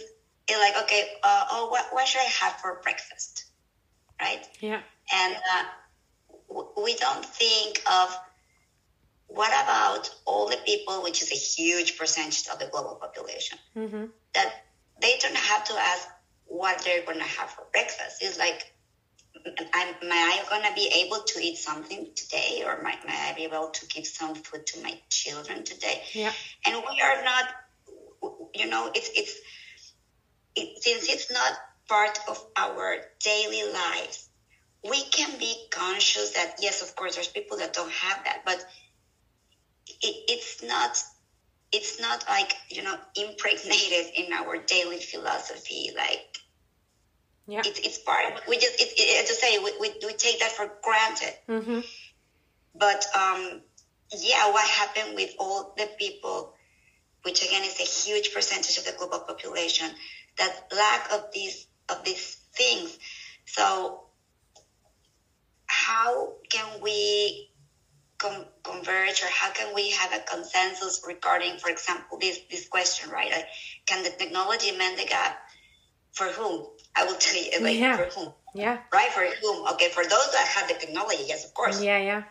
it's 0.47 0.59
like 0.59 0.75
okay, 0.83 1.01
uh, 1.23 1.45
oh, 1.51 1.67
what 1.69 1.86
what 1.93 2.07
should 2.07 2.21
I 2.21 2.31
have 2.41 2.53
for 2.61 2.79
breakfast, 2.83 3.45
right? 4.21 4.43
Yeah. 4.61 4.81
and 5.13 5.36
uh, 5.53 5.63
w- 6.49 6.71
we 6.86 6.95
don't 6.95 7.25
think 7.25 7.81
of 7.99 8.07
what 9.36 9.51
about 9.63 10.09
all 10.25 10.45
the 10.49 10.57
people, 10.65 11.03
which 11.03 11.21
is 11.21 11.31
a 11.31 11.36
huge 11.36 11.97
percentage 11.97 12.47
of 12.51 12.57
the 12.59 12.67
global 12.67 12.95
population, 12.95 13.57
Mm-hmm. 13.75 14.05
that 14.33 14.49
they 15.01 15.13
don't 15.21 15.36
have 15.51 15.63
to 15.65 15.73
ask 15.73 16.07
what 16.45 16.75
they're 16.83 17.03
going 17.09 17.17
to 17.17 17.31
have 17.38 17.49
for 17.49 17.65
breakfast. 17.71 18.15
It's 18.21 18.39
like, 18.39 18.59
am, 19.45 19.88
am 20.03 20.11
I 20.11 20.41
going 20.49 20.63
to 20.63 20.73
be 20.73 20.88
able 21.03 21.19
to 21.31 21.39
eat 21.39 21.57
something 21.57 22.07
today, 22.15 22.63
or 22.65 22.81
might, 22.81 23.05
may 23.05 23.19
I 23.29 23.33
be 23.33 23.43
able 23.43 23.69
to 23.69 23.86
give 23.88 24.05
some 24.07 24.36
food 24.36 24.65
to 24.67 24.81
my 24.81 24.93
children 25.09 25.63
today? 25.63 26.01
Yeah. 26.13 26.31
and 26.65 26.75
we 26.89 27.01
are 27.01 27.23
not 27.23 27.45
you 28.55 28.67
know 28.67 28.89
it's 28.95 29.09
it's 29.15 29.33
it, 30.55 30.81
since 30.81 31.09
it's 31.13 31.31
not 31.31 31.51
part 31.88 32.17
of 32.27 32.43
our 32.55 32.97
daily 33.23 33.63
lives 33.71 34.29
we 34.89 35.03
can 35.11 35.38
be 35.38 35.53
conscious 35.71 36.31
that 36.31 36.55
yes 36.59 36.81
of 36.81 36.95
course 36.95 37.15
there's 37.15 37.27
people 37.27 37.57
that 37.57 37.73
don't 37.73 37.91
have 37.91 38.23
that 38.23 38.41
but 38.45 38.63
it, 39.88 40.15
it's 40.29 40.63
not 40.63 40.97
it's 41.71 41.99
not 41.99 42.25
like 42.29 42.53
you 42.69 42.83
know 42.83 42.95
impregnated 43.15 44.05
in 44.15 44.31
our 44.33 44.57
daily 44.57 44.99
philosophy 44.99 45.91
like 45.95 46.25
Yeah. 47.47 47.61
it's, 47.65 47.79
it's 47.79 47.99
part 47.99 48.41
we 48.47 48.57
just 48.57 48.81
it, 48.81 48.89
it, 48.97 49.23
as 49.23 49.29
I 49.31 49.33
say 49.33 49.57
we, 49.59 49.71
we, 49.79 49.89
we 50.05 50.13
take 50.13 50.39
that 50.39 50.51
for 50.51 50.71
granted 50.83 51.33
Mm-hmm. 51.47 51.79
but 52.75 53.05
um, 53.15 53.61
yeah, 54.11 54.51
what 54.51 54.67
happened 54.67 55.15
with 55.15 55.33
all 55.39 55.73
the 55.77 55.88
people, 55.97 56.53
which 57.23 57.43
again 57.43 57.63
is 57.63 57.79
a 57.79 57.83
huge 57.83 58.33
percentage 58.33 58.77
of 58.77 58.86
the 58.86 58.93
global 58.97 59.19
population, 59.19 59.89
that 60.38 60.67
lack 60.75 61.11
of 61.11 61.25
these 61.33 61.67
of 61.89 62.03
these 62.03 62.38
things. 62.55 62.97
So 63.45 64.01
how 65.67 66.33
can 66.49 66.81
we 66.81 67.49
com- 68.18 68.45
converge, 68.63 69.22
or 69.24 69.28
how 69.30 69.51
can 69.51 69.74
we 69.76 69.91
have 69.91 70.13
a 70.13 70.20
consensus 70.20 71.03
regarding, 71.07 71.57
for 71.57 71.70
example, 71.70 72.18
this 72.20 72.39
this 72.49 72.68
question, 72.68 73.09
right? 73.09 73.32
Like, 73.32 73.47
can 73.86 74.03
the 74.03 74.09
technology 74.09 74.72
mend 74.72 74.97
the 74.99 75.05
gap? 75.05 75.38
For 76.13 76.28
whom? 76.28 76.68
I 76.95 77.03
will 77.05 77.16
tell 77.16 77.36
you, 77.36 77.51
like 77.59 77.78
Yeah. 77.78 77.97
for 77.97 78.05
whom, 78.05 78.34
Yeah. 78.53 78.78
right? 78.93 79.11
For 79.11 79.26
whom? 79.41 79.68
Okay, 79.74 79.89
for 79.89 80.03
those 80.03 80.32
that 80.32 80.47
have 80.47 80.68
the 80.70 80.76
technology, 80.76 81.24
yes, 81.28 81.43
of 81.43 81.53
course. 81.53 81.82
Yeah. 81.82 81.97
Yeah. 81.99 82.24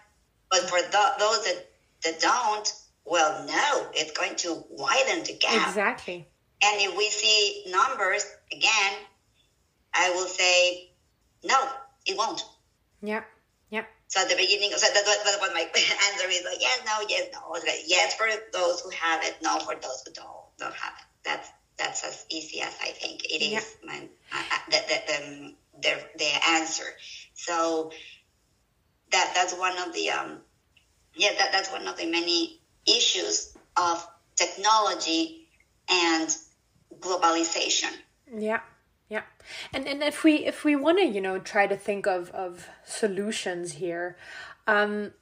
But 0.51 0.63
for 0.71 0.79
th- 0.79 1.15
those 1.19 1.45
that, 1.45 1.67
that 2.05 2.21
don't, 2.21 2.73
well, 3.05 3.45
no, 3.45 3.91
it's 3.93 4.13
going 4.13 4.37
to 4.37 4.65
widen 4.71 5.23
the 5.25 5.35
gap. 5.35 5.69
Exactly. 5.69 6.27
And 6.63 6.81
if 6.81 6.97
we 6.97 7.11
see 7.11 7.65
numbers 7.69 8.25
again, 8.51 8.95
I 9.93 10.11
will 10.11 10.29
say, 10.29 10.93
no, 11.43 11.69
it 12.07 12.17
won't. 12.17 12.43
Yeah. 13.03 13.25
So 14.15 14.21
at 14.21 14.29
the 14.29 14.37
beginning, 14.37 14.71
so 14.71 14.87
that's 14.95 15.09
what, 15.09 15.25
that's 15.25 15.41
what 15.41 15.53
my 15.53 15.63
answer 16.13 16.29
is 16.29 16.45
like, 16.45 16.61
yes, 16.61 16.81
no, 16.87 17.05
yes, 17.09 17.31
no. 17.33 17.51
Like, 17.51 17.83
yes, 17.85 18.15
for 18.15 18.29
those 18.53 18.81
who 18.81 18.91
have 18.91 19.25
it, 19.25 19.35
no, 19.43 19.59
for 19.59 19.75
those 19.75 20.05
who 20.07 20.13
don't, 20.13 20.29
don't 20.57 20.73
have 20.73 20.93
it. 20.97 21.07
That's 21.25 21.49
that's 21.77 22.05
as 22.05 22.25
easy 22.31 22.61
as 22.61 22.73
I 22.81 22.91
think 22.91 23.25
it 23.25 23.43
is. 23.43 23.51
Yeah. 23.51 23.61
My, 23.85 24.09
uh, 24.33 24.37
uh, 24.39 24.59
the, 24.71 24.81
the, 24.87 25.01
the, 25.09 25.55
the, 25.83 26.19
the 26.19 26.49
answer. 26.51 26.85
So 27.35 27.91
that 29.11 29.33
that's 29.35 29.53
one 29.55 29.77
of 29.79 29.93
the 29.93 30.11
um, 30.11 30.39
yeah 31.17 31.31
that, 31.37 31.51
that's 31.51 31.73
one 31.73 31.89
of 31.89 31.97
the 31.97 32.07
many 32.07 32.61
issues 32.87 33.53
of 33.77 34.07
technology 34.37 35.49
and 35.91 36.29
globalization. 37.01 37.91
Yeah. 38.33 38.61
Yeah. 39.15 39.23
And 39.73 39.87
and 39.87 40.03
if 40.03 40.25
we 40.25 40.35
if 40.53 40.65
we 40.65 40.75
want 40.75 40.99
to, 40.99 41.07
you 41.07 41.21
know, 41.21 41.39
try 41.39 41.69
to 41.69 41.77
think 41.77 42.05
of 42.07 42.31
of 42.33 42.69
solutions 42.85 43.67
here, 43.83 44.17
um 44.67 45.13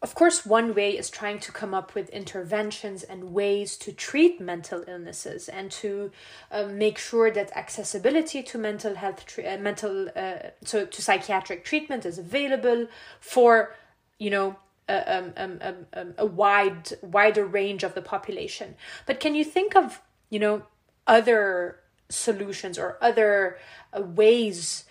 of 0.00 0.14
course, 0.16 0.44
one 0.44 0.74
way 0.74 0.98
is 0.98 1.08
trying 1.10 1.38
to 1.40 1.52
come 1.52 1.74
up 1.74 1.94
with 1.94 2.08
interventions 2.10 3.04
and 3.04 3.32
ways 3.32 3.76
to 3.84 3.92
treat 3.92 4.40
mental 4.40 4.82
illnesses 4.88 5.48
and 5.48 5.70
to 5.82 6.10
uh, 6.50 6.66
make 6.66 6.98
sure 6.98 7.30
that 7.30 7.56
accessibility 7.56 8.42
to 8.42 8.58
mental 8.58 8.96
health, 8.96 9.24
tre- 9.26 9.46
uh, 9.46 9.58
mental, 9.58 10.08
uh, 10.16 10.50
so 10.64 10.86
to 10.86 11.00
psychiatric 11.00 11.64
treatment 11.64 12.04
is 12.04 12.18
available 12.18 12.88
for, 13.20 13.76
you 14.18 14.30
know, 14.30 14.56
a, 14.88 15.16
um, 15.16 15.32
um, 15.36 15.86
um, 15.92 16.14
a 16.18 16.26
wide, 16.26 16.88
wider 17.02 17.46
range 17.46 17.84
of 17.84 17.94
the 17.94 18.02
population. 18.02 18.74
But 19.06 19.20
can 19.20 19.36
you 19.36 19.44
think 19.44 19.76
of, 19.76 20.02
you 20.30 20.40
know, 20.40 20.62
other 21.06 21.81
solutions 22.12 22.78
or 22.78 22.98
other 23.00 23.58
uh, 23.92 24.02
ways 24.02 24.84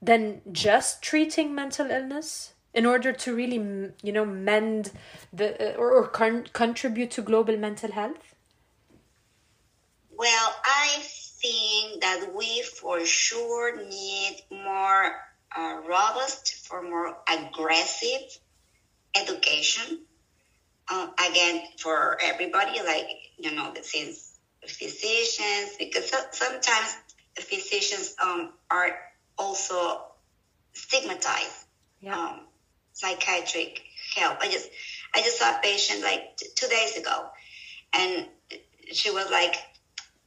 than 0.00 0.40
just 0.52 1.02
treating 1.02 1.54
mental 1.54 1.90
illness? 1.90 2.54
in 2.74 2.86
order 2.86 3.12
to 3.12 3.34
really 3.34 3.90
you 4.02 4.12
know 4.12 4.24
mend 4.24 4.92
the 5.32 5.74
uh, 5.74 5.76
or, 5.76 5.90
or 5.90 6.06
con- 6.06 6.46
contribute 6.52 7.10
to 7.10 7.22
global 7.22 7.56
mental 7.56 7.90
health 7.90 8.34
well 10.16 10.54
i 10.64 10.88
think 11.40 12.00
that 12.00 12.34
we 12.34 12.62
for 12.62 13.04
sure 13.04 13.84
need 13.88 14.36
more 14.50 15.16
uh, 15.56 15.80
robust 15.88 16.66
for 16.66 16.82
more 16.82 17.16
aggressive 17.30 18.22
education 19.16 20.00
uh, 20.90 21.08
again 21.28 21.62
for 21.78 22.18
everybody 22.22 22.80
like 22.82 23.08
you 23.38 23.50
know 23.54 23.72
since 23.82 24.27
physicians 24.66 25.76
because 25.78 26.10
sometimes 26.32 26.96
physicians 27.38 28.14
um, 28.22 28.52
are 28.70 28.96
also 29.36 30.02
stigmatized 30.72 31.64
yeah. 32.00 32.16
um, 32.16 32.40
psychiatric 32.92 33.82
help. 34.16 34.38
I 34.40 34.48
just 34.48 34.68
I 35.14 35.20
just 35.20 35.38
saw 35.38 35.50
a 35.50 35.60
patient 35.62 36.02
like 36.02 36.36
t- 36.36 36.46
two 36.54 36.68
days 36.68 36.96
ago, 36.96 37.28
and 37.92 38.26
she 38.92 39.10
was 39.10 39.30
like, 39.30 39.56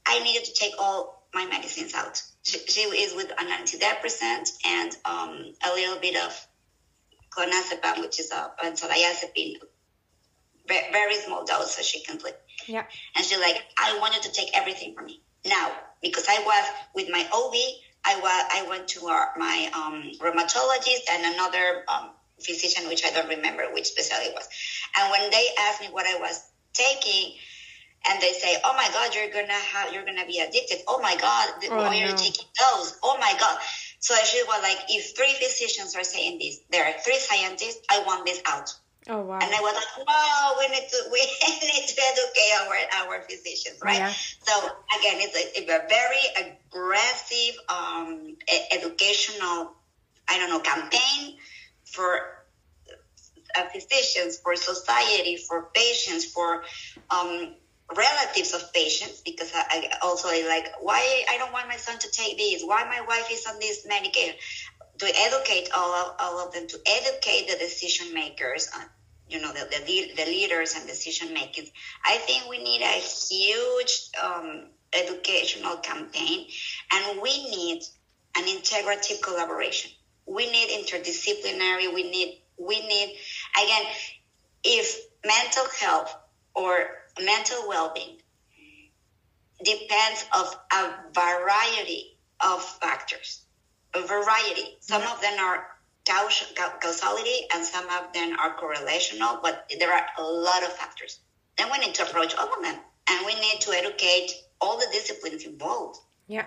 I 0.05 0.19
needed 0.19 0.45
to 0.45 0.53
take 0.53 0.73
all 0.79 1.27
my 1.33 1.45
medicines 1.45 1.93
out. 1.93 2.21
She, 2.43 2.57
she 2.67 2.81
is 2.81 3.15
with 3.15 3.31
an 3.37 3.47
antidepressant 3.47 4.49
and 4.65 4.95
um, 5.05 5.53
a 5.63 5.73
little 5.73 5.99
bit 5.99 6.15
of 6.15 6.47
clonazepam, 7.29 8.01
which 8.01 8.19
is 8.19 8.31
a 8.31 8.51
benzodiazepine, 8.61 9.55
very, 10.67 10.91
very 10.91 11.15
small 11.15 11.45
dose 11.45 11.75
so 11.75 11.81
she 11.81 12.03
can 12.03 12.19
sleep. 12.19 12.35
Yeah. 12.67 12.83
And 13.15 13.25
she's 13.25 13.39
like, 13.39 13.63
I 13.77 13.97
wanted 13.99 14.23
to 14.23 14.31
take 14.31 14.49
everything 14.57 14.95
from 14.95 15.05
me 15.05 15.21
now 15.45 15.71
because 16.01 16.25
I 16.27 16.43
was 16.45 16.65
with 16.95 17.09
my 17.09 17.27
OB. 17.33 17.53
I 18.03 18.15
was 18.19 18.45
I 18.51 18.67
went 18.67 18.87
to 18.89 19.07
our, 19.07 19.29
my 19.37 19.69
um, 19.73 20.11
rheumatologist 20.19 21.05
and 21.11 21.33
another 21.33 21.83
um, 21.87 22.09
physician, 22.43 22.87
which 22.87 23.05
I 23.05 23.11
don't 23.11 23.29
remember 23.29 23.63
which 23.73 23.85
specialty 23.85 24.25
it 24.25 24.33
was. 24.33 24.47
And 24.97 25.11
when 25.11 25.29
they 25.29 25.47
asked 25.59 25.81
me 25.81 25.87
what 25.87 26.05
I 26.05 26.19
was 26.19 26.39
taking, 26.73 27.37
and 28.05 28.19
they 28.19 28.33
say, 28.33 28.57
"Oh 28.63 28.73
my 28.75 28.89
God, 28.91 29.13
you're 29.13 29.29
gonna 29.29 29.53
have, 29.53 29.93
you're 29.93 30.05
gonna 30.05 30.25
be 30.25 30.39
addicted. 30.39 30.79
Oh 30.87 30.99
my 30.99 31.15
God, 31.15 31.53
oh, 31.69 31.77
why 31.77 31.99
no. 31.99 32.07
you're 32.07 32.17
taking 32.17 32.45
those? 32.59 32.97
Oh 33.03 33.17
my 33.19 33.35
God." 33.39 33.59
So 33.99 34.15
she 34.25 34.41
was 34.43 34.61
like, 34.63 34.79
"If 34.89 35.15
three 35.15 35.33
physicians 35.35 35.95
are 35.95 36.03
saying 36.03 36.39
this, 36.39 36.57
there 36.69 36.85
are 36.85 36.99
three 36.99 37.19
scientists. 37.19 37.81
I 37.89 37.99
want 37.99 38.25
this 38.25 38.41
out." 38.45 38.73
Oh 39.09 39.21
wow! 39.21 39.39
And 39.41 39.53
I 39.53 39.61
was 39.61 39.73
like, 39.73 40.07
"No, 40.07 40.55
we 40.59 40.67
need 40.67 40.87
to 40.89 40.97
we 41.11 41.19
need 41.19 41.87
to 41.87 42.01
educate 42.01 42.53
our 42.61 43.07
our 43.07 43.21
physicians, 43.23 43.79
right?" 43.81 43.97
Yeah. 43.97 44.13
So 44.43 44.53
again, 44.99 45.17
it's 45.19 45.35
a, 45.35 45.59
it's 45.59 45.71
a 45.71 45.87
very 45.89 46.53
aggressive 46.69 47.59
um, 47.67 48.35
educational, 48.71 49.73
I 50.29 50.37
don't 50.37 50.49
know, 50.49 50.59
campaign 50.59 51.37
for 51.85 52.19
uh, 53.57 53.63
physicians, 53.73 54.39
for 54.39 54.55
society, 54.55 55.37
for 55.37 55.69
patients, 55.73 56.25
for 56.25 56.63
um, 57.09 57.55
relatives 57.95 58.53
of 58.53 58.71
patients, 58.73 59.21
because 59.21 59.51
I, 59.53 59.89
I 59.93 59.97
also 60.03 60.27
like 60.27 60.71
why 60.79 61.23
I 61.29 61.37
don't 61.37 61.51
want 61.51 61.67
my 61.67 61.77
son 61.77 61.97
to 61.99 62.11
take 62.11 62.37
this, 62.37 62.63
why 62.63 62.83
my 62.83 63.01
wife 63.01 63.29
is 63.31 63.45
on 63.47 63.59
this 63.59 63.85
medication. 63.87 64.35
To 65.01 65.07
educate 65.07 65.69
all 65.75 65.93
of, 65.93 66.15
all 66.19 66.39
of 66.39 66.53
them, 66.53 66.67
to 66.67 66.79
educate 66.85 67.47
the 67.49 67.57
decision 67.57 68.13
makers, 68.13 68.69
uh, 68.75 68.83
you 69.29 69.41
know, 69.41 69.51
the, 69.51 69.67
the, 69.85 70.11
the, 70.15 70.25
leaders 70.25 70.75
and 70.75 70.87
decision 70.87 71.33
makers. 71.33 71.71
I 72.05 72.17
think 72.17 72.49
we 72.49 72.63
need 72.63 72.81
a 72.81 73.01
huge 73.29 74.09
um, 74.21 74.67
educational 74.93 75.77
campaign, 75.77 76.47
and 76.93 77.21
we 77.21 77.49
need 77.49 77.81
an 78.37 78.43
integrative 78.43 79.21
collaboration 79.21 79.91
we 80.25 80.49
need 80.51 80.69
interdisciplinary 80.69 81.93
we 81.93 82.09
need 82.09 82.41
we 82.57 82.79
need 82.87 83.17
again 83.61 83.85
if 84.63 84.99
mental 85.25 85.65
health 85.79 86.15
or 86.55 86.89
mental 87.23 87.67
well-being 87.67 88.17
depends 89.63 90.25
of 90.35 90.55
a 90.73 90.93
variety 91.13 92.17
of 92.39 92.63
factors 92.63 93.40
a 93.95 94.01
variety 94.07 94.77
some 94.79 95.01
of 95.01 95.21
them 95.21 95.39
are 95.39 95.65
causality 96.81 97.47
and 97.53 97.63
some 97.63 97.85
of 97.89 98.11
them 98.13 98.35
are 98.39 98.55
correlational 98.57 99.41
but 99.41 99.69
there 99.79 99.93
are 99.93 100.05
a 100.17 100.23
lot 100.23 100.63
of 100.63 100.71
factors 100.73 101.19
then 101.57 101.67
we 101.71 101.77
need 101.77 101.93
to 101.93 102.03
approach 102.03 102.35
all 102.35 102.51
of 102.53 102.63
them 102.63 102.75
and 103.09 103.25
we 103.25 103.33
need 103.35 103.61
to 103.61 103.71
educate 103.71 104.31
all 104.59 104.77
the 104.77 104.87
disciplines 104.91 105.43
involved 105.43 105.99
yeah 106.27 106.45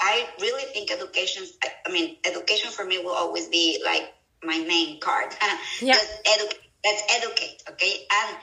I 0.00 0.28
really 0.40 0.64
think 0.72 0.90
education, 0.90 1.44
I 1.86 1.90
mean, 1.90 2.16
education 2.24 2.70
for 2.70 2.84
me 2.84 2.98
will 2.98 3.14
always 3.14 3.48
be 3.48 3.82
like 3.84 4.12
my 4.42 4.58
main 4.58 5.00
card. 5.00 5.34
Yeah. 5.80 5.94
let's, 5.94 6.28
edu- 6.28 6.58
let's 6.84 7.02
educate, 7.16 7.62
okay? 7.70 8.06
And 8.12 8.36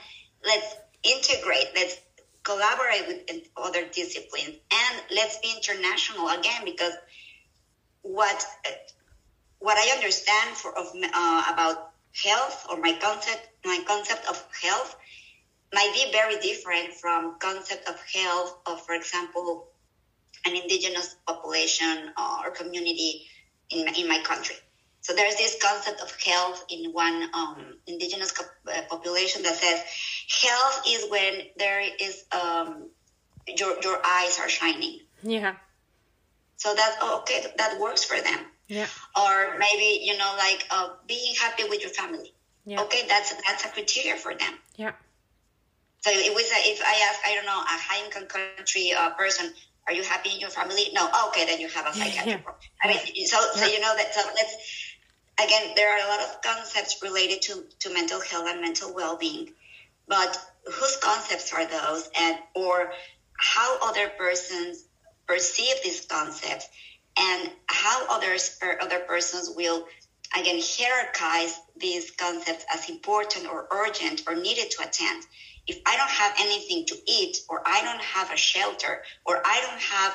let's 0.44 0.74
integrate, 1.02 1.68
let's 1.74 1.96
collaborate 2.42 3.06
with 3.06 3.46
other 3.56 3.86
disciplines, 3.86 4.56
and 4.72 5.02
let's 5.14 5.38
be 5.38 5.52
international 5.56 6.28
again 6.28 6.62
because 6.64 6.92
what 8.02 8.44
what 9.58 9.76
I 9.76 9.94
understand 9.94 10.56
for 10.56 10.76
of 10.76 10.86
uh, 10.94 11.44
about 11.52 11.92
health 12.24 12.66
or 12.70 12.78
my 12.78 12.92
concept 13.00 13.48
my 13.64 13.78
concept 13.86 14.26
of 14.28 14.42
health 14.62 14.96
might 15.72 15.92
be 15.94 16.10
very 16.12 16.40
different 16.40 16.94
from 16.94 17.38
concept 17.38 17.88
of 17.88 17.96
health 18.12 18.58
of 18.66 18.84
for 18.84 18.94
example 18.94 19.68
an 20.46 20.56
indigenous 20.56 21.16
population 21.26 22.10
or 22.42 22.50
community 22.50 23.26
in, 23.70 23.86
in 23.94 24.08
my 24.08 24.20
country. 24.22 24.56
So 25.02 25.14
there's 25.14 25.36
this 25.36 25.56
concept 25.62 26.00
of 26.00 26.14
health 26.20 26.64
in 26.70 26.92
one 26.92 27.28
um, 27.34 27.78
indigenous 27.86 28.32
uh, 28.38 28.82
population 28.88 29.42
that 29.42 29.54
says 29.54 29.82
health 30.42 30.82
is 30.86 31.10
when 31.10 31.42
there 31.56 31.80
is 31.80 32.24
um, 32.32 32.90
your 33.46 33.76
your 33.82 33.98
eyes 34.04 34.38
are 34.38 34.48
shining. 34.48 35.00
Yeah. 35.22 35.54
So 36.60 36.74
that's 36.74 36.96
oh, 37.00 37.20
okay. 37.20 37.46
That 37.56 37.80
works 37.80 38.04
for 38.04 38.20
them. 38.20 38.40
Yeah. 38.68 38.86
Or 39.16 39.56
maybe 39.58 40.04
you 40.04 40.16
know 40.16 40.34
like 40.36 40.66
uh, 40.70 40.90
being 41.08 41.34
happy 41.40 41.64
with 41.64 41.80
your 41.80 41.90
family. 41.90 42.34
Yeah. 42.66 42.82
Okay, 42.82 43.08
that's 43.08 43.34
that's 43.48 43.64
a 43.64 43.68
criteria 43.68 44.16
for 44.16 44.34
them. 44.34 44.54
Yeah. 44.76 44.92
So 46.02 46.10
it 46.12 46.34
was 46.34 46.44
if 46.52 46.80
I 46.84 46.96
ask 47.08 47.18
I 47.26 47.34
don't 47.34 47.46
know 47.46 47.60
a 47.60 47.78
high 47.88 48.04
income 48.04 48.26
country 48.26 48.92
uh, 48.92 49.10
person 49.16 49.52
are 49.86 49.94
you 49.94 50.02
happy 50.02 50.30
in 50.30 50.38
your 50.38 50.50
family? 50.50 50.84
No. 50.92 51.08
Oh, 51.12 51.28
okay, 51.30 51.46
then 51.46 51.58
you 51.60 51.68
have 51.68 51.86
a 51.86 51.92
psychiatric 51.92 52.44
problem. 52.44 52.62
I 52.82 52.88
mean, 52.88 53.26
so 53.26 53.38
so 53.54 53.66
you 53.66 53.80
know 53.80 53.94
that. 53.96 54.14
So 54.14 54.20
let's 54.36 54.54
again, 55.42 55.72
there 55.74 55.90
are 55.90 56.06
a 56.06 56.08
lot 56.08 56.20
of 56.20 56.42
concepts 56.42 57.02
related 57.02 57.42
to 57.42 57.64
to 57.80 57.92
mental 57.92 58.20
health 58.20 58.46
and 58.46 58.60
mental 58.60 58.94
well 58.94 59.16
being, 59.16 59.50
but 60.06 60.38
whose 60.66 60.96
concepts 60.98 61.52
are 61.54 61.66
those, 61.66 62.10
and 62.20 62.36
or 62.54 62.92
how 63.38 63.78
other 63.88 64.10
persons 64.10 64.84
perceive 65.30 65.76
these 65.84 66.00
concepts, 66.16 66.66
and 67.18 67.50
how 67.66 67.96
others 68.16 68.58
or 68.62 68.82
other 68.82 69.00
persons 69.12 69.46
will 69.56 69.78
again 70.38 70.58
hierarchize 70.58 71.54
these 71.76 72.10
concepts 72.24 72.64
as 72.74 72.88
important 72.88 73.44
or 73.52 73.68
urgent 73.70 74.22
or 74.26 74.34
needed 74.34 74.68
to 74.70 74.78
attend 74.86 75.20
if 75.66 75.78
I 75.86 75.96
don't 75.96 76.10
have 76.10 76.34
anything 76.40 76.84
to 76.86 76.96
eat, 77.06 77.34
or 77.48 77.62
I 77.64 77.82
don't 77.84 78.02
have 78.02 78.32
a 78.32 78.36
shelter, 78.36 79.02
or 79.24 79.40
I 79.44 79.56
don't 79.66 79.82
have 79.96 80.12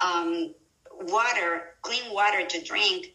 um, 0.00 0.54
water, 1.12 1.62
clean 1.82 2.12
water 2.12 2.44
to 2.44 2.62
drink, 2.62 3.14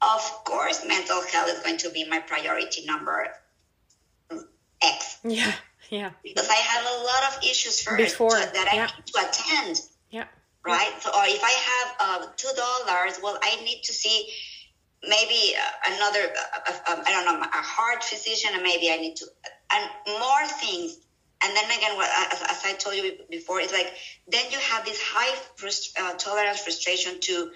of 0.00 0.20
course, 0.44 0.84
mental 0.86 1.20
health 1.32 1.48
is 1.48 1.60
going 1.60 1.78
to 1.78 1.90
be 1.90 2.08
my 2.08 2.20
priority 2.20 2.86
number 2.86 3.28
X. 4.82 5.18
Yeah, 5.24 5.52
yeah. 5.90 6.10
Because 6.22 6.48
I 6.48 6.54
have 6.54 6.84
a 6.84 6.96
lot 7.04 7.22
of 7.36 7.44
issues 7.50 7.82
first 7.82 7.98
Before, 7.98 8.30
that 8.30 8.68
I 8.72 8.76
yeah. 8.76 8.88
need 8.96 9.06
to 9.06 9.28
attend. 9.28 9.80
Right. 10.66 10.92
So, 11.00 11.10
or 11.10 11.24
if 11.26 11.42
I 11.44 11.50
have 11.50 11.94
uh, 12.00 12.26
two 12.36 12.50
dollars, 12.56 13.20
well, 13.22 13.38
I 13.42 13.56
need 13.64 13.82
to 13.84 13.92
see 13.92 14.28
maybe 15.02 15.54
uh, 15.56 15.94
another. 15.94 16.32
Uh, 16.66 16.72
uh, 16.88 17.02
I 17.06 17.12
don't 17.12 17.26
know, 17.26 17.40
a 17.40 17.62
heart 17.62 18.02
physician, 18.02 18.50
and 18.54 18.62
maybe 18.62 18.90
I 18.90 18.96
need 18.96 19.16
to, 19.16 19.26
and 19.72 19.90
more 20.18 20.46
things 20.60 20.98
and 21.44 21.54
then 21.54 21.64
again, 21.70 21.96
what 21.96 22.08
as, 22.32 22.42
as 22.42 22.64
I 22.64 22.72
told 22.72 22.96
you 22.96 23.12
before, 23.30 23.60
it's 23.60 23.72
like 23.72 23.92
then 24.26 24.50
you 24.50 24.58
have 24.58 24.84
this 24.84 25.00
high 25.00 25.36
frust- 25.56 25.98
uh, 25.98 26.14
tolerance 26.14 26.60
frustration 26.60 27.20
to 27.20 27.50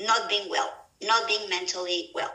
not 0.00 0.28
being 0.28 0.48
well, 0.50 0.70
not 1.02 1.26
being 1.26 1.48
mentally 1.48 2.10
well, 2.14 2.30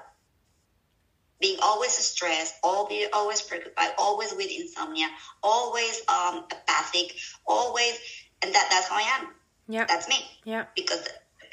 being 1.40 1.58
always 1.62 1.92
stressed, 1.92 2.56
be 2.90 3.06
always 3.14 3.42
preoccupied, 3.42 3.92
always 3.98 4.34
with 4.34 4.50
insomnia, 4.50 5.08
always 5.44 6.02
um, 6.10 6.46
apathic, 6.52 7.16
always, 7.46 8.00
and 8.42 8.54
that 8.54 8.68
that's 8.72 8.88
how 8.88 8.96
I 8.98 9.20
am. 9.20 9.28
Yeah. 9.72 9.86
That's 9.86 10.10
me. 10.10 10.18
Yeah. 10.44 10.66
Because 10.76 11.08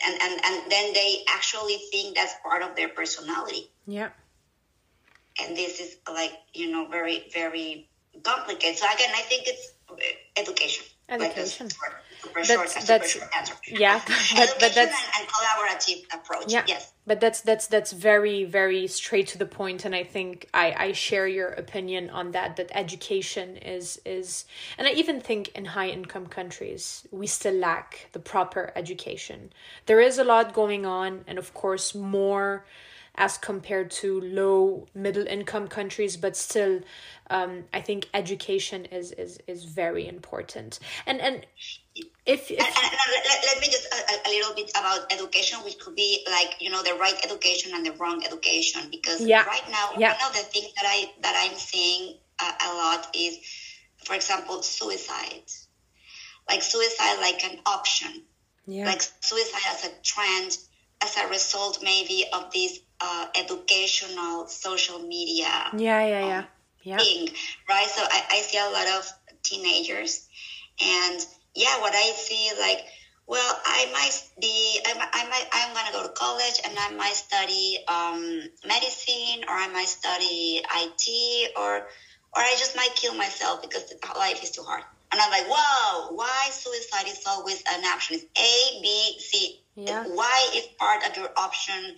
and 0.04 0.14
and 0.20 0.40
and 0.44 0.70
then 0.70 0.92
they 0.92 1.22
actually 1.28 1.78
think 1.92 2.16
that's 2.16 2.34
part 2.42 2.62
of 2.62 2.74
their 2.74 2.88
personality. 2.88 3.70
Yeah. 3.86 4.10
And 5.40 5.56
this 5.56 5.78
is 5.78 5.96
like 6.12 6.32
you 6.52 6.72
know 6.72 6.88
very 6.88 7.30
very 7.32 7.88
complicated. 8.24 8.76
So 8.78 8.86
again, 8.92 9.10
I 9.14 9.22
think 9.22 9.44
it's 9.46 9.72
education. 10.36 10.84
Education. 11.08 11.68
Like 12.34 12.46
That's- 12.46 12.86
that's- 12.86 13.18
yeah, 13.68 14.00
but- 14.06 14.56
but 14.60 14.74
that's- 14.74 14.94
and, 15.16 15.22
and 15.22 15.28
collaborative 15.28 16.04
approach. 16.14 16.52
Yeah. 16.52 16.64
Yes. 16.66 16.92
But 17.06 17.20
that's 17.20 17.40
that's 17.40 17.66
that's 17.68 17.92
very 17.92 18.44
very 18.44 18.86
straight 18.86 19.28
to 19.28 19.38
the 19.38 19.46
point, 19.46 19.86
and 19.86 19.94
I 19.94 20.04
think 20.04 20.46
I 20.52 20.74
I 20.76 20.92
share 20.92 21.26
your 21.26 21.48
opinion 21.48 22.10
on 22.10 22.32
that. 22.32 22.56
That 22.56 22.70
education 22.74 23.56
is 23.56 23.98
is, 24.04 24.44
and 24.76 24.86
I 24.86 24.90
even 24.90 25.20
think 25.22 25.48
in 25.56 25.64
high 25.64 25.88
income 25.88 26.26
countries 26.26 27.06
we 27.10 27.26
still 27.26 27.54
lack 27.54 28.08
the 28.12 28.18
proper 28.18 28.72
education. 28.76 29.50
There 29.86 30.00
is 30.00 30.18
a 30.18 30.24
lot 30.24 30.52
going 30.52 30.84
on, 30.84 31.24
and 31.26 31.38
of 31.38 31.54
course 31.54 31.94
more 31.94 32.66
as 33.18 33.36
compared 33.36 33.90
to 33.90 34.20
low 34.22 34.86
middle 34.94 35.26
income 35.26 35.68
countries 35.68 36.16
but 36.16 36.36
still 36.36 36.80
um, 37.30 37.64
i 37.74 37.80
think 37.80 38.08
education 38.14 38.84
is 38.86 39.12
is 39.12 39.38
is 39.46 39.64
very 39.64 40.06
important 40.08 40.78
and 41.06 41.20
and 41.20 41.44
if, 42.26 42.50
if 42.50 42.60
And, 42.60 42.68
and, 42.68 42.92
let, 43.26 43.44
let 43.46 43.60
me 43.60 43.66
just 43.66 43.86
a, 43.92 43.96
a- 43.96 44.28
a 44.28 44.30
little 44.30 44.54
bit 44.54 44.70
about 44.70 45.12
education, 45.12 45.58
which 45.64 45.78
could 45.80 45.96
be 45.96 46.24
like 46.30 46.54
you 46.60 46.70
know 46.70 46.82
the 46.82 46.94
right 46.94 47.18
education 47.24 47.72
and 47.74 47.84
the 47.84 47.92
wrong 47.92 48.22
education. 48.24 48.82
Because 48.90 49.20
Yeah. 49.26 49.44
right 49.44 49.66
now, 49.70 49.86
Yeah. 49.98 50.12
one 50.12 50.22
of 50.30 50.32
the 50.36 50.44
things 50.54 50.70
that 50.76 50.84
I 50.86 51.10
that 51.22 51.34
I'm 51.42 51.56
seeing 51.58 52.18
uh, 52.38 52.52
a 52.68 52.70
lot 52.74 53.08
is, 53.14 53.38
for 54.04 54.14
example, 54.14 54.62
suicide. 54.62 55.42
Like 56.48 56.62
suicide, 56.62 57.18
like 57.20 57.42
an 57.50 57.58
option. 57.66 58.12
yeah 58.66 58.84
like 58.90 59.02
suicide 59.20 59.66
as 59.74 59.84
a 59.86 59.92
trend 60.12 60.50
as 61.02 61.16
a 61.16 61.28
result 61.28 61.78
maybe 61.82 62.24
of 62.32 62.52
this 62.52 62.78
uh, 63.00 63.26
educational 63.36 64.46
social 64.48 64.98
media 65.00 65.70
yeah 65.76 66.04
yeah 66.04 66.26
yeah. 66.26 66.44
yeah. 66.82 66.98
thing 66.98 67.28
right? 67.68 67.88
So 67.88 68.02
I, 68.02 68.22
I 68.30 68.40
see 68.42 68.58
a 68.58 68.70
lot 68.70 68.88
of 68.88 69.12
teenagers. 69.42 70.26
And 70.80 71.20
yeah 71.58 71.80
what 71.80 71.94
i 71.94 72.12
see 72.12 72.52
like 72.60 72.84
well 73.26 73.60
i 73.66 73.90
might 73.92 74.16
be 74.40 74.80
i, 74.86 74.92
I 75.12 75.28
might 75.28 75.46
i'm 75.52 75.74
gonna 75.74 75.92
go 75.92 76.02
to 76.02 76.12
college 76.14 76.60
and 76.64 76.78
i 76.78 76.90
might 76.90 77.14
study 77.14 77.78
um, 77.88 78.48
medicine 78.66 79.44
or 79.48 79.54
i 79.54 79.68
might 79.68 79.88
study 79.88 80.62
it 80.62 81.52
or 81.56 81.88
or 82.36 82.42
i 82.42 82.54
just 82.58 82.76
might 82.76 82.94
kill 82.94 83.14
myself 83.14 83.60
because 83.62 83.92
life 84.16 84.42
is 84.42 84.50
too 84.50 84.62
hard 84.62 84.84
and 85.12 85.20
i'm 85.20 85.30
like 85.30 85.46
whoa 85.48 86.14
why 86.14 86.48
suicide 86.50 87.06
is 87.06 87.22
always 87.26 87.62
an 87.72 87.84
option? 87.84 88.16
It's 88.16 88.24
a 88.36 88.80
b 88.82 89.16
c. 89.18 89.60
Yeah. 89.76 90.04
why 90.04 90.50
is 90.54 90.66
part 90.78 91.08
of 91.08 91.16
your 91.16 91.30
option 91.36 91.96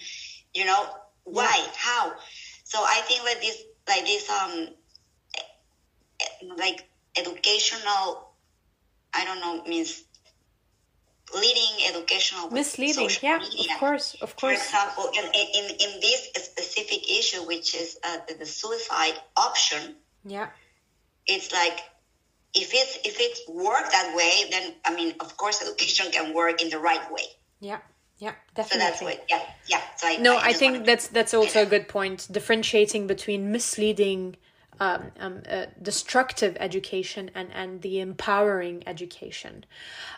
you 0.54 0.64
know 0.64 0.86
why? 1.24 1.64
How? 1.76 2.12
So 2.64 2.78
i 2.80 3.00
think 3.06 3.24
like 3.24 3.40
this 3.40 3.62
like 3.88 4.04
this 4.04 4.28
um 4.30 4.68
like 6.56 6.88
educational 7.16 8.32
i 9.14 9.24
don't 9.24 9.40
know 9.40 9.62
means 9.68 10.04
leading 11.34 11.86
educational 11.88 12.50
misleading 12.50 13.08
yeah 13.22 13.38
media. 13.38 13.74
of 13.74 13.80
course 13.80 14.16
of 14.20 14.36
course. 14.36 14.58
for 14.58 14.64
example 14.64 15.10
in, 15.16 15.24
in, 15.24 15.70
in 15.70 16.00
this 16.00 16.28
specific 16.34 17.08
issue 17.10 17.46
which 17.46 17.74
is 17.74 17.98
uh, 18.04 18.18
the, 18.28 18.34
the 18.34 18.46
suicide 18.46 19.14
option 19.36 19.94
yeah. 20.24 20.48
it's 21.26 21.52
like 21.52 21.80
if 22.54 22.70
it's 22.74 22.98
if 23.04 23.16
it's 23.20 23.40
work 23.48 23.90
that 23.92 24.14
way 24.16 24.44
then 24.50 24.74
i 24.84 24.94
mean 24.94 25.14
of 25.20 25.36
course 25.36 25.62
education 25.62 26.10
can 26.10 26.34
work 26.34 26.60
in 26.62 26.68
the 26.70 26.78
right 26.78 27.10
way. 27.12 27.22
Yeah 27.60 27.78
yeah 28.18 28.32
so 28.32 28.36
definitely. 28.56 28.78
that's 28.80 29.02
what 29.02 29.26
yeah 29.30 29.42
yeah 29.68 29.80
so 29.96 30.06
I, 30.08 30.16
no 30.16 30.36
i 30.36 30.48
just 30.48 30.58
think 30.58 30.84
that's 30.84 31.08
that's 31.08 31.32
also 31.34 31.62
a 31.62 31.66
good 31.66 31.88
point. 31.88 32.28
Differentiating 32.30 33.06
between 33.06 33.50
misleading 33.52 34.36
um, 34.80 35.10
um, 35.20 35.42
uh, 35.48 35.66
destructive 35.82 36.56
education 36.58 37.30
and 37.34 37.48
and 37.54 37.82
the 37.82 38.00
empowering 38.00 38.82
education. 38.86 39.64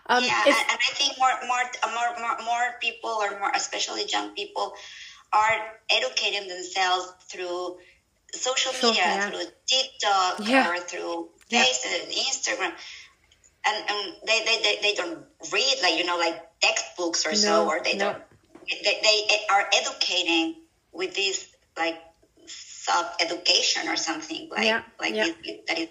Um 0.06 0.22
yeah, 0.24 0.42
if, 0.46 0.56
and, 0.56 0.66
and 0.70 0.78
I 0.88 0.92
think 0.94 1.18
more, 1.18 1.34
more, 1.46 1.64
more, 1.96 2.10
more, 2.20 2.36
more 2.44 2.66
people, 2.80 3.10
or 3.10 3.30
more, 3.40 3.50
especially 3.54 4.04
young 4.06 4.30
people, 4.34 4.72
are 5.32 5.56
educating 5.90 6.48
themselves 6.48 7.12
through 7.30 7.78
social 8.32 8.72
Sure, 8.72 8.90
media, 8.90 9.04
yeah. 9.04 9.30
through 9.30 9.46
TikTok, 9.66 10.48
Yeah. 10.48 10.70
or 10.70 10.78
through 10.78 11.28
Yeah. 11.52 11.64
Facebook, 11.64 12.10
Instagram, 12.10 12.72
and, 13.66 13.90
and 13.90 14.14
they, 14.26 14.40
they, 14.44 14.62
they, 14.62 14.78
they 14.82 14.94
don't 14.94 15.18
read 15.52 15.76
like 15.82 15.96
you 15.98 16.04
know 16.04 16.16
like 16.16 16.40
textbooks 16.60 17.26
or 17.26 17.34
so, 17.34 17.68
or 17.68 17.80
they 17.84 17.96
no. 17.96 18.12
don't. 18.12 18.22
They, 18.68 18.98
they 19.02 19.40
are 19.50 19.68
educating 19.74 20.54
with 20.92 21.14
this 21.14 21.46
like 21.76 22.00
self 22.46 23.14
education 23.20 23.88
or 23.88 23.96
something 23.96 24.48
like 24.50 24.64
Yeah, 24.64 24.82
like 24.98 25.14
yeah. 25.14 25.26
this- 25.44 25.60
that 25.68 25.78
is. 25.78 25.88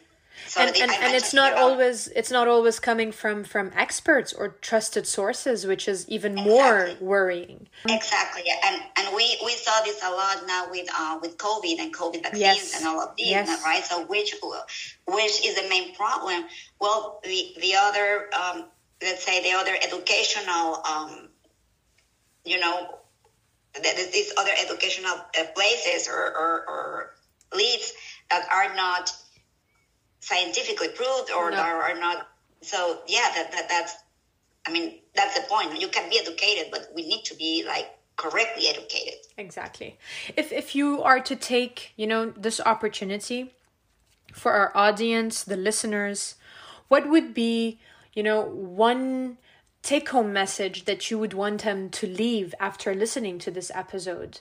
So 0.47 0.61
and, 0.61 0.75
and, 0.75 0.91
and 0.91 1.15
it's 1.15 1.33
not 1.33 1.53
about- 1.53 1.63
always 1.63 2.07
it's 2.09 2.31
not 2.31 2.47
always 2.47 2.79
coming 2.79 3.11
from 3.11 3.43
from 3.43 3.71
experts 3.75 4.33
or 4.33 4.49
trusted 4.49 5.07
sources 5.07 5.65
which 5.65 5.87
is 5.87 6.07
even 6.09 6.35
more 6.35 6.89
worrying 6.99 7.67
Exactly, 7.87 8.43
yeah. 8.45 8.55
and 8.65 8.81
and 8.97 9.15
we, 9.15 9.37
we 9.45 9.51
saw 9.53 9.81
this 9.83 10.01
a 10.03 10.09
lot 10.11 10.45
now 10.47 10.69
with 10.69 10.87
uh, 10.97 11.19
with 11.21 11.37
COVID 11.37 11.79
and 11.79 11.93
COVID 11.93 12.21
vaccines 12.23 12.41
Yes. 12.41 12.77
and 12.79 12.87
all 12.87 12.99
of 13.01 13.15
these, 13.15 13.27
Yes. 13.27 13.63
right? 13.63 13.83
So 13.83 14.05
which 14.05 14.35
which 15.07 15.45
is 15.45 15.55
the 15.55 15.67
main 15.69 15.95
problem? 15.95 16.45
Well, 16.79 17.21
the 17.23 17.55
the 17.61 17.75
other 17.75 18.29
um, 18.33 18.65
let's 19.01 19.23
say 19.23 19.41
the 19.43 19.57
other 19.57 19.75
educational 19.81 20.81
um, 20.85 21.29
you 22.45 22.59
know 22.59 22.99
th- 23.73 23.95
th- 23.95 24.11
these 24.11 24.33
other 24.37 24.51
educational 24.61 25.13
uh, 25.13 25.43
places 25.55 26.07
or, 26.09 26.19
or, 26.19 26.65
or 26.67 27.11
leads 27.55 27.93
that 28.29 28.45
are 28.51 28.73
not 28.75 29.11
scientifically 30.21 30.87
proved 30.89 31.29
or 31.31 31.51
No. 31.51 31.57
are 31.57 31.93
not 31.99 32.29
so 32.61 33.01
yeah 33.07 33.29
that, 33.35 33.51
that 33.51 33.67
that's 33.67 33.95
I 34.65 34.71
mean, 34.71 34.99
that's 35.15 35.33
the 35.33 35.41
point. 35.49 35.81
You 35.81 35.87
can 35.87 36.07
be 36.11 36.19
educated, 36.19 36.67
but 36.71 36.91
we 36.93 37.01
need 37.07 37.23
to 37.25 37.35
be 37.35 37.63
like 37.65 37.89
correctly 38.17 38.67
educated. 38.67 39.15
exactly 39.37 39.97
if 40.37 40.51
if 40.51 40.75
you 40.75 41.01
are 41.01 41.19
to 41.19 41.35
take 41.35 41.91
you 41.95 42.05
know 42.05 42.29
this 42.37 42.61
opportunity 42.61 43.51
for 44.31 44.51
our 44.51 44.71
audience 44.77 45.43
the 45.43 45.57
listeners 45.57 46.35
what 46.87 47.09
would 47.09 47.33
be 47.33 47.79
you 48.13 48.21
know 48.21 48.41
one 48.41 49.37
take 49.81 50.09
home 50.09 50.31
message 50.31 50.85
that 50.85 51.09
you 51.09 51.17
would 51.17 51.33
want 51.33 51.63
them 51.63 51.89
to 51.89 52.05
leave 52.05 52.53
after 52.59 52.93
listening 52.93 53.39
to 53.39 53.49
this 53.49 53.71
episode 53.73 54.39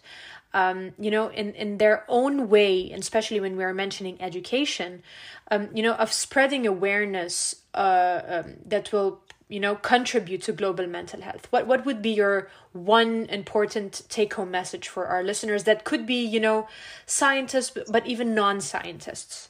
um, 0.52 0.92
you 0.98 1.10
know 1.10 1.28
in 1.28 1.54
in 1.54 1.78
their 1.78 2.04
own 2.08 2.48
way 2.48 2.90
especially 2.92 3.40
when 3.40 3.56
we 3.56 3.64
are 3.64 3.74
mentioning 3.74 4.20
education 4.20 5.02
um, 5.50 5.68
you 5.74 5.82
know 5.82 5.94
of 5.94 6.12
spreading 6.12 6.66
awareness 6.66 7.56
uh, 7.74 8.20
um, 8.26 8.54
that 8.64 8.92
will 8.92 9.20
you 9.50 9.60
know 9.60 9.74
contribute 9.74 10.42
to 10.42 10.52
global 10.52 10.86
mental 10.86 11.20
health. 11.20 11.48
What 11.50 11.66
what 11.66 11.84
would 11.84 12.00
be 12.00 12.10
your 12.10 12.48
one 12.72 13.26
important 13.26 14.02
take 14.08 14.34
home 14.34 14.50
message 14.50 14.88
for 14.88 15.06
our 15.06 15.22
listeners 15.22 15.64
that 15.64 15.84
could 15.84 16.06
be 16.06 16.24
you 16.24 16.40
know 16.40 16.68
scientists 17.04 17.76
but- 17.90 18.06
even 18.06 18.34
non-scientists? 18.34 19.48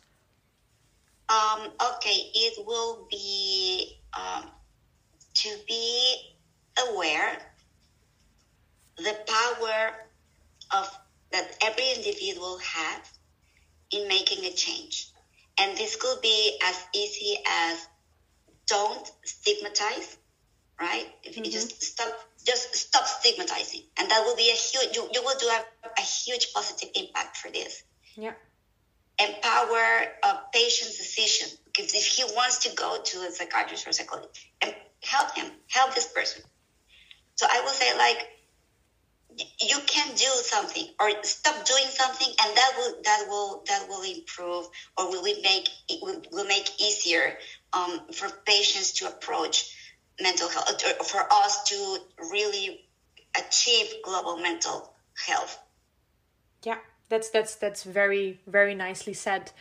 Um, 1.29 1.69
okay, 1.95 2.31
it 2.35 2.67
will 2.67 3.07
be 3.09 4.01
um, 4.19 4.51
to 5.35 5.51
be 5.69 6.35
aware 6.89 7.39
the 8.97 9.17
power 9.29 9.93
of 10.73 10.89
that 11.33 11.57
every 11.63 11.91
individual 11.97 12.59
has 12.59 13.01
in 13.91 14.09
making 14.09 14.45
a 14.45 14.53
change, 14.53 15.09
and 15.59 15.77
this 15.77 15.97
could 15.97 16.21
be 16.21 16.59
as 16.65 16.77
easy 16.95 17.37
as 17.49 17.87
don't 18.67 19.11
stigmatize, 19.25 20.17
right? 20.81 21.07
If 21.25 21.37
you 21.37 21.45
just 21.45 21.69
mm-hmm. 21.69 21.81
stop, 21.81 22.15
just 22.45 22.75
stop 22.75 23.07
stigmatizing, 23.07 23.83
and 23.99 24.11
that 24.11 24.23
will 24.25 24.37
be 24.37 24.51
a 24.51 24.55
huge. 24.55 24.97
You, 24.97 25.09
you 25.13 25.23
will 25.23 25.39
do 25.39 25.47
a, 25.47 25.65
a 25.99 26.03
huge 26.03 26.53
positive 26.53 26.91
impact 26.95 27.37
for 27.37 27.51
this. 27.51 27.83
Yeah. 28.17 28.33
Empower 29.19 30.07
a 30.23 30.39
patient's 30.53 30.97
decision. 30.97 31.49
Because 31.67 31.95
if 31.95 32.07
he 32.07 32.25
wants 32.35 32.59
to 32.65 32.75
go 32.75 32.99
to 33.03 33.19
a 33.19 33.31
psychiatrist 33.31 33.87
or 33.87 33.93
psychologist 33.93 34.45
and 34.63 34.75
help 35.03 35.35
him 35.35 35.51
help 35.69 35.95
this 35.95 36.07
person. 36.13 36.43
So 37.37 37.47
i 37.51 37.61
will 37.63 37.73
say 37.73 37.97
like 37.97 38.19
you 39.39 39.79
can 39.87 40.15
do 40.15 40.31
something 40.43 40.89
or 41.01 41.11
stop 41.23 41.65
doing 41.65 41.85
something 41.89 42.29
and 42.29 42.57
that 42.57 42.73
will 42.77 42.95
that 43.05 43.27
will 43.29 43.63
that 43.67 43.89
will 43.89 44.03
improve 44.03 44.67
or 44.99 45.09
will 45.09 45.23
we 45.23 45.41
make 45.43 45.69
it 45.89 46.03
will, 46.03 46.21
will 46.33 46.47
make 46.47 46.69
easier 46.81 47.37
um, 47.73 48.01
for 48.13 48.29
patients 48.45 48.93
to 48.93 49.07
approach 49.07 49.77
mental 50.21 50.49
health 50.49 50.83
or 50.85 51.05
for 51.05 51.27
us 51.33 51.65
to 51.65 51.99
really 52.31 52.81
achieve 53.39 53.87
global 54.05 54.39
mental 54.39 54.93
health. 55.27 55.59
Yeah 56.65 56.79
that's 57.09 57.31
that's 57.31 57.55
that's 57.57 57.83
very 57.83 58.41
very 58.47 58.75
nicely 58.75 59.13
said. 59.15 59.53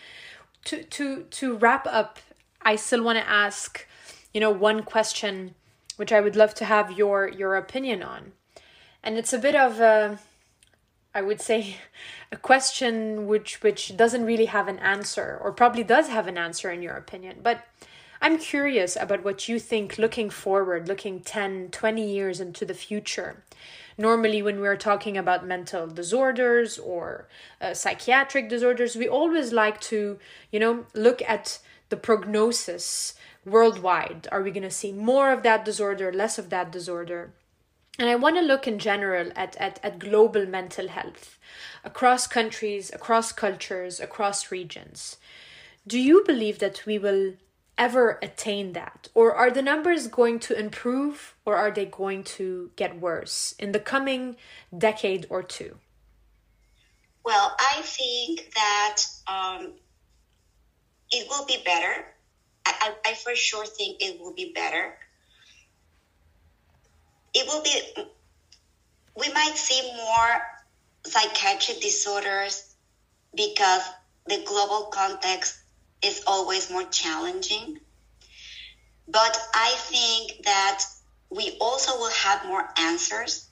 To 0.65 0.84
to 0.84 1.24
to 1.24 1.55
wrap 1.55 1.88
up 1.88 2.20
i 2.61 2.76
still 2.76 3.03
want 3.03 3.17
to 3.17 3.28
ask 3.28 3.88
you 4.34 4.41
know 4.41 4.51
one 4.51 4.84
question 4.84 5.55
which 5.95 6.11
i 6.11 6.20
would 6.20 6.36
love 6.36 6.53
to 6.55 6.65
have 6.65 6.91
your 6.91 7.30
your 7.30 7.55
opinion 7.55 8.03
on 8.03 8.34
and 9.04 9.18
it's 9.18 9.34
a 9.34 9.38
bit 9.38 9.56
of 9.56 9.80
a 9.80 10.20
I 11.14 11.22
would 11.22 11.41
say 11.41 11.78
a 12.32 12.38
question 12.38 13.26
which 13.28 13.64
which 13.64 13.97
doesn't 13.97 14.26
really 14.26 14.45
have 14.45 14.68
an 14.68 14.80
answer 14.80 15.39
or 15.41 15.52
probably 15.52 15.84
does 15.84 16.08
have 16.08 16.28
an 16.28 16.38
answer 16.38 16.70
in 16.70 16.84
your 16.84 16.95
opinion. 16.95 17.38
But 17.41 17.66
I'm 18.22 18.38
curious 18.38 18.95
about 18.95 19.24
what 19.24 19.47
you 19.47 19.60
think 19.60 19.97
looking 19.97 20.30
forward 20.30 20.88
looking 20.88 21.22
10 21.22 21.70
20 21.72 22.12
years 22.12 22.39
into 22.39 22.66
the 22.66 22.74
future. 22.74 23.43
Normally 23.97 24.41
when 24.41 24.62
we're 24.62 24.78
talking 24.78 25.18
about 25.18 25.45
mental 25.47 25.88
disorders 25.88 26.78
or 26.78 27.28
uh, 27.60 27.74
psychiatric 27.74 28.47
disorders 28.47 28.95
we 28.95 29.08
always 29.08 29.52
like 29.52 29.82
to 29.82 30.20
you 30.52 30.60
know 30.60 30.86
look 30.93 31.22
at 31.28 31.60
the 31.89 31.97
prognosis 31.97 33.16
worldwide. 33.45 34.28
Are 34.32 34.43
we 34.43 34.52
going 34.52 34.64
to 34.64 34.70
see 34.70 34.91
more 34.91 35.32
of 35.32 35.41
that 35.41 35.66
disorder 35.66 36.14
less 36.14 36.38
of 36.38 36.52
that 36.52 36.72
disorder 36.72 37.32
and 38.00 38.10
I 38.10 38.16
want 38.16 38.38
to 38.38 38.41
look 38.41 38.66
in 38.66 38.80
general 38.80 39.30
at, 39.36 39.58
at, 39.58 39.78
at 39.84 40.00
global 40.00 40.45
mental 40.45 40.88
health 40.88 41.38
across 41.84 42.28
countries, 42.28 42.89
across 42.93 43.34
cultures, 43.34 44.00
across 44.00 44.52
regions. 44.52 45.18
Do 45.86 46.00
you 46.00 46.24
believe 46.26 46.60
that 46.60 46.86
we 46.86 46.97
will 46.97 47.34
ever 47.78 48.18
attain 48.22 48.72
that? 48.74 49.10
Or 49.14 49.36
are 49.36 49.52
the 49.52 49.62
numbers 49.62 50.08
going 50.08 50.39
to 50.39 50.58
improve 50.58 51.36
or 51.45 51.58
are 51.58 51.72
they 51.72 51.86
going 51.86 52.24
to 52.36 52.72
get 52.78 53.02
worse 53.02 53.54
in 53.60 53.74
the 53.74 53.80
coming 53.80 54.38
decade 54.76 55.28
or 55.30 55.43
two? 55.43 55.78
Well, 57.26 57.54
I 57.60 57.82
think 57.82 58.54
that 58.56 58.97
um, 59.28 59.74
it 61.12 61.28
will 61.30 61.45
be 61.45 61.62
better. 61.66 62.06
I, 62.66 62.93
I, 63.06 63.12
I 63.12 63.14
for 63.16 63.36
sure 63.36 63.66
think 63.66 64.02
it 64.02 64.22
will 64.22 64.34
be 64.34 64.54
better 64.54 64.95
it 67.34 67.48
will 67.48 67.62
be 67.64 68.06
we 69.18 69.32
might 69.34 69.56
see 69.56 69.82
more 69.96 70.42
psychiatric 71.06 71.82
disorders 71.82 72.76
because 73.36 73.82
the 74.28 74.42
global 74.46 74.90
context 74.92 75.58
is 76.04 76.24
always 76.28 76.72
more 76.72 76.84
challenging. 76.84 77.80
But 79.08 79.38
i 79.54 79.74
think 79.78 80.46
that 80.46 80.84
we 81.30 81.58
also 81.60 81.98
will 81.98 82.12
have 82.12 82.46
more 82.46 82.68
answers 82.78 83.50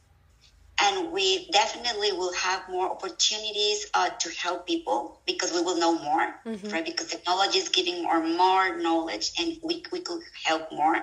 and 0.82 1.12
we 1.12 1.50
definitely 1.52 2.12
will 2.12 2.34
have 2.34 2.68
more 2.70 2.92
opportunities 2.92 3.90
uh, 3.94 4.10
to 4.10 4.30
help 4.30 4.68
people 4.68 5.20
because 5.26 5.52
we 5.52 5.62
will 5.62 5.80
know 5.80 5.98
more 5.98 6.36
mm-hmm. 6.46 6.70
right? 6.70 6.86
Because 6.86 7.08
technology 7.08 7.60
is 7.60 7.70
giving 7.70 8.04
more 8.04 8.24
more 8.24 8.78
knowledge 8.78 9.32
and 9.40 9.58
we, 9.64 9.84
we 9.92 10.02
could 10.02 10.22
help 10.44 10.72
more. 10.72 10.98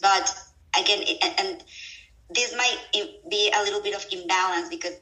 But 0.00 0.34
again 0.78 1.02
and, 1.22 1.34
and 1.38 1.64
this 2.34 2.54
might 2.56 2.78
be 3.30 3.50
a 3.54 3.62
little 3.62 3.80
bit 3.80 3.94
of 3.94 4.04
imbalance 4.10 4.68
because 4.68 4.94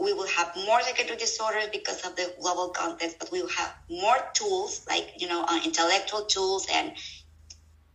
we 0.00 0.12
will 0.12 0.26
have 0.26 0.50
more 0.56 0.80
psychiatric 0.82 1.18
disorders 1.18 1.66
because 1.70 2.02
of 2.02 2.16
the 2.16 2.32
global 2.40 2.68
context, 2.68 3.18
but 3.18 3.30
we 3.30 3.42
will 3.42 3.50
have 3.50 3.74
more 3.90 4.16
tools 4.34 4.82
like 4.88 5.12
you 5.18 5.28
know 5.28 5.44
uh, 5.46 5.60
intellectual 5.64 6.22
tools 6.22 6.66
and 6.72 6.92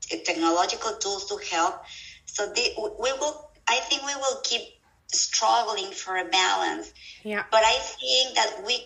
technological 0.09 0.93
tools 0.93 1.25
to 1.25 1.37
help. 1.51 1.83
So 2.25 2.51
we 2.55 3.11
will, 3.13 3.49
I 3.67 3.79
think, 3.79 4.03
we 4.03 4.15
will 4.15 4.39
keep 4.43 4.61
struggling 5.07 5.91
for 5.91 6.17
a 6.17 6.25
balance. 6.25 6.93
Yeah. 7.23 7.43
But 7.51 7.63
I 7.63 7.77
think 7.79 8.35
that 8.35 8.63
we, 8.65 8.85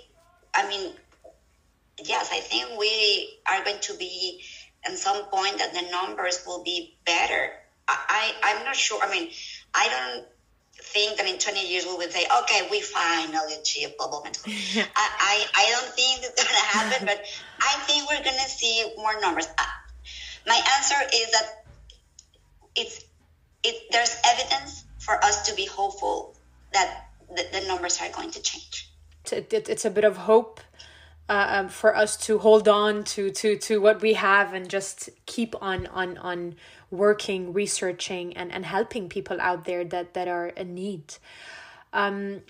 I 0.53 0.67
mean, 0.67 0.91
yes, 2.03 2.29
I 2.31 2.39
think 2.39 2.79
we 2.79 3.29
are 3.49 3.63
going 3.63 3.79
to 3.81 3.93
be 3.95 4.41
at 4.85 4.97
some 4.97 5.25
point 5.25 5.57
that 5.57 5.73
the 5.73 5.83
numbers 5.91 6.41
will 6.45 6.63
be 6.63 6.97
better. 7.05 7.51
I, 7.87 8.33
I'm 8.43 8.65
not 8.65 8.75
sure. 8.75 9.01
I 9.03 9.09
mean 9.11 9.29
I 9.73 9.87
don't 9.89 10.25
think 10.81 11.17
that 11.17 11.27
in 11.27 11.37
20 11.37 11.71
years 11.71 11.85
we 11.85 11.95
would 11.95 12.11
say, 12.11 12.25
okay, 12.41 12.67
we 12.69 12.81
finally 12.81 13.53
achieved 13.53 13.93
global 13.97 14.21
mental. 14.23 14.43
I, 14.47 14.85
I, 14.95 15.45
I, 15.55 15.71
don't 15.71 15.93
think 15.93 16.23
it's 16.23 16.43
going 16.43 16.47
to 16.47 16.77
happen, 16.77 17.05
but 17.05 17.21
I 17.59 17.79
think 17.85 18.09
we're 18.09 18.23
going 18.23 18.37
to 18.37 18.49
see 18.49 18.91
more 18.97 19.19
numbers. 19.21 19.47
Uh, 19.57 19.63
my 20.47 20.59
answer 20.77 20.95
is 21.13 21.31
that 21.31 21.63
it's, 22.75 23.05
it, 23.63 23.75
there's 23.91 24.15
evidence 24.25 24.83
for 24.99 25.23
us 25.23 25.47
to 25.49 25.55
be 25.55 25.65
hopeful 25.65 26.35
that 26.73 27.09
the, 27.29 27.45
the 27.53 27.67
numbers 27.67 27.99
are 28.01 28.09
going 28.09 28.31
to 28.31 28.41
change. 28.41 28.89
It, 29.31 29.53
it, 29.53 29.69
it's 29.69 29.85
a 29.85 29.89
bit 29.89 30.03
of 30.03 30.17
hope 30.17 30.59
uh, 31.31 31.47
um, 31.49 31.69
for 31.69 31.95
us 31.95 32.17
to 32.17 32.37
hold 32.39 32.67
on 32.67 33.05
to 33.05 33.31
to 33.31 33.55
to 33.55 33.79
what 33.79 34.01
we 34.01 34.13
have 34.15 34.53
and 34.53 34.69
just 34.69 35.09
keep 35.25 35.55
on 35.61 35.87
on 35.87 36.17
on 36.17 36.55
working, 36.91 37.53
researching, 37.53 38.35
and, 38.35 38.51
and 38.51 38.65
helping 38.65 39.07
people 39.07 39.39
out 39.39 39.63
there 39.63 39.85
that, 39.85 40.13
that 40.13 40.27
are 40.27 40.47
in 40.47 40.75
need. 40.75 41.15
Um, 41.93 42.41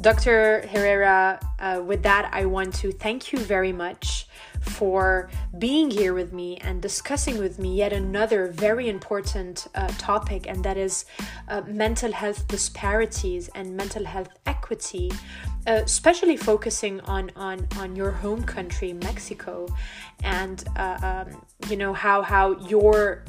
Dr. 0.00 0.66
Herrera, 0.68 1.40
uh, 1.58 1.82
with 1.84 2.02
that, 2.04 2.30
I 2.32 2.46
want 2.46 2.74
to 2.76 2.92
thank 2.92 3.32
you 3.32 3.38
very 3.38 3.72
much 3.72 4.28
for 4.68 5.30
being 5.58 5.90
here 5.90 6.14
with 6.14 6.32
me 6.32 6.58
and 6.58 6.82
discussing 6.82 7.38
with 7.38 7.58
me 7.58 7.76
yet 7.76 7.92
another 7.92 8.48
very 8.48 8.88
important 8.88 9.66
uh, 9.74 9.88
topic, 9.98 10.46
and 10.48 10.64
that 10.64 10.76
is 10.76 11.04
uh, 11.48 11.62
mental 11.66 12.12
health 12.12 12.46
disparities 12.48 13.48
and 13.54 13.76
mental 13.76 14.04
health 14.04 14.28
equity, 14.46 15.10
uh, 15.66 15.82
especially 15.84 16.36
focusing 16.36 17.00
on, 17.02 17.30
on, 17.36 17.66
on 17.78 17.96
your 17.96 18.10
home 18.10 18.42
country, 18.42 18.92
Mexico, 18.92 19.66
and 20.22 20.64
uh, 20.76 21.24
um, 21.28 21.44
you 21.68 21.76
know 21.76 21.92
how 21.92 22.22
how 22.22 22.58
your 22.66 23.24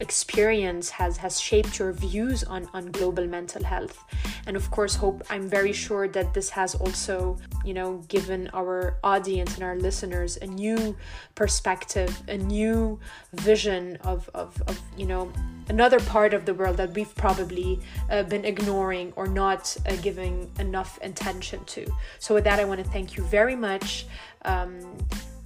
experience 0.00 0.90
has 0.90 1.16
has 1.16 1.40
shaped 1.40 1.78
your 1.78 1.92
views 1.92 2.44
on 2.44 2.68
on 2.74 2.90
global 2.90 3.26
mental 3.26 3.64
health. 3.64 4.04
And 4.46 4.56
of 4.56 4.70
course 4.70 4.94
hope 4.94 5.22
i'm 5.30 5.48
very 5.48 5.72
sure 5.72 6.06
that 6.08 6.34
this 6.34 6.50
has 6.50 6.74
also 6.74 7.36
you 7.64 7.74
know 7.74 7.98
given 8.08 8.48
our 8.54 8.98
audience 9.02 9.54
and 9.54 9.64
our 9.64 9.76
listeners 9.76 10.36
a 10.38 10.46
new 10.46 10.96
perspective 11.34 12.10
a 12.28 12.36
new 12.36 12.98
vision 13.32 13.96
of 14.02 14.30
of, 14.34 14.62
of 14.66 14.80
you 14.96 15.06
know 15.06 15.32
another 15.68 16.00
part 16.00 16.32
of 16.34 16.44
the 16.44 16.54
world 16.54 16.76
that 16.76 16.94
we've 16.94 17.14
probably 17.16 17.80
uh, 18.10 18.22
been 18.22 18.44
ignoring 18.44 19.12
or 19.16 19.26
not 19.26 19.76
uh, 19.86 19.96
giving 19.96 20.48
enough 20.60 20.98
attention 21.02 21.64
to. 21.64 21.86
So 22.18 22.34
with 22.34 22.44
that 22.44 22.60
i 22.60 22.64
want 22.64 22.84
to 22.84 22.90
thank 22.90 23.16
you 23.16 23.24
very 23.24 23.56
much 23.56 24.06
um, 24.44 24.70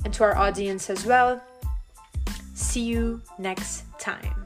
and 0.04 0.12
to 0.14 0.24
our 0.24 0.36
audience 0.36 0.90
as 0.90 1.06
well 1.06 1.40
see 2.54 2.82
you 2.82 3.22
next 3.38 3.84
time 3.98 4.39